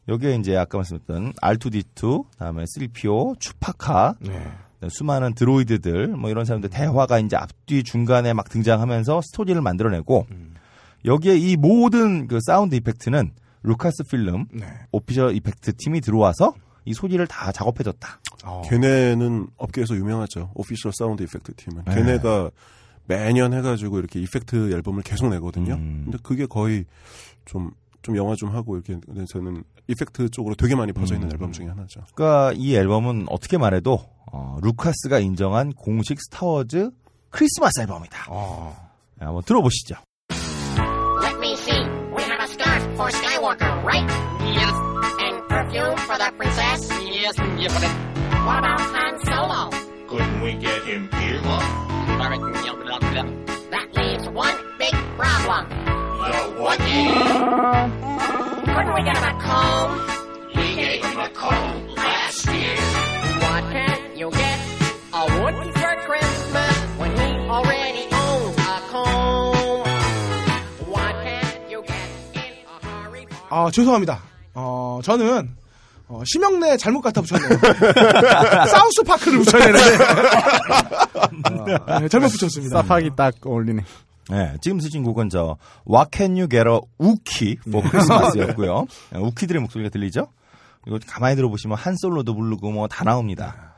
[0.09, 4.51] 여기에 이제 아까 말씀드렸던 R2D2, 다음에 3PO, 츄바카, 네.
[4.87, 10.27] 수많은 droid들 뭐 이런 사람들 대화가 이제 앞뒤 중간에 막 등장하면서 스토리를 만들어내고
[11.05, 13.31] 여기에 이 모든 그 sound effect는
[13.63, 14.65] 루카스 필름 네.
[14.91, 16.53] official effect 팀이 들어와서
[16.85, 18.19] 이 소리를 다 작업해줬다.
[18.45, 18.61] 어.
[18.65, 20.51] 걔네는 업계에서 유명하죠.
[20.55, 21.83] official sound effect 팀은.
[21.85, 21.95] 네.
[21.95, 22.51] 걔네가
[23.05, 25.73] 매년 해가지고 이렇게 effect 앨범을 계속 내거든요.
[25.73, 26.01] 음.
[26.05, 26.85] 근데 그게 거의
[27.45, 28.97] 좀, 좀 영화 좀 하고 이렇게
[29.27, 31.33] 저는 effect 쪽으로 되게 많이 퍼져 있는 음.
[31.33, 32.01] 앨범 중에 하나죠.
[32.13, 33.99] 그러니까 이 앨범은 어떻게 말해도
[34.31, 36.91] 어, 루카스가 인정한 공식 스타워즈
[37.31, 38.27] 크리스마스 앨범이다.
[39.19, 39.95] 네, 한번 들어보시죠.
[41.21, 41.81] Let me see.
[42.15, 44.07] We have a scarf for Skywalker, right?
[44.45, 44.73] Yes.
[45.19, 46.89] And perfume for the princess?
[47.03, 48.09] Yes, yes, but
[48.45, 49.69] What about Han Solo?
[50.07, 51.89] Couldn't we get him killed?
[53.71, 55.69] That leaves one big problem.
[55.69, 56.79] The what?
[58.75, 59.91] Couldn't we get him a comb?
[60.55, 62.77] We gave him a comb last year.
[63.45, 64.59] What can you get
[65.13, 69.85] a wooden for Christmas when he already owns a comb?
[70.87, 73.27] What can you get in a hurry?
[73.49, 74.21] 아, 죄송합니다.
[74.55, 75.55] 어, 저는,
[76.09, 77.59] 어, 심영래 잘못 갖다 붙였네요.
[78.67, 80.03] 사우스 파크를 붙여야 되는데.
[81.93, 82.81] 어, 네, 잘못 붙였습니다.
[82.81, 83.83] 사파기 딱 어울리네.
[84.31, 85.57] 네, 지금 쓰신 곡은 저
[85.89, 88.85] What Can You Get a Wookie for Christmas였고요.
[89.11, 90.27] 네, 우키들의 목소리가 들리죠?
[90.87, 93.75] 이거 가만히 들어보시면 한 솔로도 부르고 뭐 다 나옵니다.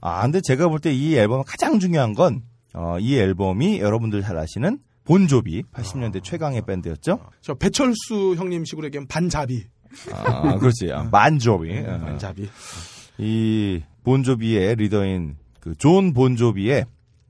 [0.00, 2.42] 아, 근데 제가 볼 때 이 앨범 가장 중요한 건,
[2.74, 7.18] 어, 이 앨범이 여러분들 잘 아시는 본조비, 80년대 최강의 밴드였죠?
[7.40, 9.64] 저 배철수 형님 식으로 얘기하면 반자비.
[10.12, 10.90] 아, 그렇지.
[10.92, 11.78] 아, 만조비.
[11.86, 12.48] 아, 반자비.
[13.18, 16.84] 이 본조비의 리더인 그 존 본조비의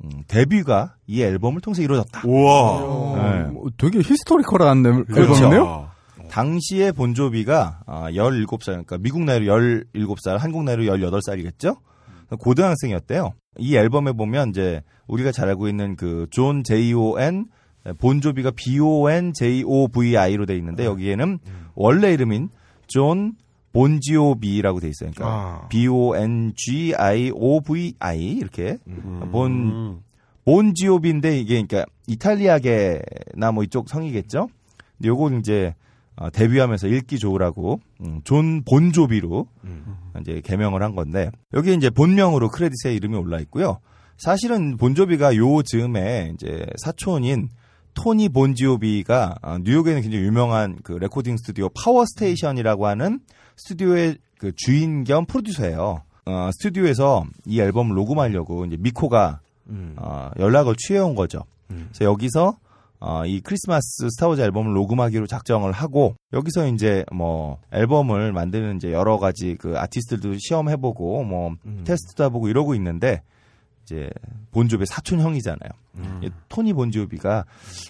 [0.05, 2.27] 음, 데뷔가 이 앨범을 통해서 이루어졌다.
[2.27, 3.23] 우와.
[3.23, 3.43] 네.
[3.51, 5.35] 뭐 되게 historical한 앨- 그렇죠.
[5.45, 5.91] 앨범이네요.
[6.31, 9.55] 당시에 본조비가 아, 17살, 그러니까 미국 나이로
[9.95, 11.77] 17살, 한국 나이로 18살이겠죠?
[12.39, 13.35] 고등학생이었대요.
[13.59, 17.47] 이 앨범에 보면 이제 우리가 잘 알고 있는 그 존 J.O.N.
[17.99, 21.39] 본조비가 B.O.N.J.O.V.I로 돼 있는데 여기에는
[21.75, 22.51] 원래 이름인
[22.87, 23.35] 존
[23.73, 25.11] 본지오비라고 돼 있어요.
[25.15, 25.67] 그러니까 아.
[25.69, 28.79] B.O.N.G.I.O.V.I 이렇게
[29.31, 30.03] 본
[30.45, 34.49] 본지오비인데 이게 그러니까 이탈리아계나 뭐 이쪽 성이겠죠.
[35.05, 35.75] 요거 이제
[36.17, 39.47] 어, 데뷔하면서 읽기 좋으라고 음, 존 본조비로
[40.21, 43.79] 이제 개명을 한 건데 여기 이제 본명으로 크레딧에 이름이 올라 있고요.
[44.19, 47.49] 사실은 본조비가 요 즈음에 이제 사촌인
[47.95, 53.21] 토니 본지오비가 어, 뉴욕에는 굉장히 유명한 그 레코딩 스튜디오 파워 스테이션이라고 하는
[53.57, 56.03] 스튜디오의 그 주인 겸 프로듀서예요.
[56.25, 59.41] 어, 스튜디오에서 이 앨범을 녹음하려고 이제 미코가
[59.97, 61.45] 어, 연락을 취해온 거죠.
[61.69, 62.57] 그래서 여기서
[63.05, 69.19] 어, 이 크리스마스 스타워즈 앨범을 녹음하기로 작정을 하고 여기서 이제 뭐 앨범을 만드는 이제 여러
[69.19, 73.23] 가지 그 아티스트들도 시험해보고 뭐 테스트도 해보고 이러고 있는데
[73.93, 74.11] 이제
[74.53, 75.71] 본조비의 사촌 형이잖아요.
[76.23, 77.45] 이 토니 본조비가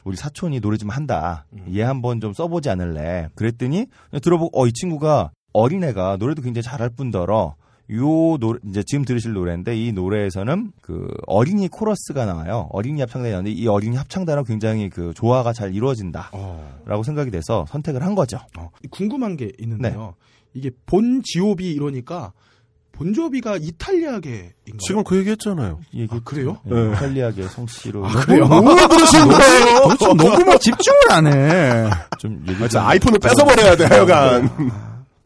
[0.04, 1.46] 우리 사촌이 노래 좀 한다.
[1.72, 3.28] 얘 한번 좀 써보지 않을래.
[3.34, 3.86] 그랬더니
[4.20, 7.54] 들어보고 어 이 친구가 어린애가 노래도 굉장히 잘할 뿐더러
[7.92, 12.68] 요 노래 이제 지금 들으실 노래인데 이 노래에서는 그 어린이 코러스가 나와요.
[12.72, 18.14] 어린이 합창단이 나오는데 이 어린이 합창단은 굉장히 그 조화가 잘 이루어진다라고 생각이 돼서 선택을 한
[18.14, 18.38] 거죠.
[18.90, 20.14] 궁금한 게 있는데요.
[20.54, 22.32] 이게 본 지오비 이러니까
[22.92, 24.78] 본조비가 이탈리아계인가요?
[24.78, 25.80] 지금 그 얘기 했잖아요.
[26.10, 26.60] 아, 그래요?
[26.64, 26.92] 네.
[26.92, 28.06] 이탈리아계 성씨로.
[28.06, 28.46] 아, 그래요?
[28.46, 29.96] 뭘 그러시는 거예요?
[30.16, 31.90] 너무 막 집중을 안 해.
[32.18, 34.50] 좀 아, 진짜 아이폰을 뺏어버려야 돼, 하여간.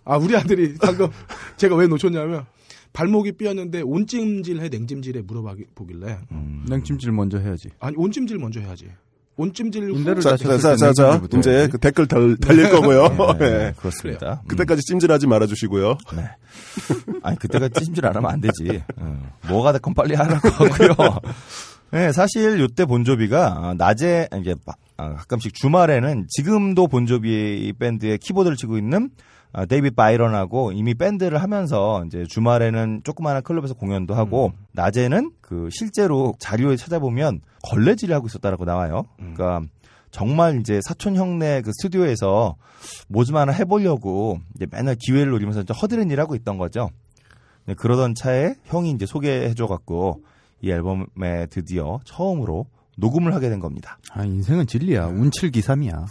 [0.04, 1.08] 아, 우리 아들이 방금
[1.56, 2.46] 제가 왜 놓쳤냐면
[2.92, 6.18] 발목이 삐었는데 온찜질 해 냉찜질 해 물어보길래
[6.68, 7.68] 냉찜질 먼저 해야지.
[7.80, 8.86] 아니 온찜질 먼저 해야지.
[9.36, 11.68] 온찜질 후 인대를 자, 다쳤을 자, 때 자, 자, 냉찜질부터 이제.
[11.70, 13.36] 그 댓글 달, 달릴 거고요.
[13.38, 13.72] 네, 네.
[13.76, 14.40] 그렇습니다.
[14.44, 14.48] 음.
[14.48, 15.98] 그때까지 찜질하지 말아주시고요.
[16.14, 16.30] 네.
[17.22, 18.82] 아니 그때가 찜질 안 하면 안 되지.
[18.96, 21.20] 어, 뭐가 됐건 빨리 하라고 하고요.
[21.92, 24.54] 네, 사실 요때 본조비가 낮에 이제
[24.96, 29.10] 아, 가끔씩 주말에는 지금도 본조비 밴드의 키보드를 치고 있는
[29.58, 36.34] 아, 데이빗 브라이언하고 이미 밴드를 하면서 이제 주말에는 조그마한 클럽에서 공연도 하고 낮에는 그 실제로
[36.38, 39.04] 자료에 찾아보면 걸레질을 하고 있었다라고 나와요.
[39.16, 39.62] 그러니까
[40.10, 42.56] 정말 이제 사촌 형네 그 스튜디오에서
[43.08, 46.90] 뭐 좀 하나 해보려고 이제 맨날 기회를 노리면서 허드렛 일 하고 있던 거죠.
[47.64, 50.22] 네, 그러던 차에 형이 이제 소개해줘갖고
[50.60, 52.66] 이 앨범에 드디어 처음으로
[52.96, 53.98] 녹음을 하게 된 겁니다.
[54.10, 55.06] 아, 인생은 진리야.
[55.06, 56.06] 운칠기삼이야.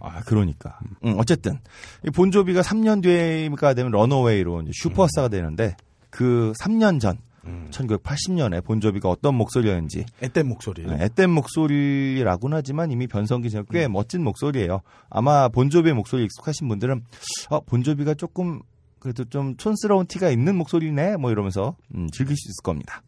[0.00, 0.78] 아, 그러니까.
[1.04, 1.58] 음, 어쨌든
[2.04, 5.76] 이 본조비가 3년 뒤가 되면 런어웨이로 이제 슈퍼스타가 되는데
[6.08, 7.18] 그 3년 전
[7.70, 10.84] 1980년에 본조비가 어떤 목소리였는지 앳된 목소리.
[10.84, 14.80] 네, 앳된 목소리라고는 하지만 이미 변성기 전에 꽤 멋진 목소리예요.
[15.08, 17.02] 아마 본조비의 목소리 익숙하신 분들은
[17.50, 18.60] 어, 본조비가 조금
[18.98, 23.02] 그래도 좀 촌스러운 티가 있는 목소리네 뭐 이러면서 음, 즐길 수 있을 겁니다.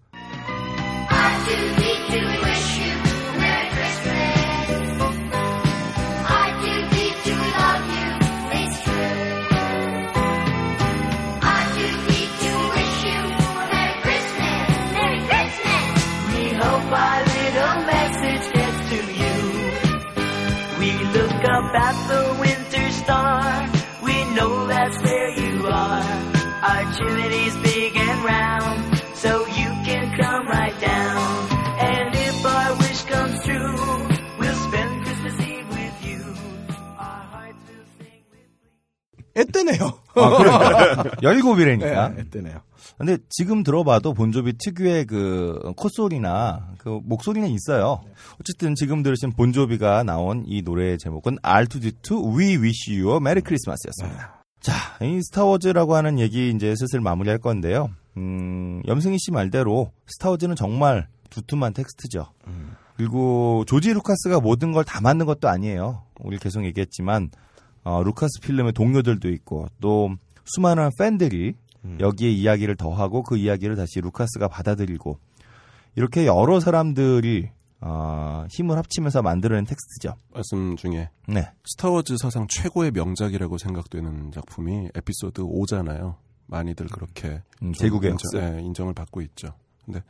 [39.35, 39.93] 앳되네요.
[40.15, 40.37] 아,
[41.03, 41.11] 그래.
[41.23, 42.15] 17이라니까.
[42.15, 42.61] 네, 앳되네요.
[42.99, 48.03] 근데 지금 들어봐도 본조비 특유의 그 콧소리나 그 목소리는 있어요.
[48.41, 54.43] 어쨌든 지금 들으신 본조비가 나온 이 노래의 제목은 R2D2 We Wish You a Merry Christmas였습니다.
[54.61, 57.91] 자, 이 스타워즈라고 하는 얘기 이제 슬슬 마무리할 건데요.
[58.17, 62.27] 음, 염승희 씨 말대로 스타워즈는 정말 두툼한 텍스트죠.
[62.97, 66.03] 그리고 조지 루카스가 모든 걸 다 만든 것도 아니에요.
[66.21, 67.31] 우리 계속 얘기했지만
[67.85, 70.11] 어, 루카스 필름의 동료들도 있고 또
[70.45, 71.55] 수많은 팬들이
[71.99, 75.19] 여기에 이야기를 더하고 그 이야기를 다시 루카스가 받아들이고
[75.97, 77.51] 이렇게 여러 사람들이
[77.81, 80.15] 어, 힘을 합치면서 만들어낸 텍스트죠.
[80.33, 81.51] 말씀 중에 네.
[81.65, 86.15] 스타워즈 사상 최고의 명작이라고 생각되는 작품이 에피소드 5잖아요.
[86.47, 88.41] 많이들 그렇게 음, 좀 제국의 인정.
[88.41, 89.55] 예, 인정을 받고 있죠.
[89.85, 90.03] 근데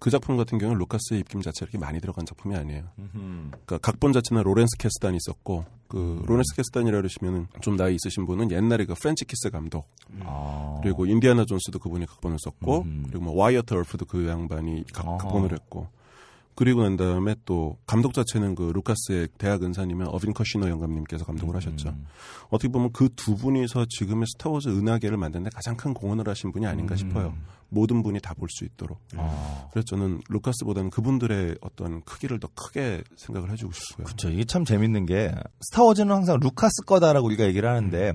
[0.00, 2.84] 그 작품 같은 경우는 루카스의 입김 자체가 이렇게 많이 들어간 작품이 아니에요.
[3.12, 8.86] 그러니까 각본 자체는 로렌스 캐스단이 있었고 그 로렌스 캐스단이라 그러시면은 좀 나이 있으신 분은 옛날에
[8.86, 9.88] 그 프렌치 키스 감독
[10.20, 10.80] 아.
[10.82, 15.18] 그리고 인디아나 존스도 그분이 각본을 썼고 그리고 뭐 와이어트 어프도 그 양반이 각, 아하.
[15.18, 15.88] 각본을 했고
[16.60, 21.94] 그리고 난 다음에 또 감독 자체는 그 루카스의 대학 은사님은 어빈 커시너 영감님께서 감독을 하셨죠.
[22.50, 26.96] 어떻게 보면 그 두 분이서 지금의 스타워즈 은하계를 만드는데 가장 큰 공헌을 하신 분이 아닌가
[26.96, 27.34] 싶어요.
[27.70, 29.00] 모든 분이 다 볼 수 있도록.
[29.72, 34.04] 그래서 저는 루카스보다는 그분들의 어떤 크기를 더 크게 생각을 해주고 싶어요.
[34.04, 34.28] 그렇죠.
[34.28, 35.32] 이게 참 재밌는 게
[35.62, 38.12] 스타워즈는 항상 루카스 거다라고 우리가 얘기를 하는데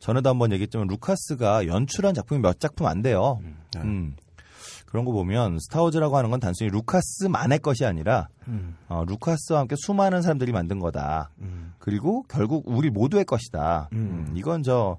[0.00, 3.38] 전에도 한번 얘기했지만 루카스가 연출한 작품이 몇 작품 안 돼요.
[3.74, 3.80] 네.
[3.82, 4.16] 음.
[4.88, 8.28] 그런 거 보면 스타워즈라고 하는 건 단순히 루카스만의 것이 아니라
[8.88, 11.30] 어, 루카스와 함께 수많은 사람들이 만든 거다.
[11.78, 13.90] 그리고 결국 우리 모두의 것이다.
[13.92, 14.98] 음, 이건 저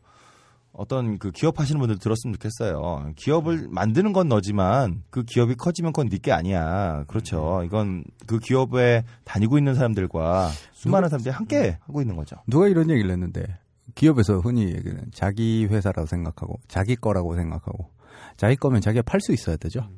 [0.74, 3.14] 어떤 그 기업 하시는 분들 들었으면 좋겠어요.
[3.16, 7.04] 기업을 만드는 건 너지만 그 기업이 커지면 그건 네게 아니야.
[7.08, 7.64] 그렇죠.
[7.66, 12.36] 이건 그 기업에 다니고 있는 사람들과 수많은 사람들이 함께 하고 있는 거죠.
[12.46, 13.44] 누가 이런 얘기를 했는데
[13.96, 17.90] 기업에서 흔히 얘기는 자기 회사라고 생각하고 자기 거라고 생각하고
[18.40, 19.90] 자기 거면 자기가 팔 수 있어야 되죠.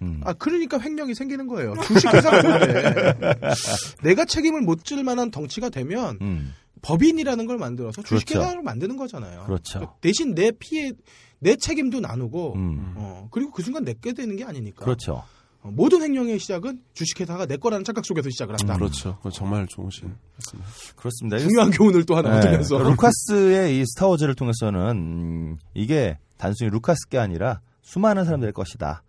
[0.00, 0.22] 음.
[0.24, 1.74] 아, 그러니까 횡령이 생기는 거예요.
[1.82, 3.04] 주식회사가 그래.
[4.02, 6.54] 내가 책임을 못 질 만한 덩치가 되면 음.
[6.80, 8.14] 법인이라는 걸 만들어서 그렇죠.
[8.24, 9.44] 주식회사를 만드는 거잖아요.
[9.44, 9.94] 그렇죠.
[10.00, 10.92] 대신 내 피해,
[11.40, 12.94] 내 책임도 나누고, 음.
[12.96, 14.82] 어, 그리고 그 순간 내게 되는 게 아니니까.
[14.84, 15.24] 그렇죠.
[15.62, 18.76] 어, 모든 횡령의 시작은 주식회사가 내 거라는 착각 속에서 시작을 한다.
[18.76, 19.16] 그렇죠.
[19.16, 20.72] 그건 정말 좋으신 말씀입니다.
[20.96, 21.38] 그렇습니다.
[21.38, 22.78] 중요한 교훈을 또 하나 얻으면서.
[22.78, 22.84] 네.
[22.90, 29.02] 루카스의 이 스타워즈를 통해서는 음, 이게 단순히 루카스 게 아니라 수많은 사람들의 것이다.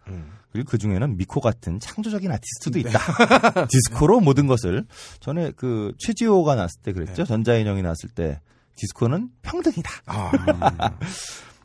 [0.51, 3.67] 그리고 그 중에는 미코 같은 창조적인 아티스트도 있다.
[3.69, 4.85] 디스코로 모든 것을
[5.19, 7.23] 전에 그 최지호가 나왔을 때 그랬죠.
[7.25, 8.41] 전자인형이 나왔을 때
[8.75, 9.91] 디스코는 평등이다.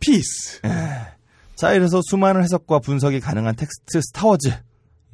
[0.01, 0.60] Peace.
[1.55, 4.52] 자, 이래서 수많은 해석과 분석이 가능한 텍스트 스타워즈.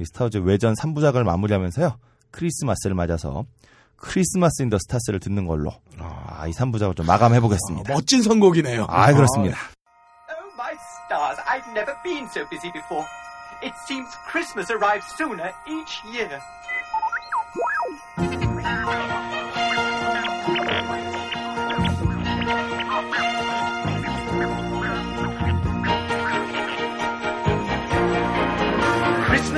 [0.00, 1.96] 이 스타워즈 외전 3부작을 마무리하면서요.
[2.30, 3.44] 크리스마스를 맞아서
[3.96, 7.92] Christmas in the Stars를 듣는 걸로 아, 이 3부작을 좀 마감해 보겠습니다.
[7.92, 8.86] 멋진 선곡이네요.
[8.88, 9.58] 아, 그렇습니다.
[10.30, 10.72] Oh my
[11.04, 13.04] stars, I've never been so busy before.
[13.62, 16.40] It seems Christmas arrives sooner each year.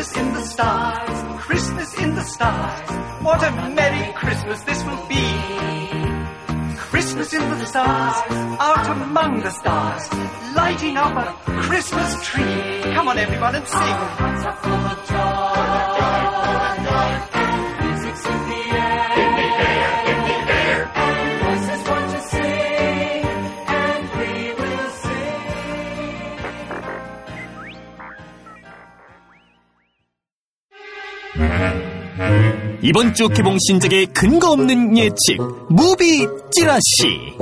[0.02, 2.90] Christmas in the stars, Christmas in the stars.
[3.22, 5.22] What a merry Christmas this will be.
[6.76, 8.16] Christmas in the stars,
[8.58, 10.12] out among the stars,
[10.56, 12.82] lighting up a Christmas tree.
[12.94, 13.96] Come on, everyone, and sing.
[32.82, 35.38] 이번 주 개봉 신작의 근거 없는 예측
[35.70, 37.36] 무비 찌라시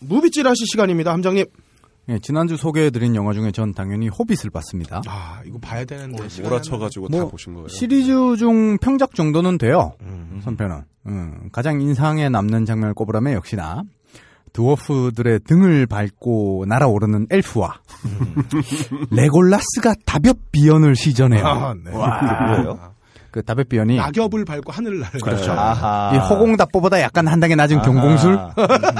[0.00, 1.46] 무비 찌라시 시간입니다, 함장님.
[2.08, 5.00] 예, 지난주 소개해드린 영화 중에 전 당연히 호빗을 봤습니다.
[5.06, 6.26] 아, 이거 봐야 되는데.
[6.26, 7.68] 시간은- 몰아쳐가지고 다 뭐, 보신 거예요.
[7.68, 9.92] 시리즈 중 평작 정도는 돼요.
[10.42, 10.82] 3편은.
[11.06, 13.82] 음, 가장 인상에 남는 장면을 꼽으라면 역시나
[14.52, 17.80] 드워프들의 등을 밟고 날아오르는 엘프와
[19.10, 21.46] 레골라스가 다볕비연을 시전해요.
[21.46, 21.90] 아, 네.
[21.94, 22.20] 와.
[22.56, 22.91] 뭐예요?
[23.32, 25.50] 그 다볕비연이 낙엽을 밟고 하늘을 나르는 그렇죠.
[25.52, 26.12] 아하.
[26.14, 27.84] 이 허공답보보다 약간 한 단계 낮은 아하.
[27.86, 28.38] 경공술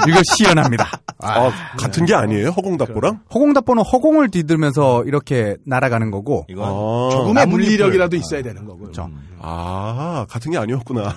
[0.09, 0.89] 이거 시연합니다.
[1.19, 2.49] 아, 같은 게 아니에요?
[2.49, 3.19] 허공답보랑?
[3.33, 8.85] 허공답보는 허공을 뒤들면서 이렇게 날아가는 거고 이건 아, 조금의 물리력이라도 있어야 되는 거고요.
[8.85, 9.09] 그렇죠.
[9.39, 11.13] 아, 같은 게 아니었구나.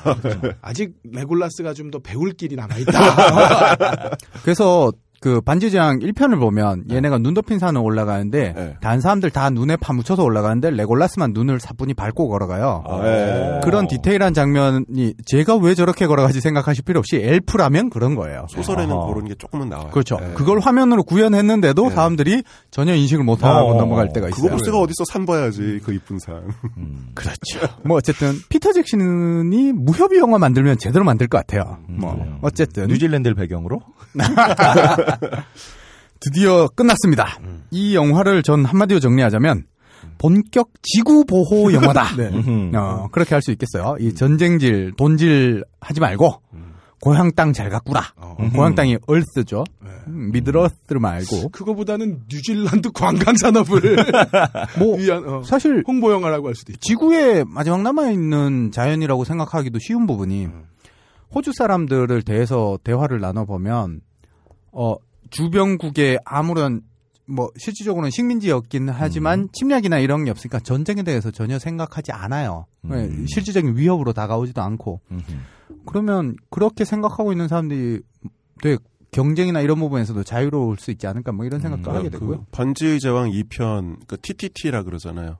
[0.61, 2.91] 아직 레골라스가 좀 더 배울 길이 남아 있다.
[4.43, 4.91] 그래서
[5.27, 8.77] 그 반지장 1편을 보면 얘네가 눈 덮인 산을 올라가는데 네.
[8.81, 12.85] 다른 사람들 다 눈에 파묻혀서 올라가는데 레골라스만 눈을 사뿐히 밟고 걸어가요.
[12.87, 13.61] 아, 예.
[13.65, 18.47] 그런 디테일한 장면이 제가 왜 저렇게 걸어가지 생각하실 필요 없이 엘프라면 그런 거예요.
[18.51, 19.09] 소설에는 아하.
[19.09, 19.89] 그런 게 조금은 나와요.
[19.91, 20.17] 그렇죠.
[20.23, 20.35] 예.
[20.35, 21.91] 그걸 화면으로 구현했는데도 네.
[21.97, 23.75] 사람들이 전혀 인식을 못하고 어.
[23.75, 24.37] 넘어갈 때가 있어요.
[24.37, 26.53] 그거 볼 새가 어딨어 산 봐야지 그 이쁜 산.
[27.15, 27.67] 그렇죠.
[27.85, 31.79] 뭐 어쨌든 피터 잭슨이 무협이 영화 만들면 제대로 만들 것 같아요.
[31.89, 33.81] 뭐 어쨌든 뉴질랜드를 배경으로?
[36.21, 37.39] 드디어 끝났습니다.
[37.71, 39.65] 이 영화를 전 한마디로 정리하자면
[40.19, 42.17] 본격 지구 보호 영화다.
[42.17, 42.31] 네.
[42.77, 43.97] 어, 그렇게 할 수 있겠어요.
[44.01, 46.41] 이 전쟁질, 돈질 하지 말고
[47.03, 48.01] 고향 땅 잘 가꾸라.
[48.41, 49.65] 음, 고향 땅이 얼스죠.
[50.09, 53.97] 음, 미드러스를 말고 그거보다는 뉴질랜드 관광 산업을
[54.79, 56.81] 뭐 위한 어, 사실 홍보 영화라고 할 수도 있죠.
[56.81, 60.49] 지구에 마지막 남아 있는 자연이라고 생각하기도 쉬운 부분이
[61.35, 64.01] 호주 사람들을 대해서 대화를 나눠 보면
[64.79, 64.97] 어
[65.31, 66.83] 주변국에 아무런
[67.25, 72.67] 뭐 실질적으로는 식민지였긴 하지만 침략이나 이런 게 없으니까 전쟁에 대해서 전혀 생각하지 않아요.
[72.83, 75.01] 네, 실질적인 위협으로 다가오지도 않고
[75.87, 78.03] 그러면 그렇게 생각하고 있는 사람들이
[78.63, 78.79] 되게
[79.11, 82.31] 경쟁이나 이런 부분에서도 자유로울 수 있지 않을까 뭐 이런 생각도 하게 되고요.
[82.39, 85.39] 그 반지의 제왕 2편 그 TTT라 그러잖아요.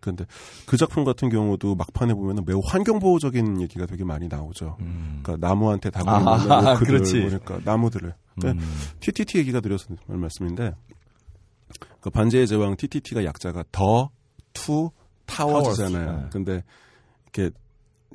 [0.00, 0.26] 근데
[0.66, 4.76] 그 작품 같은 경우도 막판에 보면 매우 환경보호적인 얘기가 되게 많이 나오죠.
[4.78, 7.20] 그러니까 나무한테 아하, 이워크들 그렇지.
[7.22, 8.14] 보니까 나무들을.
[8.38, 8.68] 그러니까 음.
[9.00, 10.74] TTT 얘기가 드려서 할 말씀인데
[12.00, 14.10] 그 반지의 제왕 TTT가 약자가 The,
[14.52, 14.90] Two,
[15.26, 16.04] Towers잖아요.
[16.06, 16.28] Towers, 네.
[16.30, 16.62] 근데
[17.24, 17.50] 이렇게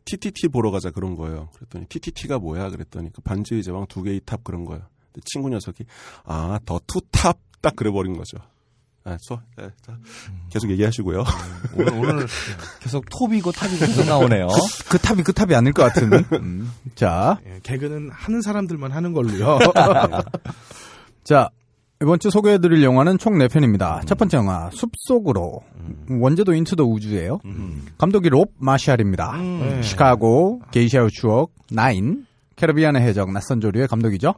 [0.05, 1.49] TTT 보러 가자 그런 거예요.
[1.55, 2.69] 그랬더니 TTT가 뭐야?
[2.69, 4.83] 그랬더니 그 반지의 제왕 두 개의 탑 그런 거예요.
[5.25, 5.85] 친구 녀석이
[6.25, 8.37] 아, The Two 탑 딱 그래 버린 거죠.
[9.09, 9.97] 아, 소, 예, 자,
[10.49, 11.23] 계속 얘기하시고요.
[11.75, 12.27] 오늘, 오늘
[12.79, 14.47] 계속 톱이고 탑이고 계속 나오네요.
[14.89, 16.11] 그 탑이 그 탑이 아닐 것 같은.
[16.33, 16.71] 음.
[16.95, 19.59] 자, 예, 개그는 하는 사람들만 하는 걸로요.
[21.23, 21.49] 자,
[22.01, 24.05] 이번 주 소개해드릴 영화는 총 4편입니다.
[24.05, 25.61] 첫 번째 영화, 숲속으로.
[26.21, 27.39] 원제도 Into the Woods예요.
[27.97, 29.35] 감독이 롭 마샬입니다.
[29.37, 29.81] 네.
[29.81, 32.25] 시카고, 게이샤의 추억, 나인,
[32.59, 34.33] 캐리비안의 해적, 낯선 조류의 감독이죠.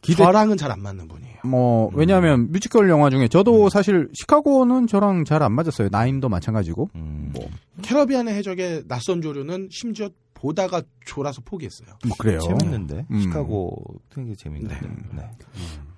[0.00, 1.36] 기대- 저랑은 잘 안 맞는 분이에요.
[1.44, 5.88] 뭐, 왜냐하면 뮤지컬 영화 중에 저도 사실 시카고는 저랑 잘 안 맞았어요.
[5.92, 6.88] 나인도 마찬가지고.
[6.94, 7.48] 뭐,
[7.82, 11.88] 캐러비안의 해적의 낯선 조류는 심지어 보다가 졸아서 포기했어요.
[12.06, 12.40] 뭐 그래요.
[12.40, 13.20] 재밌는데 음.
[13.20, 13.76] 시카고
[14.10, 14.76] 되게 재밌는데.
[15.14, 15.22] 네.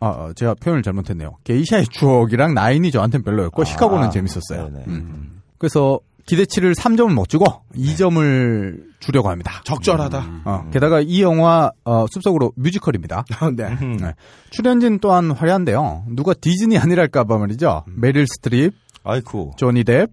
[0.00, 1.36] 아, 어, 제가 표현을 잘못했네요.
[1.44, 4.68] 게이샤의 추억이랑 나인이 저한테는 별로였고, 시카고는 재밌었어요.
[4.70, 4.84] 네네.
[4.88, 5.40] 음.
[5.56, 7.44] 그래서 기대치를 3점을 못 주고
[7.74, 9.60] 2점을 주려고 합니다.
[9.64, 10.42] 적절하다.
[10.44, 13.24] 어, 게다가 이 영화 어, 숲속으로 뮤지컬입니다.
[13.56, 13.68] 네.
[13.74, 14.14] 네.
[14.50, 16.04] 출연진 또한 화려한데요.
[16.08, 17.84] 누가 디즈니 아니랄까봐 말이죠.
[17.86, 19.52] 메릴 스트립, 아이쿠.
[19.56, 20.06] 조니 뎁,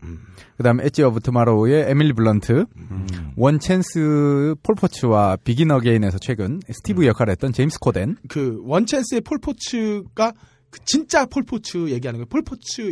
[0.57, 2.65] 그다음 엣지 오브 투마로우의 에밀리 블런트,
[3.37, 10.33] 원 찬스 폴포츠와 비긴 어게인에서 최근 스티브 역할을 했던 제임스 코덴, 그 원찬스의 폴포츠가
[10.69, 12.25] 그 진짜 폴포츠 얘기하는 거예요.
[12.25, 12.91] 폴포츠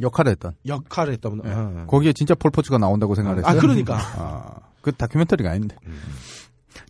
[0.00, 0.52] 역할을 했던.
[0.66, 1.50] 역할을 했던 분.
[1.50, 1.84] 어.
[1.86, 3.56] 거기에 진짜 폴포츠가 나온다고 생각을 했어요.
[3.56, 3.96] 아, 그러니까.
[4.16, 5.76] 아, 그 다큐멘터리가 아닌데.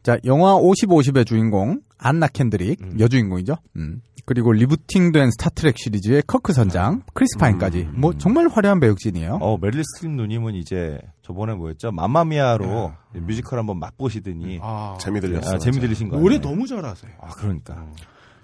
[0.03, 3.57] 자, 영화 50, 50의 주인공, 안나 켄드릭, 여주인공이죠.
[3.77, 4.03] 음.
[4.25, 9.39] 그리고 리부팅된 스타트렉 시리즈의 커크 선장, 크리스 파인까지 뭐 정말 화려한 배역진이에요.
[9.41, 11.93] 어, 메릴 스트립 누님은 이제 저번에 뭐였죠?
[11.93, 15.55] 마마미아로 뮤지컬 한번 맛보시더니 아, 재미 들렸어.
[15.55, 16.41] 아, 재미 들리신 거 노래?
[16.41, 17.13] 너무 잘하세요.
[17.21, 17.87] 아, 그러니까.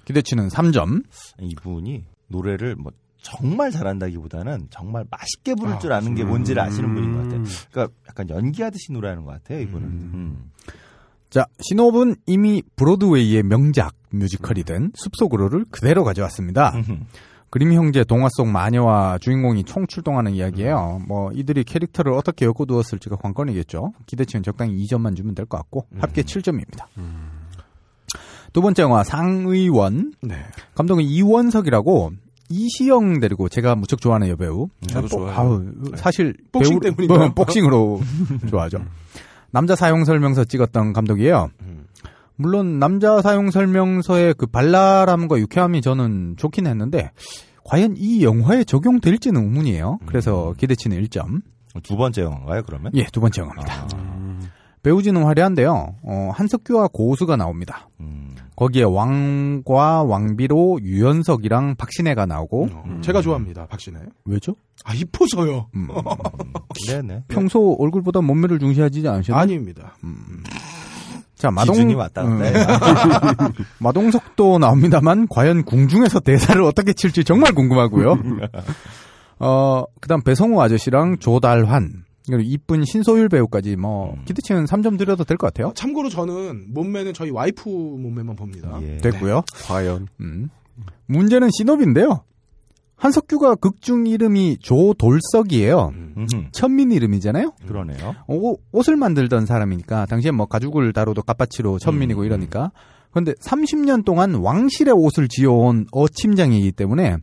[0.05, 1.03] 기대치는 3점.
[1.41, 2.93] 이분이 노래를 뭐
[3.23, 7.41] 정말 잘한다기보다는 정말 맛있게 부를 아, 줄 아는 게 뭔지를 아시는 분인 것 같아요.
[7.41, 7.47] 음.
[7.71, 9.87] 그러니까 약간 연기하듯이 노래하는 것 같아요, 이분은.
[9.89, 10.51] 음.
[11.31, 16.73] 자, 신호업은 이미 브로드웨이의 명작 뮤지컬이 된 숲속으로를 그대로 가져왔습니다.
[17.49, 21.01] 그림 형제 동화 속 마녀와 주인공이 총 출동하는 이야기예요.
[21.07, 23.93] 뭐 이들이 캐릭터를 어떻게 엮어두었을지가 관건이겠죠.
[24.07, 26.87] 기대치는 적당히 2점만 주면 될 것 같고 합계 7점입니다.
[28.53, 30.37] 두 번째 영화 상의원 네.
[30.75, 32.11] 감독은 이원석이라고
[32.53, 34.69] 이시영 데리고 제가 무척 좋아하는 여배우.
[34.89, 35.39] 저도 복- 좋아해요.
[35.41, 35.65] 아우,
[35.97, 37.29] 사실 복싱 배우- 때문인가요?
[37.31, 38.01] 어, 복싱으로
[38.51, 38.79] 좋아하죠.
[39.51, 41.51] 남자 사용 설명서 찍었던 감독이에요.
[42.37, 47.11] 물론 남자 사용 설명서의 그 발랄함과 유쾌함이 저는 좋긴 했는데
[47.65, 49.99] 과연 이 영화에 적용될지는 의문이에요.
[50.07, 51.43] 그래서 기대치는 1점.
[51.83, 52.93] 두 번째 영화인가요, 그러면?
[52.95, 53.87] 예, 두 번째 영화입니다.
[54.83, 55.97] 배우진은 화려한데요.
[56.03, 57.89] 어, 한석규와 고우수가 나옵니다.
[58.57, 62.69] 거기에 왕과 왕비로 유연석이랑 박신혜가 나오고
[63.01, 64.01] 제가 좋아합니다, 박신혜.
[64.25, 64.55] 왜죠?
[64.85, 65.69] 아, 이뻐서요.
[66.89, 67.25] 네네.
[67.29, 69.41] 평소 얼굴보다 몸매를 중시하지 않으셨나요?
[69.41, 69.97] 아닙니다.
[71.43, 73.45] 자, 마동 기준이 왔다 갔다.
[73.47, 73.53] 음.
[73.81, 78.17] 마동석도 나옵니다만 과연 궁중에서 대사를 어떻게 칠지 정말 궁금하고요.
[79.41, 85.47] 어, 그다음 배성우 아저씨랑 조달환 그리고 이쁜 신소율 배우까지 뭐 기대치는 3점 드려도 될 것
[85.53, 85.73] 같아요.
[85.75, 88.79] 참고로 저는 몸매는 저희 와이프 몸매만 봅니다.
[88.83, 88.99] 예.
[88.99, 89.43] 됐고요.
[89.67, 90.07] 과연.
[90.21, 90.49] 음.
[91.07, 92.23] 문제는 신업인데요.
[92.97, 95.93] 한석규가 극중 이름이 조돌석이에요.
[96.17, 96.27] 음흠.
[96.53, 97.53] 천민 이름이잖아요.
[97.67, 98.15] 그러네요.
[98.29, 102.71] 어, 옷을 만들던 사람이니까 당시에 뭐 가죽을 다루도 깝바치로 천민이고 이러니까.
[103.11, 107.17] 그런데 30년 동안 왕실의 옷을 지어온 어침장이기 때문에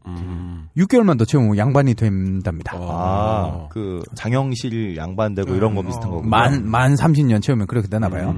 [0.78, 2.74] 6개월만 더 채우면 양반이 된답니다.
[2.76, 6.30] 아, 그 장영실 양반되고 이런 거 비슷한 거군요.
[6.30, 8.36] 만, 만 30년 채우면 그렇게 되나 봐요.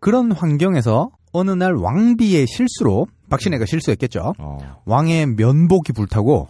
[0.00, 4.34] 그런 환경에서 어느 날 왕비의 실수로 박신혜가 실수했겠죠.
[4.38, 4.58] 어.
[4.86, 6.48] 왕의 면복이 불타고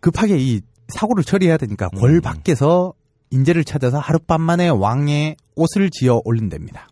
[0.00, 2.92] 급하게 이 사고를 처리해야 되니까 궐 밖에서
[3.30, 6.88] 인재를 찾아서 하룻밤 만에 왕의 옷을 지어 올린답니다.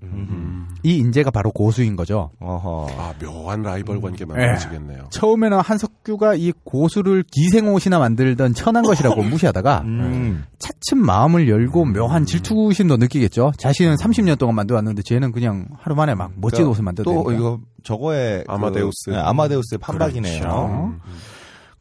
[0.83, 2.31] 이 인재가 바로 고수인 거죠.
[2.41, 2.89] 어허.
[2.99, 4.25] 아, 묘한 라이벌 관계 예.
[4.27, 5.09] 만들어지겠네요.
[5.11, 10.45] 처음에는 한석규가 이 고수를 기생옷이나 만들던 천한 것이라고 무시하다가 음.
[10.59, 13.53] 차츰 마음을 열고 묘한 질투심도 느끼겠죠.
[13.59, 17.61] 자신은 30년 동안 만들어왔는데 쟤는 그냥 하루 만에 막 멋진 그러니까 옷을 만들어 또 이거
[17.83, 19.11] 저거의 아마데우스.
[19.11, 20.41] 그, 네, 아마데우스의 판박이네요.
[20.41, 20.95] 그렇죠.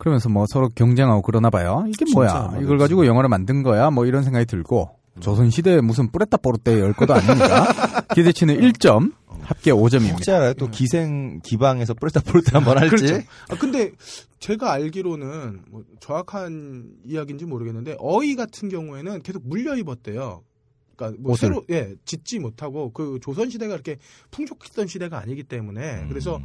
[0.03, 1.85] 그러면서 뭐 서로 경쟁하고 그러나 봐요.
[1.87, 2.29] 이게 뭐야?
[2.29, 2.65] 아마데우스.
[2.65, 3.89] 이걸 가지고 영화를 만든 거야?
[3.89, 4.89] 뭐 이런 생각이 들고
[5.21, 8.01] 조선 시대에 무슨 뿌레따 뽀르떼 열 것도 아닙니다.
[8.13, 9.13] 기대치는 1점,
[9.43, 10.11] 합계 5점입니다.
[10.11, 10.55] 혹시 알아요?
[10.55, 12.95] 또 기생 기방에서 프레타 프로테 한번 할지?
[12.97, 13.25] 그렇죠.
[13.47, 13.91] 아, 근데
[14.39, 20.43] 제가 알기로는 뭐 정확한 이야기인지 모르겠는데 어이 같은 경우에는 계속 물려 입었대요.
[20.97, 21.47] 그러니까 뭐 옷을.
[21.47, 23.99] 새로 예 짓지 못하고 그 조선 시대가 그렇게
[24.31, 26.41] 풍족했던 시대가 아니기 때문에 그래서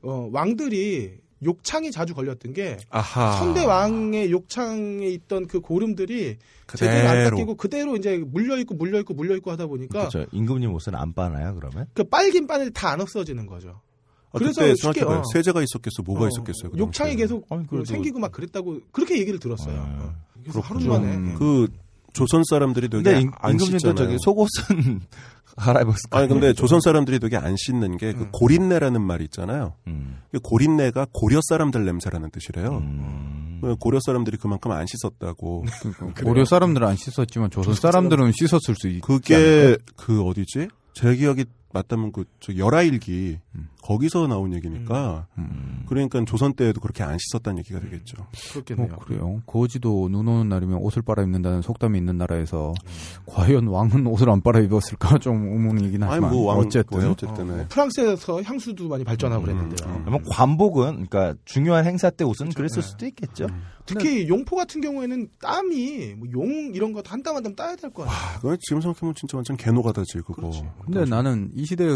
[0.00, 3.38] 어, 왕들이 욕창이 자주 걸렸던 게 아하.
[3.38, 6.38] 선대 왕의 욕창에 있던 그 고름들이
[6.76, 7.30] 제대로 안 그대로.
[7.36, 10.26] 닦이고 그대로 이제 물려 있고 물려 있고 물려 있고 하다 보니까 그렇죠.
[10.32, 11.86] 임금님 옷은 안 빠나요, 그러면?
[11.94, 13.80] 그 빨긴 바늘 다안 없어지는 거죠.
[14.32, 15.02] 아, 그래서 쉽게.
[15.04, 15.22] 어.
[15.32, 16.70] 세제가 있었겠어, 뭐가 어, 있었겠어요.
[16.72, 17.14] 그 욕창이.
[17.16, 19.76] 계속 아니, 그래도- 생기고 막 그랬다고 그렇게 얘기를 들었어요.
[19.78, 20.14] 어.
[20.42, 20.80] 그래서 하루.
[20.86, 21.34] 만에 음.
[21.38, 21.68] 그
[22.12, 23.94] 조선 사람들이 되게 근데 임- 안 임금님도.
[23.94, 25.00] 저기 속옷은
[26.10, 26.52] 거 아니 근데?
[26.52, 29.74] 조선 사람들이 되게 안 씻는 게그 고린내라는 말이 있잖아요.
[29.86, 30.20] 음.
[30.32, 32.78] 그 고린내가 고려 사람들 냄새라는 뜻이래요.
[32.78, 33.58] 음.
[33.62, 35.64] 그 고려 사람들이 그만큼 안 씻었다고.
[36.24, 39.00] 고려 사람들은 안 씻었지만 조선 사람들은 씻었을 수 있.
[39.00, 40.68] 그게 그 어디지?
[40.92, 43.38] 제 기억이 맞다면 그 저 열아일기
[43.84, 45.26] 거기서 나온 얘기니까.
[45.86, 48.16] 그러니까 조선 때에도 그렇게 안 씻었다는 얘기가 되겠죠.
[48.52, 48.88] 그렇겠네요.
[48.88, 49.42] 뭐 그래요.
[49.46, 52.72] 거지도 눈 오는 날이면 옷을 빨아입는다는 속담이 있는 나라에서
[53.26, 57.66] 과연 왕은 옷을 안 빨아입었을까 좀 의문이긴 아니 하지만 뭐 왕, 어쨌든 뭐 어쨌든 네.
[57.68, 60.00] 프랑스에서 향수도 많이 발전하고 그랬는데요.
[60.00, 63.48] 그러면 관복은 그러니까 중요한 행사 때 옷은 그랬을 수도 있겠죠.
[63.86, 67.90] 특히 용포 같은 경우에는 땀이 뭐 용 이런 거 한 땀 한 땀 따야 될
[67.90, 68.16] 거 아니에요.
[68.54, 70.50] 아, 지금 생각해보면 진짜 완전 개노가다지 그거.
[70.86, 71.90] 근데 나는 이 시대의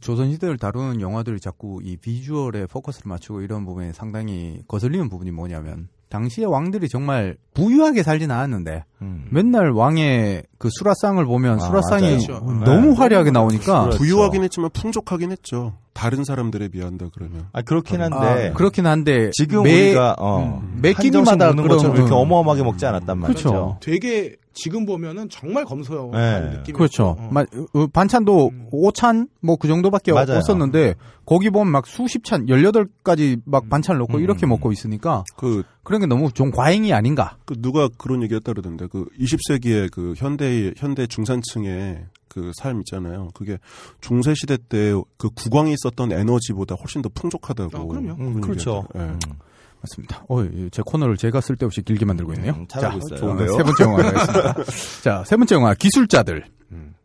[0.00, 5.88] 조선 시대를 다루는 영화들이 자꾸 이 비주얼에 포커스를 맞추고 이런 부분에 상당히 거슬리는 부분이 뭐냐면
[6.08, 9.26] 당시의 왕들이 정말 부유하게 살진 않았는데 음.
[9.30, 12.18] 맨날 왕의 그 수라상을 보면 아, 수라상이 맞아요.
[12.44, 12.64] 그렇죠.
[12.64, 12.94] 너무 네.
[12.96, 13.98] 화려하게 나오니까 그렇죠.
[13.98, 15.72] 부유하긴 했지만 풍족하긴 했죠.
[15.94, 17.46] 다른 사람들에 비한다 그러면.
[17.52, 21.94] 아 그렇긴 한데 아, 그렇긴 한데 지금 매- 우리가 어, 음, 매한 끼니마다 먹는 것처럼
[21.94, 23.48] 그런- 이렇게 어마어마하게 먹지 않았단 말이죠.
[23.50, 23.78] 그렇죠.
[23.80, 26.56] 되게 지금 보면은 정말 검소한 네.
[26.58, 27.16] 느낌이 그렇죠.
[27.30, 30.36] 마- 어, 반찬도 5찬 뭐 그 정도밖에 맞아요.
[30.38, 36.00] 없었는데 거기 보면 막 수십 찬, 18가지 막 반찬 넣고 이렇게 먹고 있으니까 그 그런
[36.00, 37.36] 게 너무 좀 과잉이 아닌가.
[37.44, 43.28] 그 누가 그런 얘기 했다 그러던데 그 20세기의 그 현대 현대 중산층의 그 삶 있잖아요.
[43.34, 43.58] 그게
[44.00, 47.78] 중세 시대 때 그 국왕이 썼던 에너지보다 훨씬 더 풍족하다고.
[47.78, 48.16] 아, 그럼요.
[48.16, 48.84] 그런 그렇죠.
[48.96, 49.10] 예.
[49.82, 50.24] 맞습니다.
[50.28, 52.52] 어, 이제 코너를 제가 쓸데없이 길게 만들고 있네요.
[52.52, 53.16] 음, 있어요.
[53.18, 53.52] 좋은데요?
[53.56, 54.54] 세 번째 영화 가겠습니다.
[55.02, 56.44] 자, 세 번째 영화 기술자들.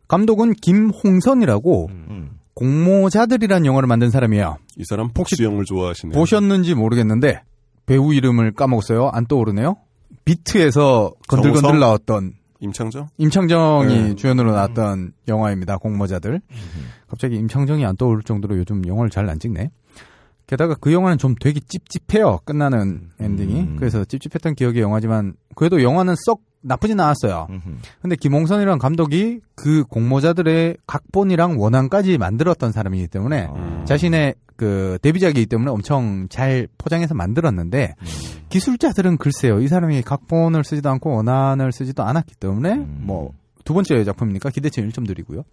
[0.06, 2.38] 감독은 김홍선이라고 음.
[2.54, 4.56] 공모자들이란 영화를 만든 사람이에요.
[4.76, 6.14] 이 사람 복수영을 좋아하시네요.
[6.18, 7.42] 보셨는지 모르겠는데
[7.86, 9.10] 배우 이름을 까먹었어요.
[9.12, 9.76] 안 떠오르네요.
[10.24, 11.80] 비트에서 건들건들 정우성?
[11.80, 13.08] 나왔던 임창정?
[13.18, 14.14] 임창정이 네.
[14.16, 15.76] 주연으로 나왔던 영화입니다.
[15.78, 16.40] 공모자들.
[17.06, 19.70] 갑자기 임창정이 안 떠오를 정도로 요즘 영화를 잘 안 찍네.
[20.48, 22.40] 게다가 그 영화는 좀 되게 찝찝해요.
[22.44, 23.76] 끝나는 엔딩이.
[23.76, 27.46] 그래서 찝찝했던 기억의 영화지만 그래도 영화는 썩 나쁘진 않았어요.
[28.02, 33.48] 근데 김홍선이라는 감독이 그 공모자들의 각본이랑 원안까지 만들었던 사람이기 때문에
[33.84, 37.94] 자신의 그 데뷔작이기 때문에 엄청 잘 포장해서 만들었는데
[38.48, 44.80] 기술자들은 글쎄요 이 사람이 각본을 쓰지도 않고 원안을 쓰지도 않았기 때문에 뭐두 번째 작품이니까 기대치
[44.80, 45.44] 1점 드리고요.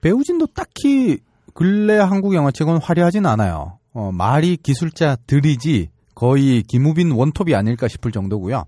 [0.00, 1.18] 배우진도 딱히
[1.54, 3.78] 근래 한국 영화 치고는 화려하진 않아요.
[3.92, 8.64] 어, 말이 기술자들이지 거의 김우빈 원톱이 아닐까 싶을 정도고요.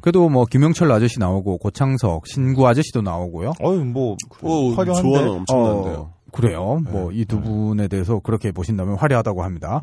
[0.00, 3.52] 그래도 뭐 김영철 아저씨 나오고 고창석, 신구 아저씨도 나오고요.
[3.62, 5.02] 어유 뭐 어, 화려한데?
[5.02, 5.94] 조화는 엄청난데요.
[5.94, 6.80] 어, 그래요.
[6.90, 9.80] 뭐이 두 분에 대해서 그렇게 보신다면 화려하다고 합니다.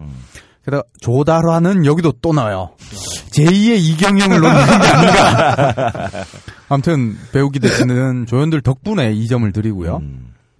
[0.63, 2.71] 게다가 조달화는 여기도 또 나와요.
[3.31, 6.09] 제2의 이경영을 노리는 게 아닌가.
[6.69, 10.01] 아무튼 배우 기대치는 조연들 덕분에 2점을 드리고요.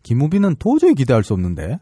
[0.04, 1.80] 김우빈은 도저히 기대할 수 없는데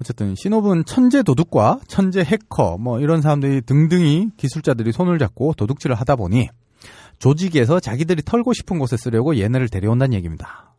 [0.00, 6.16] 어쨌든 신호분 천재 도둑과 천재 해커 뭐 이런 사람들이 등등이 기술자들이 손을 잡고 도둑질을 하다
[6.16, 6.48] 보니
[7.18, 10.73] 조직에서 자기들이 털고 싶은 곳에 쓰려고 얘네를 데려온다는 얘기입니다.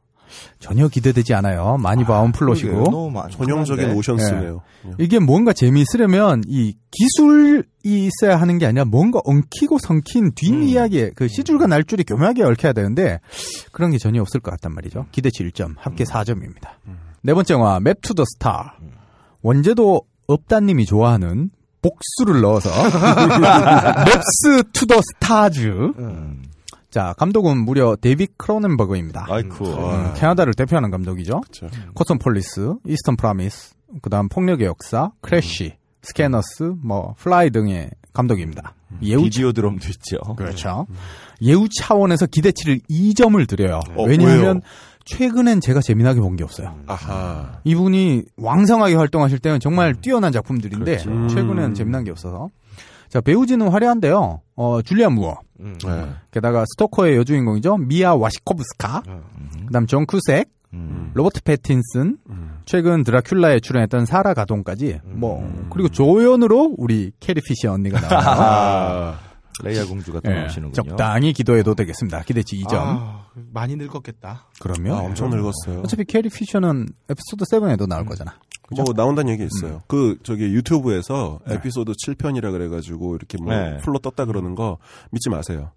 [0.59, 1.77] 전혀 기대되지 않아요.
[1.77, 3.93] 많이 봐온 플롯이고 전형적인 네.
[3.93, 4.61] 오션스네요.
[4.87, 4.91] 예.
[4.99, 11.67] 이게 뭔가 재미있으려면 이 기술이 있어야 하는 게 아니라 뭔가 엉키고 설킨 뒷이야기에 그 씨줄과
[11.67, 13.19] 날줄이 교묘하게 얽혀야 되는데
[13.71, 15.05] 그런 게 전혀 없을 것 같단 말이죠.
[15.11, 16.69] 기대치 1점, 합계 4점입니다.
[17.21, 18.77] 네 번째 영화 맵 투 더 스타.
[19.41, 21.51] 원제도 업다님이 좋아하는
[21.83, 22.69] 복수를 넣어서
[24.05, 25.91] Maps to the Stars.
[26.95, 29.25] 자, 감독은 무려 데이빗 크로넨버그입니다.
[29.29, 29.65] 아이쿠.
[29.67, 31.41] 음, 캐나다를 대표하는 감독이죠.
[31.93, 35.73] 코스모폴리스, 이스턴 프라미스, 그다음 폭력의 역사, 크래쉬,
[36.03, 38.75] 스캐너스, 뭐 플라이 등의 감독입니다.
[39.01, 40.19] 예우 비디오드롬도 있죠.
[40.37, 40.87] 그렇죠.
[41.41, 43.81] 예우 차원에서 기대치를 2점을 드려요.
[43.97, 44.59] 어, 왜냐하면 왜요?
[45.03, 46.79] 최근엔 제가 재미나게 본 게 없어요.
[46.87, 47.59] 아하.
[47.65, 51.09] 이분이 왕성하게 활동하실 때는 정말 뛰어난 작품들인데 그렇죠.
[51.11, 51.73] 음.
[51.73, 52.51] 재미난 게 없어서.
[53.09, 54.41] 자 배우진은 화려한데요.
[54.55, 55.39] 어 줄리안 무어.
[55.57, 56.09] 네.
[56.31, 57.77] 게다가 스토커의 여주인공이죠.
[57.77, 59.03] 미아 와시코브스카.
[59.67, 60.49] 그다음 존 쿠색,
[61.13, 62.17] 로버트 패틴슨,
[62.65, 69.15] 최근 드라큘라에 출연했던 사라 가돈까지 뭐 그리고 조연으로 우리 캐리 피셔 언니가 나와요.
[69.63, 70.73] 레이아 공주가 또 예, 나오시는군요.
[70.73, 72.23] 적당히 기대해도 되겠습니다.
[72.23, 72.73] 기대치 2점.
[72.73, 74.47] 아, 많이 늙었겠다.
[74.59, 75.79] 그러면 아, 엄청 늙었어요.
[75.81, 78.33] 어차피 캐리 피셔는 에피소드 7에도 나올 거잖아.
[78.71, 79.81] 뭐 나온다는 얘기 있어요.
[79.87, 81.55] 그 저기 유튜브에서 네.
[81.55, 83.77] 에피소드 7편이라 그래가지고 이렇게 뭐 네.
[83.77, 84.77] full로 떴다 그러는 거
[85.11, 85.71] 믿지 마세요.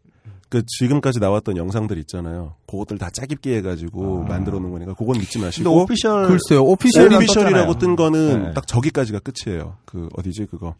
[0.48, 2.54] 그 지금까지 나왔던 영상들 있잖아요.
[2.66, 5.70] 그것들 다 짜깁기 해가지고 만들어 놓은 거니까 그건 믿지 마시고.
[5.70, 7.78] 근데 official 글쎄요, official이 official이라고 떴잖아요.
[7.78, 8.54] 뜬 거는 네.
[8.54, 9.76] 딱 저기까지가 끝이에요.
[9.84, 10.74] 그 어디지 그거.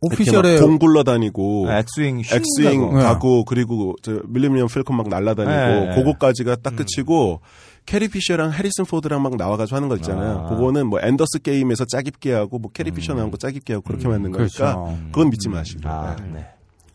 [0.00, 3.38] official에 이렇게 막 동굴러 다니고 아, 엑스윙 쉥 엑스윙 가고.
[3.38, 3.44] 네.
[3.48, 5.94] 그리고 저 밀레니엄 팔콘 막 날아다니고 네.
[5.94, 7.40] 그거까지가 딱 끝이고
[7.88, 10.40] 캐리 피셔랑 해리슨 포드랑 막 나와가지고 하는 거 있잖아요.
[10.44, 10.48] 아.
[10.50, 14.30] 그거는 뭐 엔더스 게임에서 짜깁기 하고 뭐 캐리 피셔 나온 거 짜깁기 하고 그렇게 만든
[14.30, 14.98] 거니까 그렇죠.
[15.10, 15.88] 그건 믿지 마시고.
[15.88, 16.28] 아, 네.
[16.34, 16.46] 네.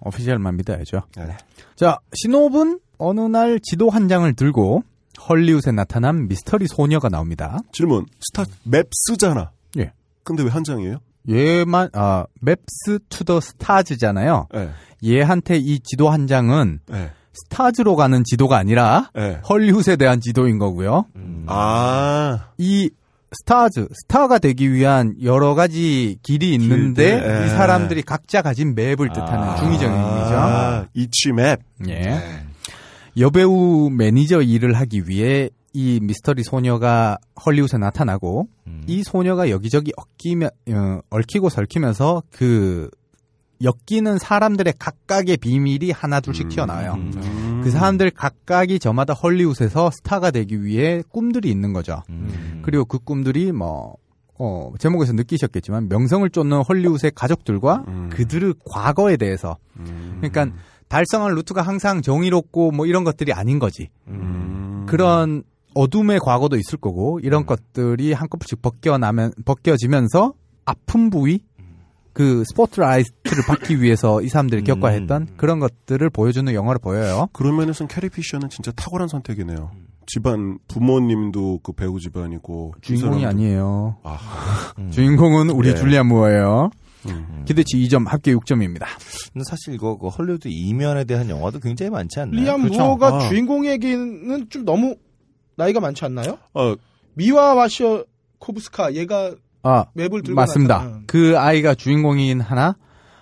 [0.02, 1.02] official만 믿어야죠.
[1.18, 1.36] 네.
[1.76, 4.84] 자, 시놉은 어느 날 지도 한 장을 들고
[5.28, 7.58] 헐리우드에 나타난 미스터리 소녀가 나옵니다.
[7.72, 9.50] 질문 스타 maps잖아.
[9.80, 9.94] 예.
[10.24, 10.98] 근데 왜 한 장이에요?
[11.28, 14.48] 얘만 아 Maps to the Stars잖아요.
[14.54, 14.70] 네.
[15.04, 17.12] 얘한테 이 지도 한 장은 네.
[17.34, 19.40] Stars로 가는 지도가 아니라 네.
[19.48, 21.06] 헐리우드에 대한 지도인 거고요.
[21.48, 22.50] 아.
[22.58, 22.90] 이
[23.36, 27.46] Stars, 스타가 되기 위한 여러 가지 길이 있는데 길들, 예.
[27.46, 30.36] 이 사람들이 각자 가진 map을 뜻하는 중의적인 의미죠.
[30.36, 31.60] 아, each map.
[31.88, 32.44] 예.
[33.18, 38.48] 여배우 매니저 일을 하기 위해 이 미스터리 소녀가 헐리우드에 나타나고
[38.88, 42.90] 이 소녀가 여기저기 얽히며 어, 얽히고 설키면서 그
[43.62, 46.98] 엮이는 사람들의 각각의 비밀이 하나 둘씩 튀어나와요.
[47.64, 52.04] 그 사람들 각각이 저마다 헐리우드에서 스타가 되기 위해 꿈들이 있는 거죠.
[52.62, 53.96] 그리고 그 꿈들이 뭐
[54.38, 59.58] 어, 제목에서 느끼셨겠지만 명성을 쫓는 헐리우드의 가족들과 그들의 과거에 대해서.
[60.18, 60.48] 그러니까
[60.90, 63.90] 달성할 루트가 항상 정의롭고 뭐 이런 것들이 아닌 거지.
[64.86, 65.44] 그런
[65.76, 70.34] 어둠의 과거도 있을 거고 이런 것들이 한꺼번씩 벗겨나면 벗겨지면서
[70.66, 71.40] 아픈 부위
[72.14, 77.28] 그 스포트라이트를 받기 위해서 이 사람들이 겪어야 했던 그런 것들을 보여주는 영화로 보여요.
[77.34, 79.72] 그런 면에서는 캐리 피셔는 진짜 탁월한 선택이네요.
[80.06, 83.98] 집안 부모님도 그 배우 집안이고 이 주인공이 아니에요.
[84.04, 84.18] 아.
[84.92, 85.76] 주인공은 우리 예.
[85.76, 86.70] 줄리안 무어예요.
[87.08, 87.44] 음.
[87.46, 88.86] 기대치 2점, 합계 6점입니다.
[89.34, 92.40] 근데 사실 이거 그 헐리우드 이면에 대한 영화도 굉장히 많지 않나요?
[92.40, 92.84] 리암 그렇죠.
[92.84, 93.20] 무어가 아.
[93.28, 94.96] 주인공에게는 좀 너무
[95.56, 96.38] 나이가 많지 않나요?
[96.54, 96.76] 어,
[97.16, 100.78] 미아 와시코브스카 얘가 아, map을 들고 맞습니다.
[100.78, 101.00] 나타나.
[101.08, 102.76] 그 아이가 주인공이긴 하나,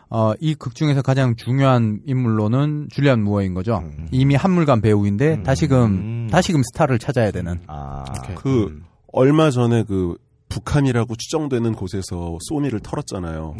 [0.10, 3.78] 어, 이 극 중에서 가장 중요한 인물로는 줄리안 무어인 거죠.
[3.84, 4.08] 음.
[4.12, 7.60] 이미 한물간 배우인데 다시금 다시금 스타를 찾아야 되는.
[7.68, 8.04] 아,
[8.36, 8.82] 그
[9.14, 10.16] 얼마 전에 그
[10.50, 13.56] 북한이라고 추정되는 곳에서 소니를 털었잖아요.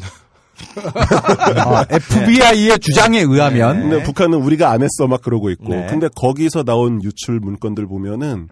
[1.66, 5.70] 어, FBI의 주장에 의하면 근데 북한은 우리가 안 했어 막 그러고 있고.
[5.70, 5.88] 네.
[5.90, 8.50] 근데 거기서 나온 유출 문건들 보면은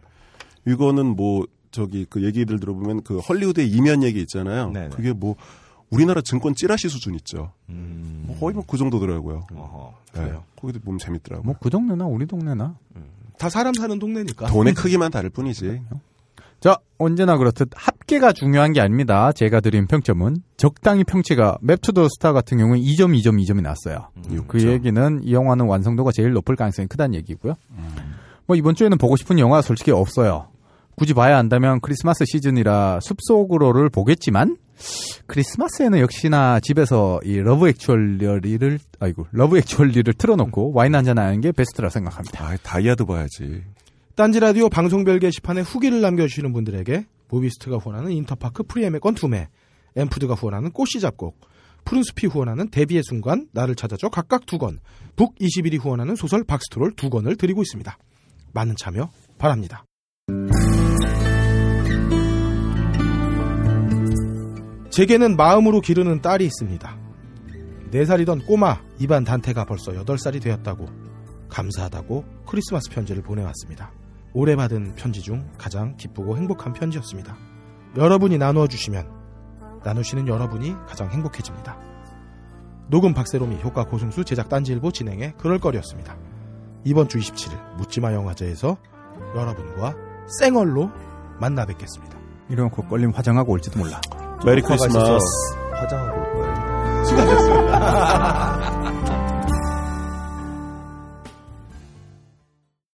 [0.68, 4.72] 이거는 뭐 저기 그 얘기들 들어보면 그 헐리우드의 이면 얘기 있잖아요.
[4.72, 4.90] 네네.
[4.90, 5.36] 그게 뭐
[5.90, 7.52] 우리나라 증권 찌라시 수준 있죠.
[7.70, 8.24] 음.
[8.28, 9.48] 뭐 거의 뭐 그 정도더라고요.
[9.56, 10.22] 어허, 네.
[10.22, 10.44] 그래요.
[10.56, 11.44] 거기도 보면 재밌더라고요.
[11.46, 12.76] 뭐 그 동네나 우리 동네나.
[13.38, 14.48] 다 사람 사는 동네니까.
[14.48, 15.82] 돈의 크기만 다를 뿐이지.
[16.60, 19.32] 자, 언제나 그렇듯 합계가 중요한 게 아닙니다.
[19.32, 24.10] 제가 드린 평점은 적당히 평치가 Maps to the Star 같은 경우는 2점, 2점, 2점이 났어요.
[24.48, 27.54] 그 얘기는 이 영화는 완성도가 제일 높을 가능성이 크다는 얘기고요.
[28.46, 30.48] 뭐 이번 주에는 보고 싶은 영화 솔직히 없어요.
[31.00, 34.58] 굳이 봐야 한다면 크리스마스 시즌이라 숲속으로를 보겠지만
[35.28, 41.88] 크리스마스에는 역시나 집에서 이 Love Actually를 아이고 Love Actually를 틀어놓고 와인 한잔 하는 게 베스트라
[41.88, 42.46] 생각합니다.
[42.46, 43.64] 아, 다이아드 봐야지.
[44.16, 49.48] 딴지 라디오 방송별 게시판에 후기를 남겨주시는 분들에게 모비스트가 후원하는 인터파크 프리예매권 두매,
[49.96, 51.40] 엠푸드가 후원하는 꽃씨 잡곡,
[51.86, 54.80] 푸른숲이 후원하는 데뷔의 순간, 나를 찾아줘 각각 두 권,
[55.16, 57.98] 북 21이 후원하는 소설 박스트롤 두 권을 드리고 있습니다.
[58.52, 59.86] 많은 참여 바랍니다.
[65.00, 66.98] 제게는 마음으로 기르는 딸이 있습니다.
[67.94, 70.88] 4살이던 꼬마 이반 단테가 벌써 8살이 되었다고
[71.48, 73.94] 감사하다고 크리스마스 편지를 보내왔습니다.
[74.34, 77.38] 올해 받은 편지 중 가장 기쁘고 행복한 편지였습니다.
[77.96, 79.10] 여러분이 나누어 주시면
[79.86, 81.80] 나누시는 여러분이 가장 행복해집니다.
[82.90, 86.18] 녹음 박세롬이 효과 고승수 제작 딴지일보 진행의 그럴거리였습니다.
[86.84, 88.76] 이번 주 27일 묻지마 영화제에서
[89.34, 89.96] 여러분과
[90.42, 90.92] 생얼로
[91.40, 92.20] 만나 뵙겠습니다.
[92.50, 94.02] 이러놓고 걸림 화장하고 올지도 몰라.
[94.46, 95.26] 메리 크리스마스.
[95.74, 97.06] 화장하고 올 거예요.
[97.06, 98.90] 수고하셨습니다.